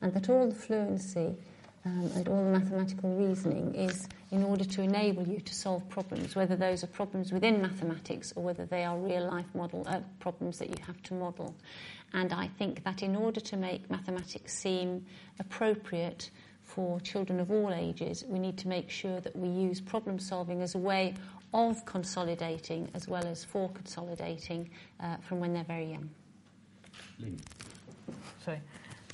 and 0.00 0.12
that 0.14 0.28
all 0.28 0.48
the 0.48 0.54
fluency 0.54 1.36
um, 1.84 2.10
and 2.14 2.28
all 2.28 2.44
the 2.44 2.58
mathematical 2.58 3.14
reasoning 3.16 3.74
is 3.74 4.08
in 4.30 4.42
order 4.44 4.64
to 4.64 4.82
enable 4.82 5.26
you 5.26 5.40
to 5.40 5.54
solve 5.54 5.88
problems, 5.88 6.34
whether 6.34 6.56
those 6.56 6.82
are 6.82 6.88
problems 6.88 7.32
within 7.32 7.60
mathematics 7.60 8.32
or 8.36 8.42
whether 8.42 8.66
they 8.66 8.84
are 8.84 8.96
real 8.98 9.28
life 9.28 9.46
model 9.54 9.84
uh, 9.86 10.00
problems 10.20 10.58
that 10.58 10.68
you 10.68 10.84
have 10.84 11.00
to 11.02 11.14
model. 11.14 11.54
And 12.12 12.32
I 12.32 12.48
think 12.58 12.84
that 12.84 13.02
in 13.02 13.16
order 13.16 13.40
to 13.40 13.56
make 13.56 13.90
mathematics 13.90 14.54
seem 14.54 15.04
appropriate 15.38 16.30
for 16.74 16.98
children 17.00 17.38
of 17.38 17.50
all 17.50 17.72
ages, 17.72 18.24
we 18.26 18.38
need 18.38 18.56
to 18.56 18.68
make 18.68 18.88
sure 18.88 19.20
that 19.20 19.36
we 19.36 19.48
use 19.48 19.80
problem 19.80 20.18
solving 20.18 20.62
as 20.62 20.74
a 20.74 20.78
way 20.78 21.14
of 21.52 21.84
consolidating 21.84 22.88
as 22.94 23.06
well 23.06 23.26
as 23.26 23.44
for 23.44 23.68
consolidating 23.70 24.70
uh, 25.00 25.16
from 25.18 25.38
when 25.38 25.52
they're 25.52 25.64
very 25.64 25.90
young. 25.90 26.08
Lynne. 27.20 27.38
Sorry. 28.42 28.60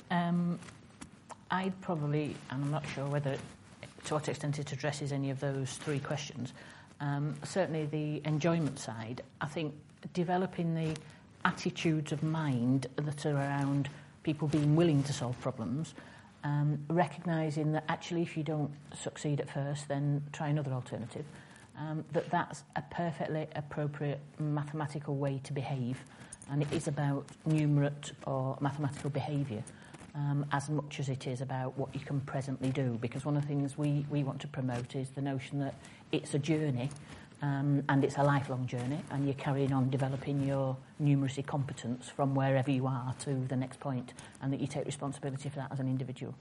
Um, 0.09 0.57
I'd 1.51 1.79
probably, 1.81 2.35
and 2.49 2.63
I'm 2.63 2.71
not 2.71 2.87
sure 2.87 3.05
whether, 3.07 3.35
to 4.05 4.13
what 4.13 4.29
extent 4.29 4.57
it 4.59 4.71
addresses 4.71 5.11
any 5.11 5.29
of 5.29 5.41
those 5.41 5.73
three 5.73 5.99
questions, 5.99 6.53
um, 7.01 7.35
certainly 7.43 7.85
the 7.87 8.21
enjoyment 8.27 8.79
side, 8.79 9.21
I 9.41 9.47
think 9.47 9.73
developing 10.13 10.75
the 10.75 10.95
attitudes 11.43 12.13
of 12.13 12.23
mind 12.23 12.87
that 12.95 13.25
are 13.25 13.35
around 13.35 13.89
people 14.23 14.47
being 14.47 14.77
willing 14.77 15.03
to 15.03 15.13
solve 15.13 15.39
problems, 15.41 15.93
um, 16.43 16.79
recognising 16.89 17.71
that 17.73 17.85
actually 17.89 18.21
if 18.21 18.37
you 18.37 18.43
don't 18.43 18.71
succeed 18.95 19.39
at 19.39 19.49
first, 19.49 19.87
then 19.87 20.23
try 20.31 20.49
another 20.49 20.71
alternative 20.71 21.25
um, 21.77 22.03
that 22.11 22.29
that's 22.29 22.63
a 22.75 22.81
perfectly 22.91 23.47
appropriate 23.55 24.19
mathematical 24.37 25.15
way 25.15 25.39
to 25.43 25.53
behave. 25.53 26.03
And 26.51 26.61
it 26.61 26.71
is 26.73 26.87
about 26.87 27.27
numerate 27.47 28.11
or 28.25 28.57
mathematical 28.59 29.09
behaviour 29.09 29.63
um, 30.15 30.45
as 30.51 30.69
much 30.69 30.99
as 30.99 31.09
it 31.09 31.27
is 31.27 31.41
about 31.41 31.77
what 31.77 31.93
you 31.93 32.01
can 32.01 32.19
presently 32.21 32.69
do. 32.69 32.97
Because 32.99 33.25
one 33.25 33.37
of 33.37 33.43
the 33.43 33.47
things 33.47 33.77
we, 33.77 34.05
we 34.09 34.23
want 34.23 34.41
to 34.41 34.47
promote 34.47 34.95
is 34.95 35.09
the 35.09 35.21
notion 35.21 35.59
that 35.59 35.75
it's 36.11 36.33
a 36.33 36.39
journey 36.39 36.89
um, 37.41 37.83
and 37.89 38.03
it's 38.03 38.17
a 38.17 38.23
lifelong 38.23 38.65
journey, 38.67 38.99
and 39.11 39.25
you're 39.25 39.33
carrying 39.35 39.71
on 39.71 39.89
developing 39.89 40.45
your 40.45 40.75
numeracy 41.01 41.45
competence 41.45 42.09
from 42.09 42.35
wherever 42.35 42.69
you 42.69 42.85
are 42.87 43.15
to 43.19 43.33
the 43.47 43.55
next 43.55 43.79
point, 43.79 44.13
and 44.41 44.51
that 44.51 44.59
you 44.59 44.67
take 44.67 44.85
responsibility 44.85 45.49
for 45.49 45.57
that 45.57 45.71
as 45.71 45.79
an 45.79 45.87
individual. 45.87 46.35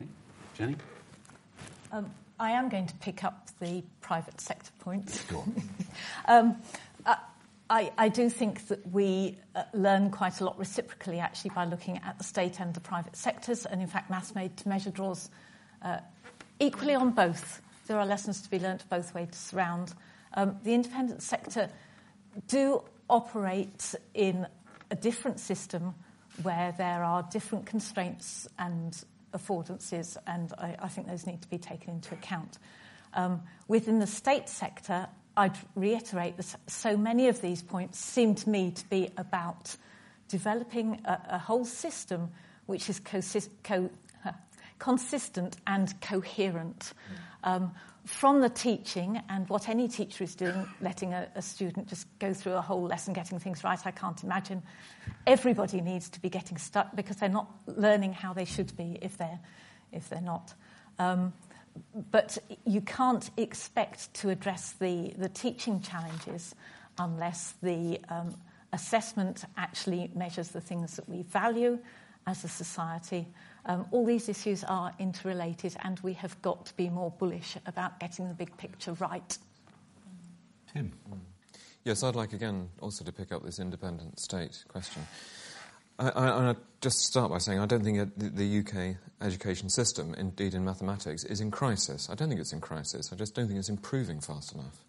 Okay. 0.00 0.10
Jennie? 0.56 0.76
Um, 1.92 2.10
I 2.38 2.52
am 2.52 2.68
going 2.68 2.86
to 2.86 2.94
pick 2.96 3.24
up 3.24 3.48
the 3.60 3.82
private 4.00 4.40
sector 4.40 4.70
point. 4.78 5.24
um, 6.26 6.56
I, 7.70 7.92
I, 7.96 8.08
do 8.08 8.28
think 8.28 8.66
that 8.66 8.84
we 8.90 9.38
uh, 9.54 9.62
learn 9.72 10.10
quite 10.10 10.40
a 10.40 10.44
lot 10.44 10.58
reciprocally, 10.58 11.20
actually, 11.20 11.50
by 11.50 11.64
looking 11.66 11.98
at 11.98 12.18
the 12.18 12.24
state 12.24 12.58
and 12.58 12.74
the 12.74 12.80
private 12.80 13.14
sectors. 13.14 13.64
And 13.64 13.80
in 13.80 13.86
fact, 13.86 14.10
Maths 14.10 14.34
Made 14.34 14.56
to 14.56 14.68
Measure 14.68 14.90
draws 14.90 15.30
uh, 15.82 15.98
equally 16.58 16.96
on 16.96 17.12
both. 17.12 17.62
There 17.86 17.96
are 17.96 18.04
lessons 18.04 18.42
to 18.42 18.50
be 18.50 18.58
learnt 18.58 18.90
both 18.90 19.14
ways 19.14 19.52
around. 19.54 19.94
Um, 20.34 20.58
the 20.62 20.74
independent 20.74 21.22
sector 21.22 21.68
do 22.48 22.82
operate 23.08 23.94
in 24.14 24.46
a 24.90 24.96
different 24.96 25.40
system 25.40 25.94
where 26.42 26.72
there 26.78 27.02
are 27.04 27.26
different 27.30 27.66
constraints 27.66 28.48
and 28.58 29.04
affordances, 29.34 30.16
and 30.26 30.52
I, 30.58 30.76
I, 30.78 30.88
think 30.88 31.06
those 31.06 31.26
need 31.26 31.42
to 31.42 31.48
be 31.48 31.58
taken 31.58 31.94
into 31.94 32.14
account. 32.14 32.58
Um, 33.14 33.42
within 33.68 33.98
the 33.98 34.06
state 34.06 34.48
sector, 34.48 35.08
I'd 35.36 35.56
reiterate 35.74 36.36
that 36.36 36.56
so 36.66 36.96
many 36.96 37.28
of 37.28 37.40
these 37.40 37.62
points 37.62 37.98
seem 37.98 38.34
to 38.36 38.48
me 38.48 38.70
to 38.72 38.88
be 38.88 39.10
about 39.16 39.76
developing 40.28 41.00
a, 41.04 41.20
a 41.30 41.38
whole 41.38 41.64
system 41.64 42.30
which 42.66 42.88
is 42.88 43.00
co- 43.62 43.90
consistent 44.78 45.56
and 45.66 46.00
coherent. 46.00 46.92
Mm. 47.44 47.50
Um, 47.50 47.72
from 48.04 48.40
the 48.40 48.48
teaching 48.48 49.20
and 49.28 49.48
what 49.48 49.68
any 49.68 49.88
teacher 49.88 50.24
is 50.24 50.34
doing, 50.34 50.66
letting 50.80 51.12
a, 51.12 51.28
a, 51.34 51.42
student 51.42 51.86
just 51.86 52.06
go 52.18 52.32
through 52.32 52.54
a 52.54 52.60
whole 52.60 52.82
lesson, 52.82 53.12
getting 53.12 53.38
things 53.38 53.62
right, 53.62 53.78
I 53.84 53.90
can't 53.90 54.22
imagine. 54.22 54.62
Everybody 55.26 55.80
needs 55.80 56.08
to 56.10 56.20
be 56.20 56.28
getting 56.28 56.56
stuck 56.56 56.94
because 56.96 57.16
they're 57.16 57.28
not 57.28 57.50
learning 57.66 58.12
how 58.14 58.32
they 58.32 58.44
should 58.44 58.76
be 58.76 58.98
if 59.02 59.18
they're, 59.18 59.38
if 59.92 60.08
they're 60.08 60.20
not. 60.20 60.54
Um, 60.98 61.32
but 62.10 62.38
you 62.64 62.80
can't 62.80 63.30
expect 63.36 64.12
to 64.14 64.30
address 64.30 64.72
the, 64.72 65.12
the 65.16 65.28
teaching 65.28 65.80
challenges 65.80 66.54
unless 66.98 67.54
the 67.62 68.00
um, 68.08 68.34
assessment 68.72 69.44
actually 69.56 70.10
measures 70.14 70.48
the 70.48 70.60
things 70.60 70.96
that 70.96 71.08
we 71.08 71.22
value 71.22 71.78
as 72.26 72.44
a 72.44 72.48
society 72.48 73.26
Um, 73.66 73.86
all 73.90 74.06
these 74.06 74.28
issues 74.28 74.64
are 74.64 74.92
interrelated, 74.98 75.76
and 75.82 76.00
we 76.00 76.14
have 76.14 76.40
got 76.42 76.66
to 76.66 76.76
be 76.76 76.88
more 76.88 77.10
bullish 77.10 77.56
about 77.66 78.00
getting 78.00 78.28
the 78.28 78.34
big 78.34 78.56
picture 78.56 78.92
right. 78.94 79.38
Tim. 80.72 80.92
Yes, 81.84 82.02
I'd 82.02 82.14
like 82.14 82.32
again 82.32 82.68
also 82.80 83.04
to 83.04 83.12
pick 83.12 83.32
up 83.32 83.42
this 83.42 83.58
independent 83.58 84.20
state 84.20 84.64
question. 84.68 85.02
I, 85.98 86.08
I, 86.08 86.50
I 86.50 86.54
just 86.80 87.00
start 87.00 87.30
by 87.30 87.38
saying 87.38 87.58
I 87.58 87.66
don't 87.66 87.84
think 87.84 88.16
the, 88.16 88.30
the 88.30 88.58
UK 88.60 88.96
education 89.20 89.68
system, 89.68 90.14
indeed 90.14 90.54
in 90.54 90.64
mathematics, 90.64 91.24
is 91.24 91.40
in 91.40 91.50
crisis. 91.50 92.08
I 92.10 92.14
don't 92.14 92.28
think 92.28 92.40
it's 92.40 92.52
in 92.52 92.60
crisis. 92.60 93.12
I 93.12 93.16
just 93.16 93.34
don't 93.34 93.46
think 93.46 93.58
it's 93.58 93.68
improving 93.68 94.20
fast 94.20 94.54
enough, 94.54 94.84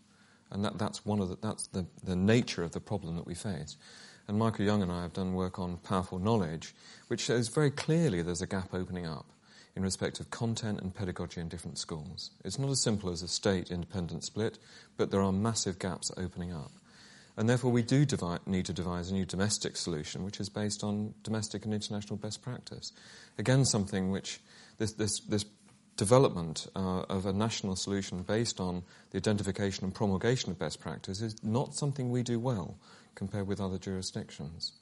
and 0.51 0.63
that, 0.65 0.77
that's 0.77 1.05
one 1.05 1.19
of 1.19 1.29
the, 1.29 1.37
that's 1.41 1.67
the, 1.67 1.85
the 2.03 2.15
nature 2.15 2.63
of 2.63 2.71
the 2.71 2.81
problem 2.81 3.15
that 3.17 3.27
we 3.27 3.35
face. 3.35 3.77
And 4.31 4.39
Michael 4.39 4.63
Young 4.63 4.81
and 4.81 4.89
I 4.89 5.01
have 5.01 5.11
done 5.11 5.33
work 5.33 5.59
on 5.59 5.75
powerful 5.75 6.17
knowledge, 6.17 6.73
which 7.09 7.19
shows 7.19 7.49
very 7.49 7.69
clearly 7.69 8.21
there's 8.21 8.41
a 8.41 8.47
gap 8.47 8.73
opening 8.73 9.05
up 9.05 9.25
in 9.75 9.83
respect 9.83 10.21
of 10.21 10.29
content 10.29 10.79
and 10.79 10.95
pedagogy 10.95 11.41
in 11.41 11.49
different 11.49 11.77
schools. 11.77 12.31
It's 12.45 12.57
not 12.57 12.69
as 12.69 12.81
simple 12.81 13.09
as 13.09 13.21
a 13.21 13.27
state 13.27 13.71
independent 13.71 14.23
split, 14.23 14.57
but 14.95 15.11
there 15.11 15.21
are 15.21 15.33
massive 15.33 15.79
gaps 15.79 16.11
opening 16.15 16.53
up. 16.53 16.71
And 17.35 17.49
therefore, 17.49 17.73
we 17.73 17.81
do 17.81 18.05
need 18.45 18.65
to 18.67 18.73
devise 18.73 19.11
a 19.11 19.13
new 19.13 19.25
domestic 19.25 19.75
solution, 19.75 20.23
which 20.23 20.39
is 20.39 20.47
based 20.47 20.81
on 20.81 21.13
domestic 21.23 21.65
and 21.65 21.73
international 21.73 22.15
best 22.15 22.41
practice. 22.41 22.93
Again, 23.37 23.65
something 23.65 24.11
which 24.11 24.39
this, 24.77 24.93
this, 24.93 25.19
this 25.19 25.43
development 25.97 26.67
uh, 26.73 27.01
of 27.09 27.25
a 27.25 27.33
national 27.33 27.75
solution 27.75 28.23
based 28.23 28.61
on 28.61 28.83
the 29.09 29.17
identification 29.17 29.83
and 29.83 29.93
promulgation 29.93 30.51
of 30.51 30.57
best 30.57 30.79
practice 30.79 31.19
is 31.19 31.43
not 31.43 31.75
something 31.75 32.09
we 32.09 32.23
do 32.23 32.39
well 32.39 32.77
compared 33.15 33.47
with 33.47 33.59
other 33.59 33.77
jurisdictions. 33.77 34.73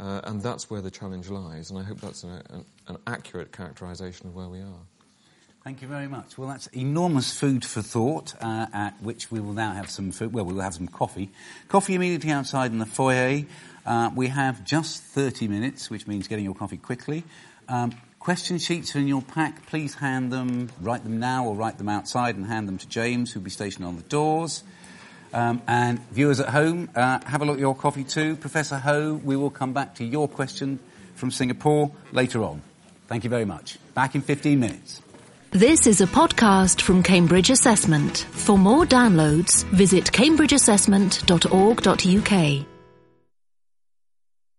Uh, 0.00 0.20
and 0.24 0.42
that's 0.42 0.68
where 0.68 0.80
the 0.80 0.90
challenge 0.90 1.30
lies, 1.30 1.70
and 1.70 1.78
I 1.78 1.82
hope 1.82 2.00
that's 2.00 2.24
an, 2.24 2.42
an, 2.50 2.64
an 2.88 2.96
accurate 3.06 3.52
characterization 3.52 4.26
of 4.26 4.34
where 4.34 4.48
we 4.48 4.58
are. 4.60 4.82
Thank 5.64 5.80
you 5.80 5.88
very 5.88 6.08
much. 6.08 6.36
Well, 6.36 6.48
that's 6.48 6.66
enormous 6.68 7.32
food 7.32 7.64
for 7.64 7.80
thought, 7.80 8.34
uh, 8.38 8.66
at 8.74 9.00
which 9.00 9.30
we 9.30 9.40
will 9.40 9.54
now 9.54 9.72
have 9.72 9.88
some 9.88 10.12
food. 10.12 10.34
Well, 10.34 10.44
we 10.44 10.52
will 10.52 10.60
have 10.60 10.74
some 10.74 10.88
coffee. 10.88 11.30
Coffee 11.68 11.94
immediately 11.94 12.30
outside 12.30 12.70
in 12.70 12.80
the 12.80 12.86
foyer. 12.86 13.44
Uh, 13.86 14.10
we 14.14 14.28
have 14.28 14.62
just 14.64 15.02
30 15.02 15.48
minutes, 15.48 15.88
which 15.88 16.06
means 16.06 16.28
getting 16.28 16.44
your 16.44 16.54
coffee 16.54 16.76
quickly. 16.76 17.24
Um, 17.70 17.92
question 18.18 18.58
sheets 18.58 18.94
are 18.94 18.98
in 18.98 19.08
your 19.08 19.22
pack. 19.22 19.64
Please 19.64 19.94
hand 19.94 20.30
them, 20.30 20.68
write 20.82 21.02
them 21.02 21.18
now 21.18 21.46
or 21.46 21.54
write 21.54 21.78
them 21.78 21.88
outside 21.88 22.36
and 22.36 22.44
hand 22.44 22.68
them 22.68 22.76
to 22.76 22.86
James, 22.86 23.32
who'll 23.32 23.42
be 23.42 23.48
stationed 23.48 23.86
on 23.86 23.96
the 23.96 24.02
doors. 24.02 24.64
Um, 25.34 25.60
and 25.66 25.98
viewers 26.12 26.38
at 26.38 26.48
home, 26.48 26.88
uh, 26.94 27.18
have 27.26 27.42
a 27.42 27.44
look 27.44 27.56
at 27.56 27.60
your 27.60 27.74
coffee 27.74 28.04
too. 28.04 28.36
Professor 28.36 28.78
Ho, 28.78 29.20
we 29.24 29.34
will 29.34 29.50
come 29.50 29.72
back 29.72 29.96
to 29.96 30.04
your 30.04 30.28
question 30.28 30.78
from 31.16 31.32
Singapore 31.32 31.90
later 32.12 32.44
on. 32.44 32.62
Thank 33.08 33.24
you 33.24 33.30
very 33.30 33.44
much. 33.44 33.76
Back 33.94 34.14
in 34.14 34.22
15 34.22 34.60
minutes. 34.60 35.02
This 35.50 35.88
is 35.88 36.00
a 36.00 36.06
podcast 36.06 36.80
from 36.80 37.02
Cambridge 37.02 37.50
Assessment. 37.50 38.18
For 38.18 38.56
more 38.56 38.84
downloads, 38.84 39.64
visit 39.66 40.04
cambridgeassessment.org.uk. 40.06 42.73